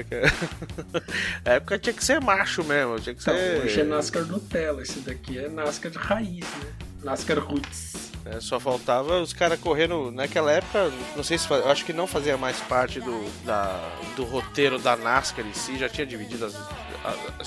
[0.09, 0.21] Que.
[1.45, 3.61] Na época tinha que ser macho mesmo, tinha que Então, ser.
[3.63, 6.73] hoje é NASCAR Nutella, esse daqui é NASCAR de raiz, né?
[7.03, 8.11] NASCAR Roots.
[8.25, 11.91] É, só faltava os caras correndo naquela época, não sei se fa- eu acho que
[11.91, 13.77] não fazia mais parte do, da,
[14.15, 16.53] do roteiro da NASCAR em si, já tinha dividido as.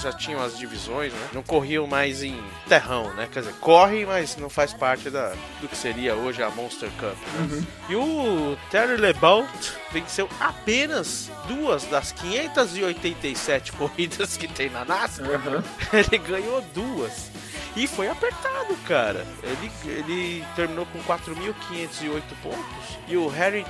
[0.02, 1.28] Já tinham as divisões, né?
[1.32, 2.38] Não corriam mais em
[2.68, 3.26] terrão, né?
[3.32, 5.32] Quer dizer, corre, mas não faz parte da,
[5.62, 7.16] do que seria hoje a Monster Cup.
[7.38, 7.64] né?
[7.88, 9.48] E o Terry LeBout
[9.90, 15.26] venceu apenas duas das 587 corridas que tem na NASCAR.
[15.36, 15.64] Aham.
[15.92, 17.30] Ele ganhou duas.
[17.76, 19.24] E foi apertado, cara.
[19.42, 22.98] Ele, ele terminou com 4.508 pontos.
[23.06, 23.66] E o Harry,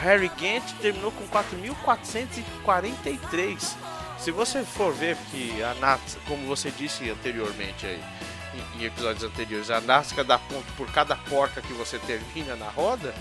[0.00, 3.76] Harry Gant terminou com 4.443.
[4.18, 8.02] Se você for ver que a NASCAR, como você disse anteriormente aí,
[8.54, 12.70] em, em episódios anteriores, a NASCAR dá ponto por cada porca que você termina na
[12.70, 13.14] roda,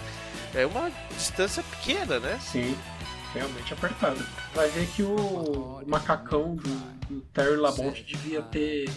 [0.55, 2.39] é uma distância pequena, né?
[2.41, 2.77] Sim,
[3.33, 4.23] realmente apertado.
[4.53, 6.69] Vai ver que o macacão do,
[7.07, 8.89] do Terry Labonte devia ter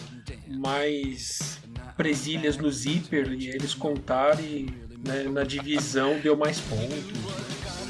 [0.47, 1.59] mais
[1.97, 4.69] presilhas no zíper e eles contaram e
[5.05, 7.13] né, na divisão deu mais pontos.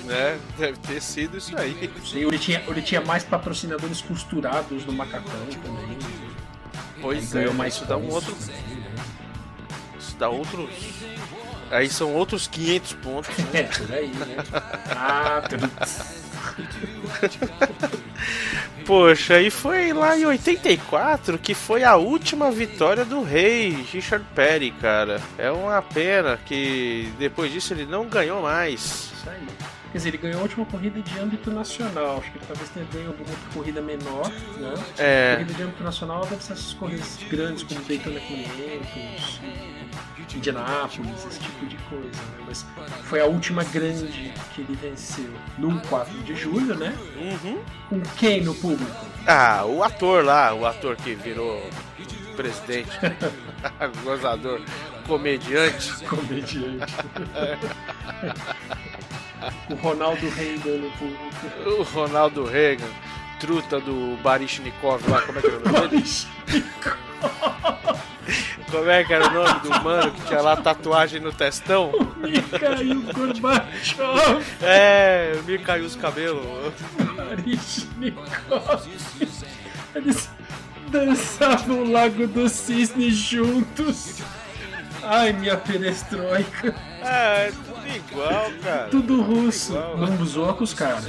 [0.06, 0.40] né?
[0.58, 1.90] Deve ter sido isso aí.
[2.14, 5.98] E ele tinha, ele tinha mais patrocinadores costurados no macacão também.
[7.02, 8.36] Pois é, mais isso dá um pontos outro.
[8.36, 8.92] também, né?
[10.00, 10.70] Isso dá outros.
[11.72, 13.38] Aí são outros 500 pontos.
[13.38, 13.46] né?
[13.54, 14.36] É, por aí, né?
[14.96, 15.42] Ah.
[18.86, 24.70] Poxa, e foi lá em 84 que foi a última vitória do rei Richard Perry,
[24.72, 25.20] cara.
[25.38, 28.82] É uma pena que depois disso ele não ganhou mais.
[28.82, 29.48] Isso aí.
[29.96, 32.18] Quer dizer, ele ganhou a última corrida de âmbito nacional.
[32.18, 34.74] Acho que ele talvez tenha ganho alguma corrida menor, né?
[34.98, 35.36] É.
[35.36, 39.40] Corrida de âmbito nacional deve ser essas corridas grandes como Daytona 500,
[40.36, 42.44] Indianápolis, esse tipo de coisa, né?
[42.46, 42.66] Mas
[43.04, 46.94] foi a última grande que ele venceu num 4 de julho, né?
[47.16, 47.64] Uhum.
[47.88, 48.92] Com quem no público?
[49.26, 51.66] Ah, o ator lá, o ator que virou
[52.36, 53.00] presidente,
[54.04, 54.60] gozador,
[55.08, 56.04] comediante.
[56.04, 56.94] Comediante.
[59.70, 61.70] o Ronaldo Reagan no público.
[61.80, 62.90] O Ronaldo Reagan,
[63.40, 66.04] truta do Barishnikov lá, como é que é o nome dele?
[68.72, 71.92] Como é que era o nome do mano que tinha lá tatuagem no testão?
[72.18, 76.44] Mikhail Gorbachev, É, me caiu os cabelos.
[77.16, 78.90] Baryshnikov.
[79.94, 80.30] Eles
[80.90, 84.18] dançavam o Lago do Cisne juntos.
[85.06, 86.74] Ai, minha perestroika.
[87.02, 88.88] É, tudo igual, cara.
[88.90, 89.74] Tudo russo.
[89.74, 89.98] Igual.
[89.98, 91.08] Não zoa com os caras.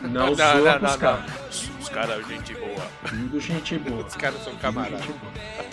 [0.00, 1.24] Não, Não, zoa não, com os não, caras.
[1.24, 1.80] não.
[1.80, 2.86] Os caras, gente boa.
[3.08, 4.04] Tudo gente boa.
[4.06, 5.06] Os caras são Tudo camaradas.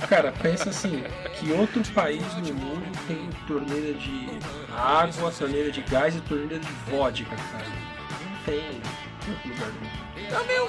[0.07, 1.03] Cara, pensa assim,
[1.39, 4.27] que outro país no mundo tem torneira de
[4.75, 7.65] água, torneira de gás e torneira de vodka, cara?
[7.65, 10.06] Não tem em outro lugar do mundo.
[10.29, 10.67] É meio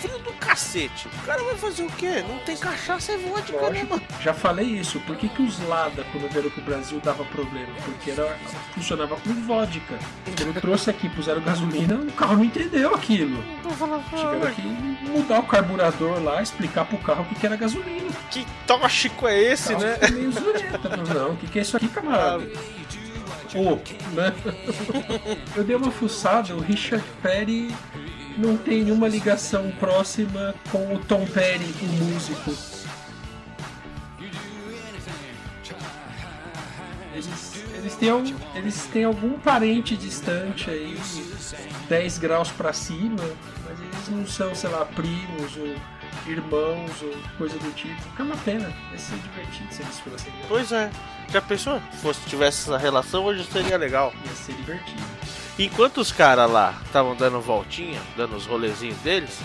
[0.00, 1.08] frio do cacete.
[1.22, 2.24] O cara vai fazer o quê?
[2.28, 4.02] Não tem cachaça e vodka, né, Lógico, mano?
[4.20, 4.98] já falei isso.
[5.00, 7.68] Por que, que os Lada, quando vieram pro Brasil, dava problema?
[7.84, 8.36] Porque era,
[8.74, 9.98] funcionava com vodka.
[10.24, 13.42] Quando trouxe aqui, puseram gasolina, o carro não entendeu aquilo.
[13.62, 14.02] Tiveram
[14.44, 14.62] Ah, que
[15.08, 18.10] mudar o carburador lá, explicar pro carro o que, que era gasolina.
[18.30, 19.98] Que tóxico é esse, né?
[20.12, 20.78] meio zureta.
[21.14, 22.44] Não, o que, que é isso aqui, camarada?
[23.54, 23.76] Ô,
[24.14, 24.32] né?
[25.56, 27.74] Eu dei uma fuçada, o Richard Perry
[28.38, 32.54] não tem nenhuma ligação próxima com o Tom Perry, o músico.
[37.12, 38.22] Eles, eles, têm, al-
[38.54, 40.98] eles têm algum parente distante aí,
[41.88, 43.16] 10 graus pra cima,
[43.68, 45.74] mas eles não são, sei lá, primos ou
[46.26, 48.00] irmãos ou coisa do tipo.
[48.14, 50.32] Que é uma pena, ia ser divertido se eles fossem.
[50.48, 50.90] Pois é.
[51.32, 51.80] Já pensou?
[51.92, 54.12] Se fosse, tivesse essa relação, hoje seria legal.
[54.24, 55.02] Ia ser divertido.
[55.60, 59.38] Enquanto os caras lá estavam dando voltinha, dando os rolezinhos deles,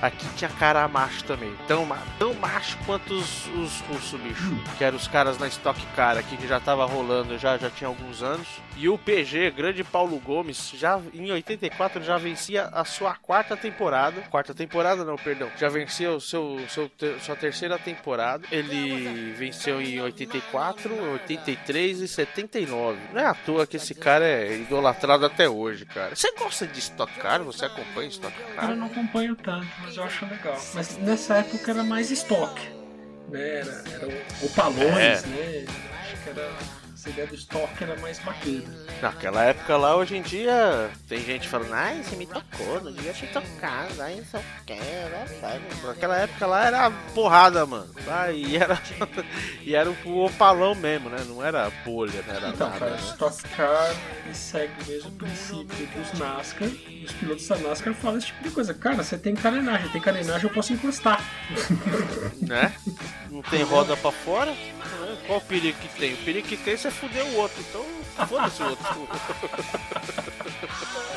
[0.00, 1.54] aqui tinha cara macho também.
[1.66, 1.86] Tão,
[2.18, 4.58] tão macho quanto os, os russos, bicho.
[4.78, 7.86] Que eram os caras na Stock Car aqui, que já tava rolando já, já tinha
[7.86, 8.48] alguns anos.
[8.80, 14.20] E o PG, grande Paulo Gomes, já em 84 já vencia a sua quarta temporada.
[14.30, 15.50] Quarta temporada não, perdão.
[15.58, 16.88] Já venceu o seu, seu,
[17.20, 18.46] sua terceira temporada.
[18.52, 22.98] Ele venceu em 84, 83 e 79.
[23.12, 26.14] Não é à toa que esse cara é idolatrado até hoje, cara.
[26.14, 27.42] Você gosta de Stock Car?
[27.42, 28.76] Você acompanha Stock Eu Car?
[28.76, 30.56] não acompanho tanto, mas eu acho legal.
[30.74, 32.62] Mas nessa época era mais estoque.
[33.28, 33.58] Né?
[33.58, 35.26] Era, era o Opalões, É.
[35.26, 35.64] né?
[36.00, 36.48] Acho que era.
[36.98, 38.64] Essa ideia do estoque era mais bacana.
[39.00, 43.12] Naquela época lá, hoje em dia, tem gente falando, ai, você me tocou, não devia
[43.12, 45.60] te tocar, ai, não sei o que, né, sabe?
[45.86, 47.88] Naquela época lá era porrada, mano.
[48.08, 48.82] Ah, e era,
[49.62, 51.18] e era o opalão mesmo, né?
[51.28, 52.80] Não era bolha, não era Então, nada.
[52.80, 52.98] cara, né?
[53.12, 53.94] Stock Car
[54.34, 56.68] segue o mesmo princípio dos NASCAR.
[57.04, 58.74] Os pilotos da NASCAR falam esse tipo de coisa.
[58.74, 61.22] Cara, você tem carenagem, tem carenagem, eu posso encostar.
[62.42, 62.74] né?
[63.30, 64.52] Não tem roda pra fora?
[65.28, 66.14] Qual o perigo que tem?
[66.14, 67.84] O perigo que tem é você fuder o outro, então
[68.26, 68.86] foda-se o outro.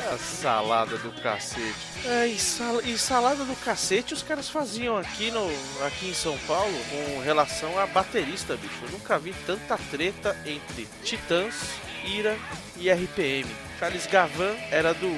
[0.04, 1.74] É a salada do cacete.
[2.04, 5.48] É, e, sal- e salada do cacete os caras faziam aqui, no,
[5.86, 8.74] aqui em São Paulo com relação a baterista, bicho.
[8.82, 11.54] Eu nunca vi tanta treta entre Titãs,
[12.04, 12.36] Ira
[12.76, 13.48] e RPM.
[13.78, 15.08] Charles Gavan era do,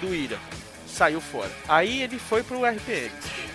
[0.00, 0.38] do Ira
[0.86, 1.50] saiu fora.
[1.68, 3.12] Aí ele foi pro RPM.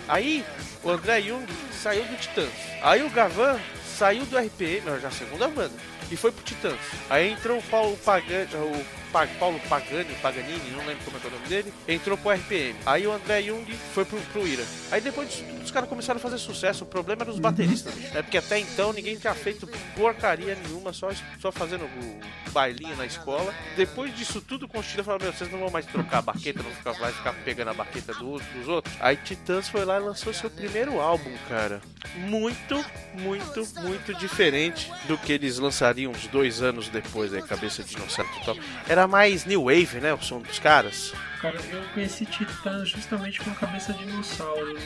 [0.07, 0.45] Aí
[0.83, 1.45] o André Jung
[1.81, 2.49] saiu do Titãs.
[2.81, 3.59] Aí o Gavan
[3.93, 5.73] saiu do RPM, já a segunda banda,
[6.11, 6.79] e foi pro Titãs.
[7.09, 9.02] Aí entrou o Paulo Pagani, o
[9.39, 12.75] Paulo Pagani, Paganini, não lembro como é, é o nome dele, entrou pro RPM.
[12.85, 14.63] Aí o André Jung foi pro, pro Ira.
[14.91, 16.83] Aí depois disso tudo, os caras começaram a fazer sucesso.
[16.83, 17.93] O problema era os bateristas.
[18.13, 21.09] É porque até então ninguém tinha feito porcaria nenhuma, só,
[21.39, 23.53] só fazendo o bailinho na escola.
[23.75, 26.93] Depois disso tudo, Constila falou: Meu, vocês não vão mais trocar a baqueta, não ficar,
[26.93, 28.95] vai ficar pegando a baqueta do, dos outros.
[28.99, 31.81] Aí Titãs foi lá e lançou seu primeiro álbum, cara.
[32.15, 32.83] Muito,
[33.13, 38.29] muito, muito diferente do que eles lançariam uns dois anos depois, aí, Cabeça de Dinossauro
[38.39, 38.55] Total.
[38.87, 40.13] Era mais New Wave, né?
[40.13, 41.13] O som dos caras.
[41.41, 44.77] Cara, eu conheci Titãs justamente com a cabeça de dinossauro.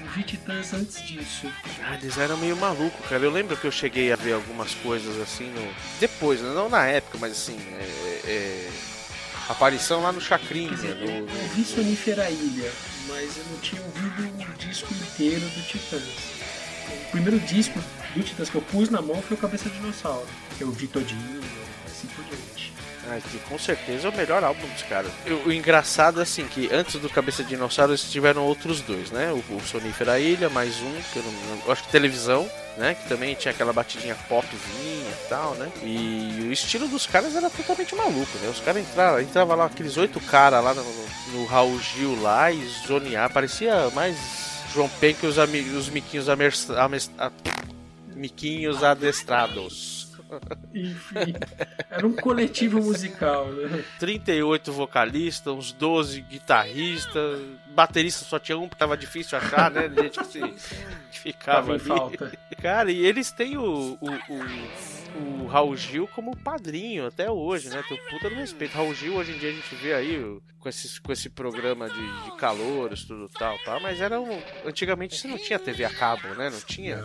[0.00, 1.46] Eu vi Titãs antes disso.
[1.84, 3.22] Ah, eles eram meio malucos, cara.
[3.22, 5.74] Eu lembro que eu cheguei a ver algumas coisas assim no.
[6.00, 6.52] Depois, né?
[6.54, 7.56] não na época, mas assim.
[7.78, 8.30] É...
[8.30, 8.70] é,
[9.48, 10.70] Aparição lá no Chacrinha.
[10.70, 11.28] Dizer, eu, No...
[11.28, 12.70] eu vi Sonífera Ilha,
[13.08, 16.02] mas eu não tinha ouvido o disco inteiro do Titãs.
[17.08, 17.78] O primeiro disco
[18.14, 20.26] do Titãs que eu pus na mão foi o Cabeça de Dinossauro,
[20.56, 21.40] que eu vi todinho,
[21.86, 22.51] assim por diante.
[23.04, 23.18] Ah,
[23.48, 25.10] com certeza é o melhor álbum dos caras.
[25.44, 29.32] O, engraçado é assim que antes do Cabeça de Dinossauro eles tiveram outros dois, né?
[29.32, 31.32] O, o Sonífera Ilha, mais um, que eu não,
[31.66, 32.48] eu acho que televisão,
[32.78, 32.94] né?
[32.94, 35.68] Que também tinha aquela batidinha popzinha e tal, né?
[35.82, 38.48] E o estilo dos caras era totalmente maluco, né?
[38.48, 40.84] Os caras entravam, entrava lá aqueles oito caras lá no,
[41.32, 44.16] no Raul Gil lá e zonear, parecia mais
[44.72, 47.32] João Pen que os, os miquinhos amers- ames- a-
[48.14, 50.01] miquinhos adestrados.
[50.74, 51.34] Enfim,
[51.90, 53.84] era um coletivo musical, né?
[53.98, 59.88] 38 vocalistas, uns 12 guitarristas, baterista só tinha um porque tava difícil achar, né?
[59.88, 60.40] Gente que, se,
[61.10, 61.84] que ficava em ali.
[61.84, 62.32] falta.
[62.60, 67.82] Cara, e eles têm o, o, o, o Raul Gil como padrinho até hoje, né?
[67.86, 68.74] Tem um puta do respeito.
[68.74, 72.24] Raul Gil, hoje em dia a gente vê aí com, esses, com esse programa de,
[72.24, 76.28] de calouros, tudo tal, tal, mas era um, antigamente você não tinha TV a cabo,
[76.34, 76.50] né?
[76.50, 77.04] Não tinha.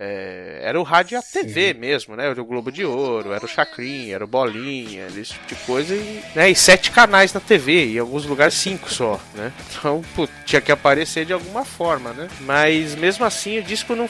[0.00, 2.26] É, era o rádio e a TV mesmo, né?
[2.26, 5.94] Era o Globo de Ouro, era o Chacrinha, era o Bolinha, esse tipo de coisa.
[5.94, 6.48] E, né?
[6.48, 9.52] e sete canais na TV, e em alguns lugares cinco só, né?
[9.70, 12.28] Então, pô, tinha que aparecer de alguma forma, né?
[12.40, 14.08] Mas mesmo assim, o disco não,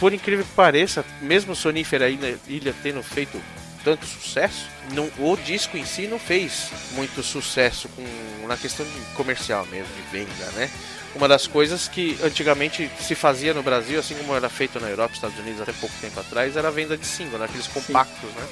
[0.00, 3.40] por incrível que pareça, mesmo Sonífera na ilha tendo feito
[3.84, 9.00] tanto sucesso, não, o disco em si não fez muito sucesso com, na questão de
[9.14, 10.68] comercial mesmo, de venda, né?
[11.14, 15.14] Uma das coisas que antigamente se fazia no Brasil, assim como era feito na Europa,
[15.14, 18.46] Estados Unidos até pouco tempo atrás, era a venda de single, naqueles compactos, né?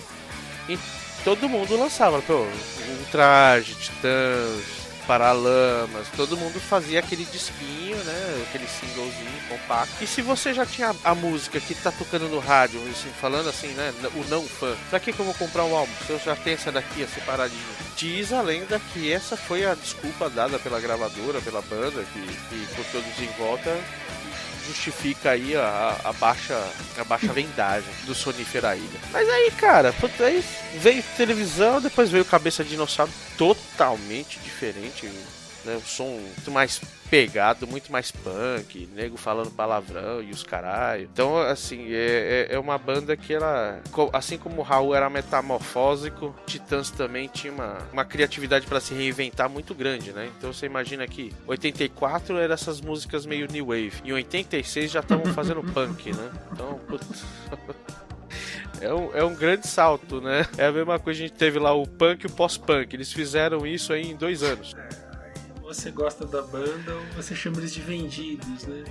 [0.70, 0.78] E
[1.22, 2.46] todo mundo lançava, pô,
[3.00, 4.75] Ultraje, Titãs,
[5.06, 8.44] Paralamas, todo mundo fazia aquele disquinho, né?
[8.48, 10.02] Aquele singlezinho compacto.
[10.02, 13.68] E se você já tinha a música que tá tocando no rádio, assim, falando assim,
[13.68, 13.92] né?
[14.14, 15.92] O não fã, pra que, que eu vou comprar um álbum?
[16.06, 17.62] Se eu já tenho essa daqui, a separadinha.
[17.96, 22.74] Diz a lenda que essa foi a desculpa dada pela gravadora, pela banda, que, que
[22.74, 23.76] por todos em volta
[24.66, 26.60] justifica aí a, a baixa
[26.98, 29.00] a baixa vendagem do Sonífera Ilha.
[29.12, 30.44] Mas aí, cara, puta, aí
[30.74, 35.06] veio televisão, depois veio Cabeça de Dinossauro totalmente diferente,
[35.64, 35.76] né?
[35.76, 36.80] Um som muito mais
[37.10, 41.08] pegado, muito mais punk, nego falando palavrão e os caralho.
[41.12, 43.80] Então, assim, é, é- é uma banda que ela,
[44.12, 49.48] assim como o Raul era metamorfósico, Titãs também tinha uma, uma criatividade para se reinventar
[49.48, 50.30] muito grande, né?
[50.36, 55.26] Então você imagina que 84 era essas músicas meio new wave, em 86 já estavam
[55.32, 56.30] fazendo punk, né?
[56.52, 57.24] Então, putz.
[58.78, 60.44] É um, é um grande salto, né?
[60.58, 62.92] É a mesma coisa que a gente teve lá o punk e o pós-punk.
[62.94, 64.74] Eles fizeram isso aí em dois anos.
[65.66, 68.84] Você gosta da banda ou você chama eles de vendidos, né?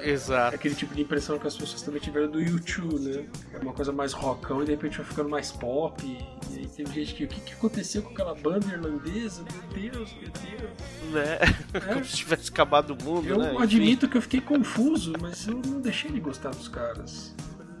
[0.00, 0.54] É Exato.
[0.54, 3.26] aquele tipo de impressão que as pessoas também tiveram do YouTube, né?
[3.54, 6.04] É uma coisa mais rockão e de repente vai ficando mais pop.
[6.04, 9.42] E aí teve gente que, o que, que aconteceu com aquela banda irlandesa?
[9.50, 10.70] Meu Deus, meu Deus.
[11.10, 11.38] Né?
[11.94, 13.52] Como se tivesse acabado o mundo, Eu né?
[13.54, 13.62] Enfim.
[13.62, 17.34] admito que eu fiquei confuso, mas eu não deixei de gostar dos caras.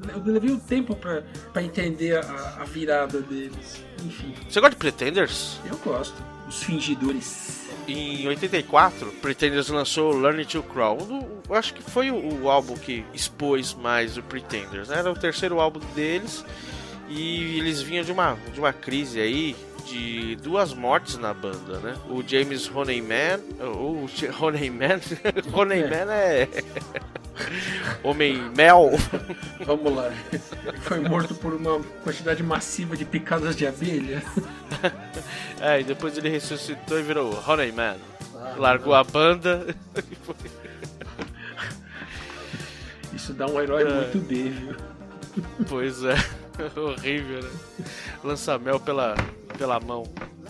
[0.08, 1.22] Eu levei um tempo pra,
[1.52, 3.84] pra entender a, a virada deles.
[4.02, 5.60] Enfim, Você gosta de Pretenders?
[5.66, 6.16] eu gosto.
[6.48, 7.68] Os fingidores.
[7.92, 10.98] Em 84, Pretenders lançou Learning to Crawl.
[11.48, 14.88] Eu acho que foi o, o álbum que expôs mais o Pretenders.
[14.88, 14.98] né?
[14.98, 16.44] Era o terceiro álbum deles
[17.08, 19.56] e eles vinham de uma, de uma crise aí
[19.86, 21.96] de duas mortes na banda, né?
[22.08, 24.06] O James Honeyman, o
[24.40, 25.00] Honeyman,
[25.52, 26.48] Honeyman é
[28.02, 28.90] Homem Mel.
[29.64, 30.10] Vamos lá.
[30.82, 34.22] Foi morto por uma quantidade massiva de picadas de abelha.
[35.60, 37.96] É, e depois ele ressuscitou e virou Honeyman.
[38.56, 39.66] Largou a banda
[39.98, 40.34] e foi
[43.14, 44.76] Isso dá um herói muito B, viu?
[45.68, 46.14] Pois é,
[46.78, 47.50] horrível, né?
[48.24, 49.14] Lança mel pela,
[49.60, 50.04] pela mão.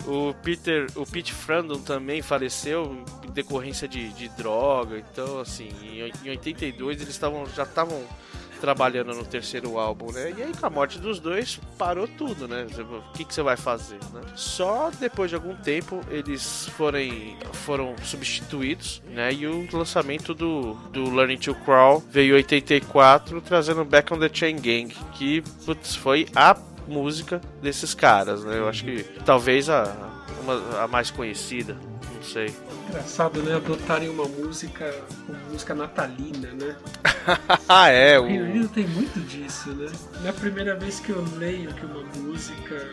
[0.07, 4.97] O Peter, o Pete Frandon também faleceu em decorrência de, de droga.
[4.97, 8.01] Então, assim, em, em 82 eles estavam já estavam
[8.61, 10.33] trabalhando no terceiro álbum, né?
[10.37, 12.65] E aí com a morte dos dois parou tudo, né?
[12.79, 14.21] O que, que você vai fazer, né?
[14.35, 19.33] Só depois de algum tempo eles forem, foram substituídos, né?
[19.33, 24.29] E o lançamento do, do Learning to Crawl veio em 84, trazendo Back on the
[24.31, 26.55] Chain Gang, que putz, foi a
[26.91, 28.57] música desses caras, né?
[28.57, 29.95] Eu acho que talvez a,
[30.43, 31.75] uma- a mais conhecida,
[32.15, 32.53] não sei.
[32.89, 33.55] Engraçado, né?
[33.55, 34.93] Adotarem uma música
[35.25, 36.75] como música natalina, né?
[37.67, 38.49] ah, é, O Reino o...
[38.49, 39.89] Unido tem muito disso, né?
[40.19, 42.87] Não é a primeira vez que eu leio que uma música,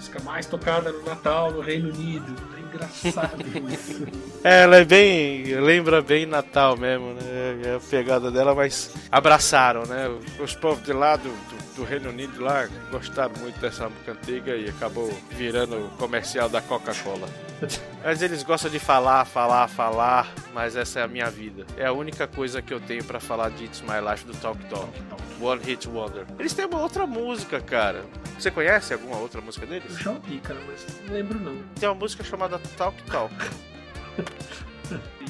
[0.00, 2.34] música mais tocada no Natal no Reino Unido.
[2.56, 3.36] É engraçado
[3.70, 4.06] isso.
[4.42, 5.44] É, ela é bem.
[5.60, 7.60] lembra bem Natal mesmo, né?
[7.64, 10.08] É a pegada dela, mas abraçaram, né?
[10.42, 14.56] Os povos de lá do, do, do Reino Unido lá gostaram muito dessa música antiga
[14.56, 17.28] e acabou virando comercial da Coca-Cola.
[18.02, 21.66] Mas eles gostam de falar, falar, falar, mas essa é a minha vida.
[21.76, 24.58] É a única coisa que eu tenho pra falar de It's My Life do Talk
[24.66, 24.88] Talk.
[25.40, 26.26] One Hit Wonder.
[26.38, 28.04] Eles têm uma outra música, cara.
[28.38, 29.98] Você conhece alguma outra música Eu deles?
[29.98, 31.56] já ouvi, cara, mas não lembro não.
[31.78, 33.34] Tem uma música chamada Talk Talk.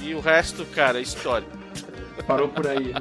[0.01, 1.47] E o resto, cara, é história.
[2.27, 2.93] Parou por aí,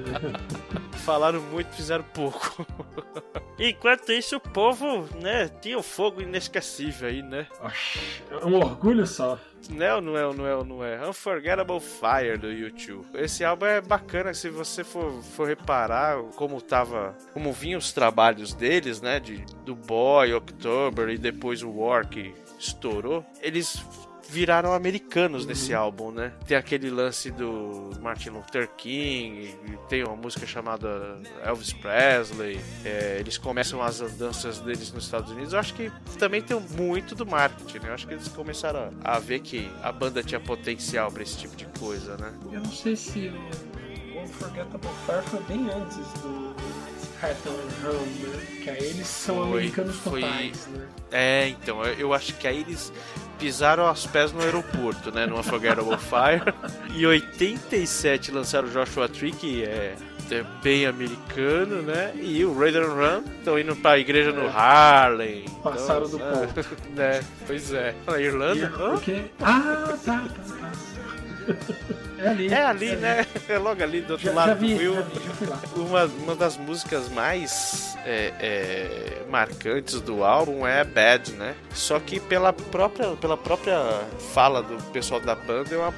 [1.05, 2.65] falaram muito, fizeram pouco.
[3.59, 7.45] Enquanto isso, o povo, né, tinha o fogo inesquecível aí, né?
[8.31, 9.37] É um orgulho só.
[9.69, 11.09] Não, não é, não é, não é.
[11.09, 13.05] Unforgettable Fire do YouTube.
[13.15, 18.53] Esse álbum é bacana se você for, for reparar como tava, como vinham os trabalhos
[18.53, 23.25] deles, né, de do Boy, October e depois o War que estourou.
[23.41, 23.83] Eles
[24.29, 26.33] viraram americanos nesse álbum, né?
[26.47, 32.59] Tem aquele lance do Martin Luther King, e tem uma música chamada Elvis Presley.
[32.85, 35.53] é, eles começam as andanças deles nos Estados Unidos.
[35.53, 37.89] Eu acho que também tem muito do marketing, né?
[37.89, 41.37] Eu acho que eles começaram a, a ver que a banda tinha potencial pra esse
[41.37, 42.33] tipo de coisa, né?
[42.51, 43.31] Eu não sei se
[44.15, 46.55] o Unforgettable Fire foi bem antes do
[47.19, 47.49] Carton
[47.83, 48.45] Home, né?
[48.63, 50.21] Que aí eles são Foi, americanos foi.
[50.21, 50.85] totais, né?
[51.11, 52.91] É, então, eu, eu acho que aí eles
[53.37, 55.25] pisaram os pés no aeroporto, né?
[55.25, 56.53] No Unforgettable Fire.
[56.95, 59.95] Em 87 lançaram Joshua Tree, que é,
[60.31, 62.13] é bem americano, né?
[62.15, 65.45] E o Raider Run estão indo pra igreja no Harlem.
[65.45, 65.61] É.
[65.61, 66.65] Passaram então, do é, ponto.
[66.95, 67.23] né?
[67.47, 67.95] Pois é.
[68.05, 68.67] Na Irlanda?
[68.67, 68.91] Hã?
[68.91, 69.25] Porque...
[69.41, 71.95] Ah, tá, tá, tá.
[72.21, 72.47] É ali.
[72.53, 73.25] É ali, né?
[73.47, 74.95] É logo ali do outro Já, lado já do vi, rio.
[75.47, 75.59] lá.
[75.75, 81.55] Uma, uma das músicas mais é, é, marcantes do álbum é Bad, né?
[81.73, 83.77] Só que pela própria, pela própria
[84.33, 85.93] fala do pessoal da banda, é uma,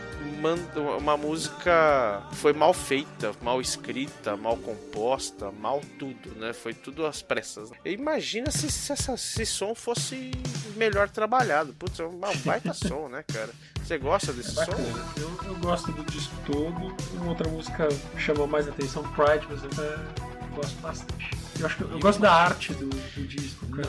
[0.98, 6.54] uma música foi mal feita, mal escrita, mal composta, mal tudo, né?
[6.54, 7.72] Foi tudo às pressas.
[7.86, 10.32] Imagina se, se esse som fosse
[10.76, 11.74] melhor trabalhado.
[11.74, 13.50] Putz, é um baita som, né, cara?
[13.92, 14.62] Você gosta desse som?
[14.62, 15.06] Bacana.
[15.18, 16.96] Eu, eu gosto do disco todo.
[17.14, 21.32] Uma outra música chamou mais atenção, Pride, mas até gosto bastante.
[21.60, 23.88] Eu, acho que eu, eu gosto da arte do, do disco, cara.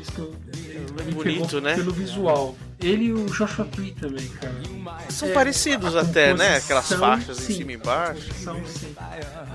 [0.00, 0.34] disco
[1.04, 1.74] me Bonito, pegou né?
[1.74, 2.56] pelo visual.
[2.80, 4.54] Ele e o Joshua Tree também, cara.
[5.08, 6.56] São É, parecidos a até, né?
[6.58, 7.54] Aquelas faixas em sim.
[7.58, 8.32] cima e embaixo.
[8.34, 8.94] São, sim.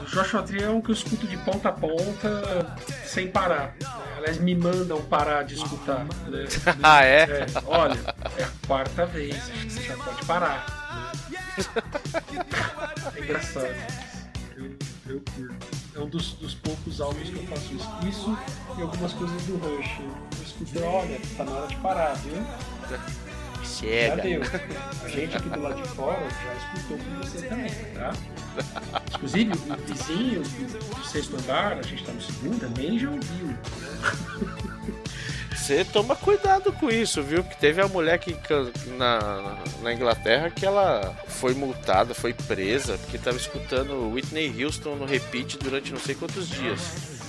[0.02, 2.76] O Joshua Tree é um que eu escuto de ponta a ponta
[3.06, 3.76] sem parar.
[3.80, 3.88] né?
[4.18, 6.04] Aliás, me mandam parar de escutar.
[6.28, 6.46] né?
[6.84, 7.22] Ah, é?
[7.24, 8.00] É, olha,
[8.38, 11.12] é a quarta vez, acho que você já pode parar.
[13.16, 13.68] É engraçado.
[14.58, 14.76] Eu,
[15.08, 15.79] eu curto.
[16.00, 17.90] É um dos, dos poucos álbuns que eu faço isso.
[18.08, 18.38] Isso
[18.78, 20.00] e algumas coisas do Rush.
[20.00, 22.36] Eu escuto, olha, tá na hora de parar, viu?
[22.90, 24.22] Já Chega.
[24.22, 24.42] deu.
[25.04, 28.14] A gente aqui do lado de fora já escutou com você também, tá?
[29.14, 33.58] Inclusive, o vizinho do sexto andar, a gente tá no segundo, também já ouviu.
[35.56, 37.44] Você toma cuidado com isso, viu?
[37.44, 38.36] Que teve a mulher que
[38.98, 45.06] na, na Inglaterra que ela foi multada, foi presa, porque tava escutando Whitney Houston no
[45.06, 47.20] repeat durante não sei quantos dias.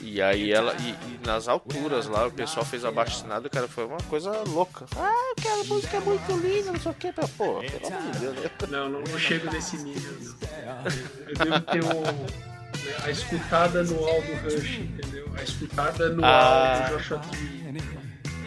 [0.00, 0.74] E aí ela.
[0.80, 4.86] E, e nas alturas lá, o pessoal fez abaixo assinado, cara, foi uma coisa louca.
[4.96, 7.12] Ah, aquela música é muito linda, não sei o que.
[7.12, 8.50] Pô, pelo amor de Deus, né?
[8.68, 10.12] Não, não, não chego nesse nível.
[10.40, 11.28] não.
[11.28, 12.57] Eu devo ter um,
[12.88, 15.28] né, a escutada anual do Rush, entendeu?
[15.38, 16.86] A escutada anual Ah.
[16.90, 17.58] do Joshua Tree.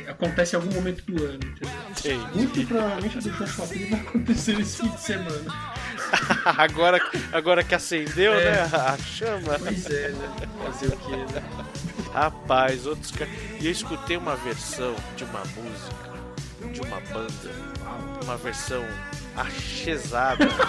[0.07, 2.27] Acontece em algum momento do ano, entendeu?
[2.34, 5.72] Muito provavelmente a do Joshua Tree vai acontecer esse fim de semana.
[6.57, 6.99] agora,
[7.31, 8.43] agora que acendeu, É.
[8.51, 8.69] né?
[8.73, 9.57] A chama.
[9.59, 10.30] Pois é, né?
[10.65, 11.43] Fazer o quê, né?
[12.13, 13.34] Rapaz, outros caras.
[13.59, 16.11] E eu escutei uma versão de uma música,
[16.73, 17.51] de uma banda,
[18.26, 18.84] uma versão
[19.38, 20.45] achesada.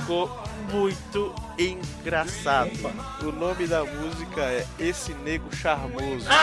[0.00, 0.42] Ficou
[0.72, 2.70] muito engraçado.
[3.22, 6.26] O nome da música é Esse Nego Charmoso.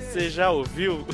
[0.00, 1.06] Você já ouviu?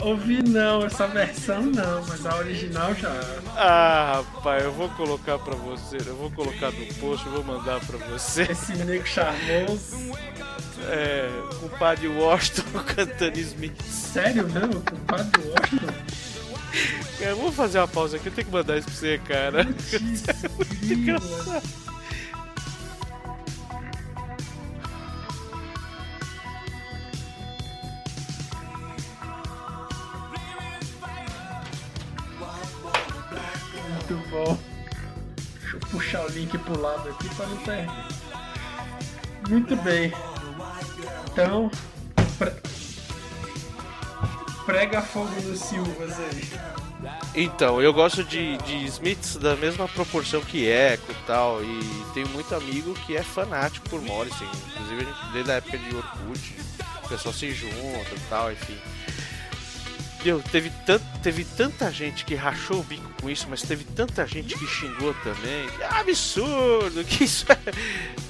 [0.00, 3.12] Ouvi não, essa versão não, mas a original já.
[3.56, 7.80] Ah, rapaz, eu vou colocar pra você, eu vou colocar no post, eu vou mandar
[7.80, 8.42] pra você.
[8.42, 9.96] Esse nego charmoso.
[10.88, 11.28] É,
[11.62, 12.62] o padre Washington
[12.96, 13.80] cantando Smith.
[13.82, 14.82] Sério mesmo?
[14.82, 15.94] Compadre Washington?
[17.20, 19.64] Eu vou fazer uma pausa aqui, eu tenho que mandar isso pra você, cara.
[19.64, 21.20] Muito.
[33.88, 34.58] Muito bom.
[35.60, 37.90] Deixa eu puxar o link pro lado aqui para não perder.
[39.48, 40.12] Muito bem.
[41.32, 41.70] Então,
[42.38, 42.54] pre-
[44.70, 47.10] prega fogo nos Silvas aí.
[47.34, 51.80] Então, eu gosto de, de Smiths da mesma proporção que Echo e tal, e
[52.14, 55.96] tenho muito amigo que é fanático por Morrison, inclusive a gente, desde a época de
[55.96, 56.56] Orkut,
[57.04, 58.76] o pessoal se junta e tal, enfim.
[60.22, 64.26] Meu, teve, tan teve tanta gente que rachou o bico com isso, mas teve tanta
[64.26, 65.66] gente que xingou também.
[65.70, 67.56] Que absurdo, que isso é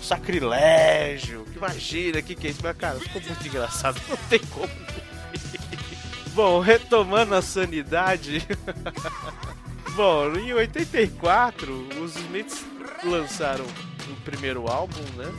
[0.01, 2.61] sacrilégio, que imagina, que que é isso?
[2.63, 4.71] Mas, cara, ficou muito engraçado, não tem como.
[6.43, 8.49] Bom, retomando a sanidade.
[9.95, 11.71] Bom, em 84,
[12.03, 12.65] os Smiths
[13.05, 15.31] lançaram o primeiro álbum, né?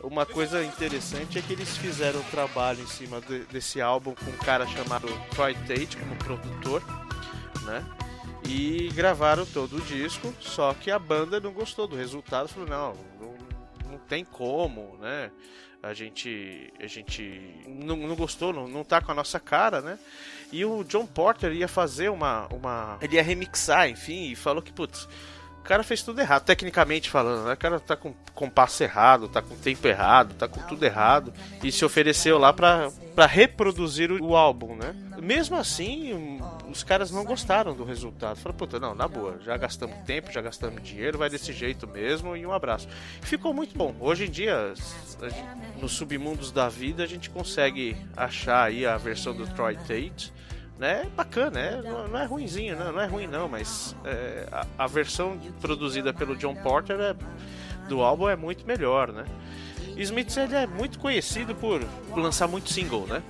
[0.00, 4.30] Uma coisa interessante é que eles fizeram um trabalho em cima de- desse álbum com
[4.30, 6.80] um cara chamado Troy Tate como produtor,
[7.62, 7.84] né?
[8.48, 12.94] E gravaram todo o disco, só que a banda não gostou do resultado, falou, não,
[13.20, 13.34] não,
[13.90, 15.32] não tem como, né?
[15.82, 19.98] A gente, a gente não, não gostou, não, não tá com a nossa cara, né?
[20.52, 22.98] E o John Porter ia fazer uma, uma.
[23.00, 25.08] Ele ia remixar, enfim, e falou que, putz,
[25.66, 27.54] cara fez tudo errado, tecnicamente falando, né?
[27.54, 31.32] O cara tá com compasso errado, tá com tempo errado, tá com tudo errado.
[31.62, 34.94] E se ofereceu lá pra, pra reproduzir o, o álbum, né?
[35.20, 36.40] Mesmo assim,
[36.70, 38.36] os caras não gostaram do resultado.
[38.36, 42.36] Falaram, puta, não, na boa, já gastamos tempo, já gastamos dinheiro, vai desse jeito mesmo
[42.36, 42.86] e um abraço.
[43.22, 43.94] Ficou muito bom.
[43.98, 44.74] Hoje em dia,
[45.80, 50.32] nos submundos da vida, a gente consegue achar aí a versão do Troy Tate
[50.78, 51.02] né?
[51.04, 54.66] É bacana, é, não, não é ruinzinho, não, não é ruim não, mas é, a,
[54.84, 57.16] a versão produzida pelo John Porter é-
[57.88, 59.24] do álbum é muito melhor, né?
[59.96, 61.82] Smith ele é muito conhecido por
[62.14, 63.22] lançar muito single, né?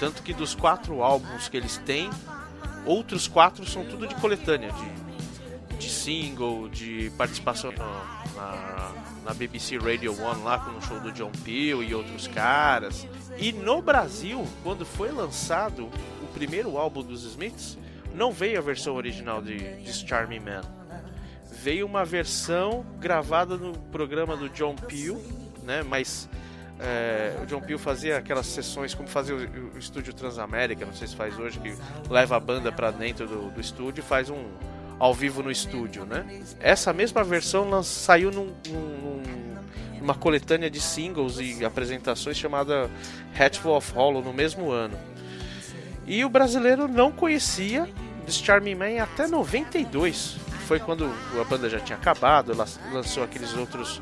[0.00, 2.08] Tanto que dos quatro álbuns que eles têm,
[2.84, 8.92] outros quatro são tudo de coletânea, de, de single, de participação na, na,
[9.24, 13.06] na BBC Radio One lá com o show do John Peel e outros caras.
[13.38, 15.90] E no Brasil, quando foi lançado
[16.36, 17.78] primeiro álbum dos Smiths,
[18.14, 20.60] não veio a versão original de This Charming Man.
[21.62, 25.18] Veio uma versão gravada no programa do John Peel,
[25.64, 25.82] né?
[25.82, 26.28] Mas
[26.78, 29.38] é, o John Peel fazia aquelas sessões como fazia o,
[29.74, 31.74] o estúdio Transamérica, não sei se faz hoje, que
[32.10, 34.44] leva a banda pra dentro do, do estúdio e faz um
[34.98, 36.42] ao vivo no estúdio, né?
[36.60, 39.22] Essa mesma versão saiu num, num-
[40.00, 42.88] numa coletânea de singles e apresentações chamada
[43.38, 44.96] Hatchful of Hollow no mesmo ano.
[46.06, 47.88] E o brasileiro não conhecia
[48.24, 50.36] This Charming Man até 92.
[50.66, 54.00] Foi quando a banda já tinha acabado, ela lançou aqueles outros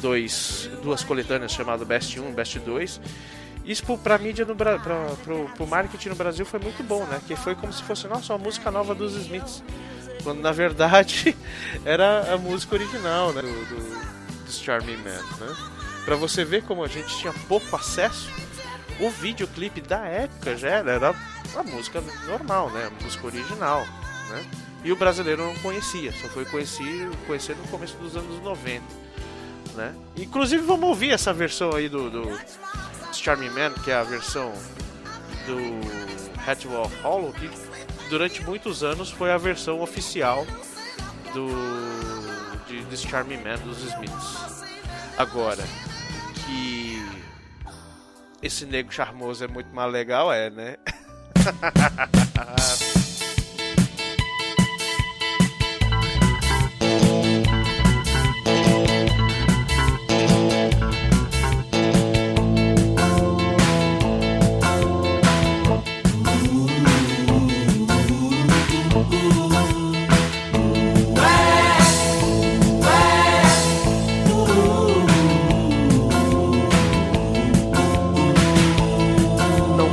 [0.00, 3.00] dois, duas coletâneas chamadas Best 1 e Best 2.
[3.64, 7.20] Isso pra mídia no pra, pro, pro marketing no Brasil foi muito bom, né?
[7.26, 9.62] Que foi como se fosse, nossa, uma música nova dos Smiths.
[10.22, 11.36] Quando na verdade
[11.84, 13.42] era a música original, né?
[13.42, 15.56] Do, do This Charming Man, né?
[16.04, 18.30] Pra você ver como a gente tinha pouco acesso,
[19.00, 21.14] o videoclipe da época já era, era
[21.58, 22.86] a música normal, né?
[22.86, 23.86] A música original,
[24.30, 24.44] né?
[24.84, 28.82] E o brasileiro não conhecia, só foi conhecer, conhecer no começo dos anos 90,
[29.74, 29.94] né?
[30.16, 32.40] Inclusive vamos ouvir essa versão aí do, do
[33.12, 34.52] Charming Man, que é a versão
[35.46, 37.50] do Hatwell Hollow, que
[38.08, 40.46] durante muitos anos foi a versão oficial
[41.32, 41.46] do
[42.68, 44.64] de Charming Man dos Smiths.
[45.16, 45.62] Agora,
[46.44, 47.04] que
[48.42, 50.76] esse nego charmoso é muito mais legal, é, né?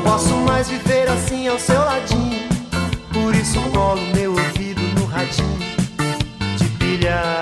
[0.03, 2.41] Posso mais viver assim ao seu ladinho.
[3.11, 5.59] Por isso colo meu ouvido no radinho
[6.57, 7.39] de pilha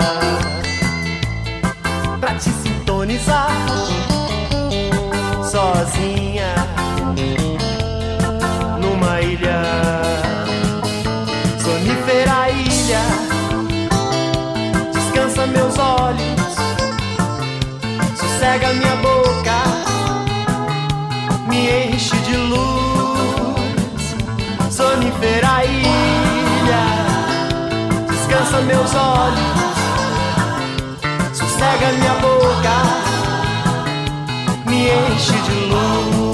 [2.19, 3.49] pra te sintonizar
[25.01, 26.83] sonífera ilha,
[28.07, 29.39] descansa meus olhos,
[31.33, 32.75] sossega minha boca,
[34.65, 36.30] me enche de luz.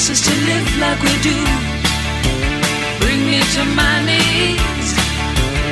[0.00, 1.36] They force to live like we do.
[3.00, 4.88] Bring me to my knees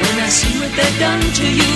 [0.03, 1.75] when I see what they've done to you.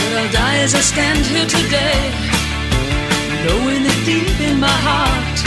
[0.00, 2.00] But I'll die as I stand here today,
[3.46, 5.38] knowing that deep in my heart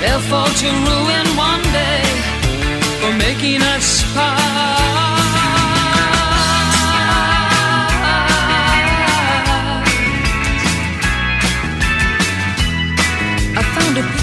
[0.00, 2.02] they'll fall to ruin one day
[3.00, 5.15] for making us part.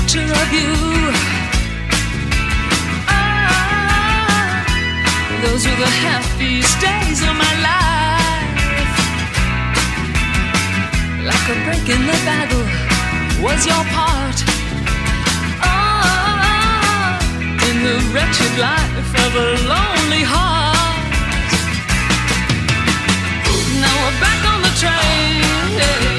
[0.04, 0.74] Picture of you.
[3.08, 4.66] Ah,
[5.44, 8.96] those were the happiest days of my life.
[11.30, 12.66] Like a break in the battle
[13.46, 14.38] was your part.
[15.62, 17.18] Ah,
[17.70, 21.08] in the wretched life of a lonely heart.
[23.82, 26.13] Now we're back on the train.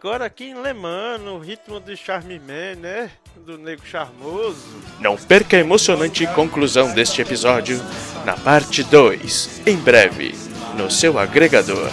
[0.00, 3.10] agora aqui em Leman, no ritmo do Charme Man, né?
[3.44, 4.80] Do Nego Charmoso.
[4.98, 7.78] Não perca a emocionante conclusão deste episódio
[8.24, 10.34] na parte 2, em breve,
[10.74, 11.90] no seu agregador.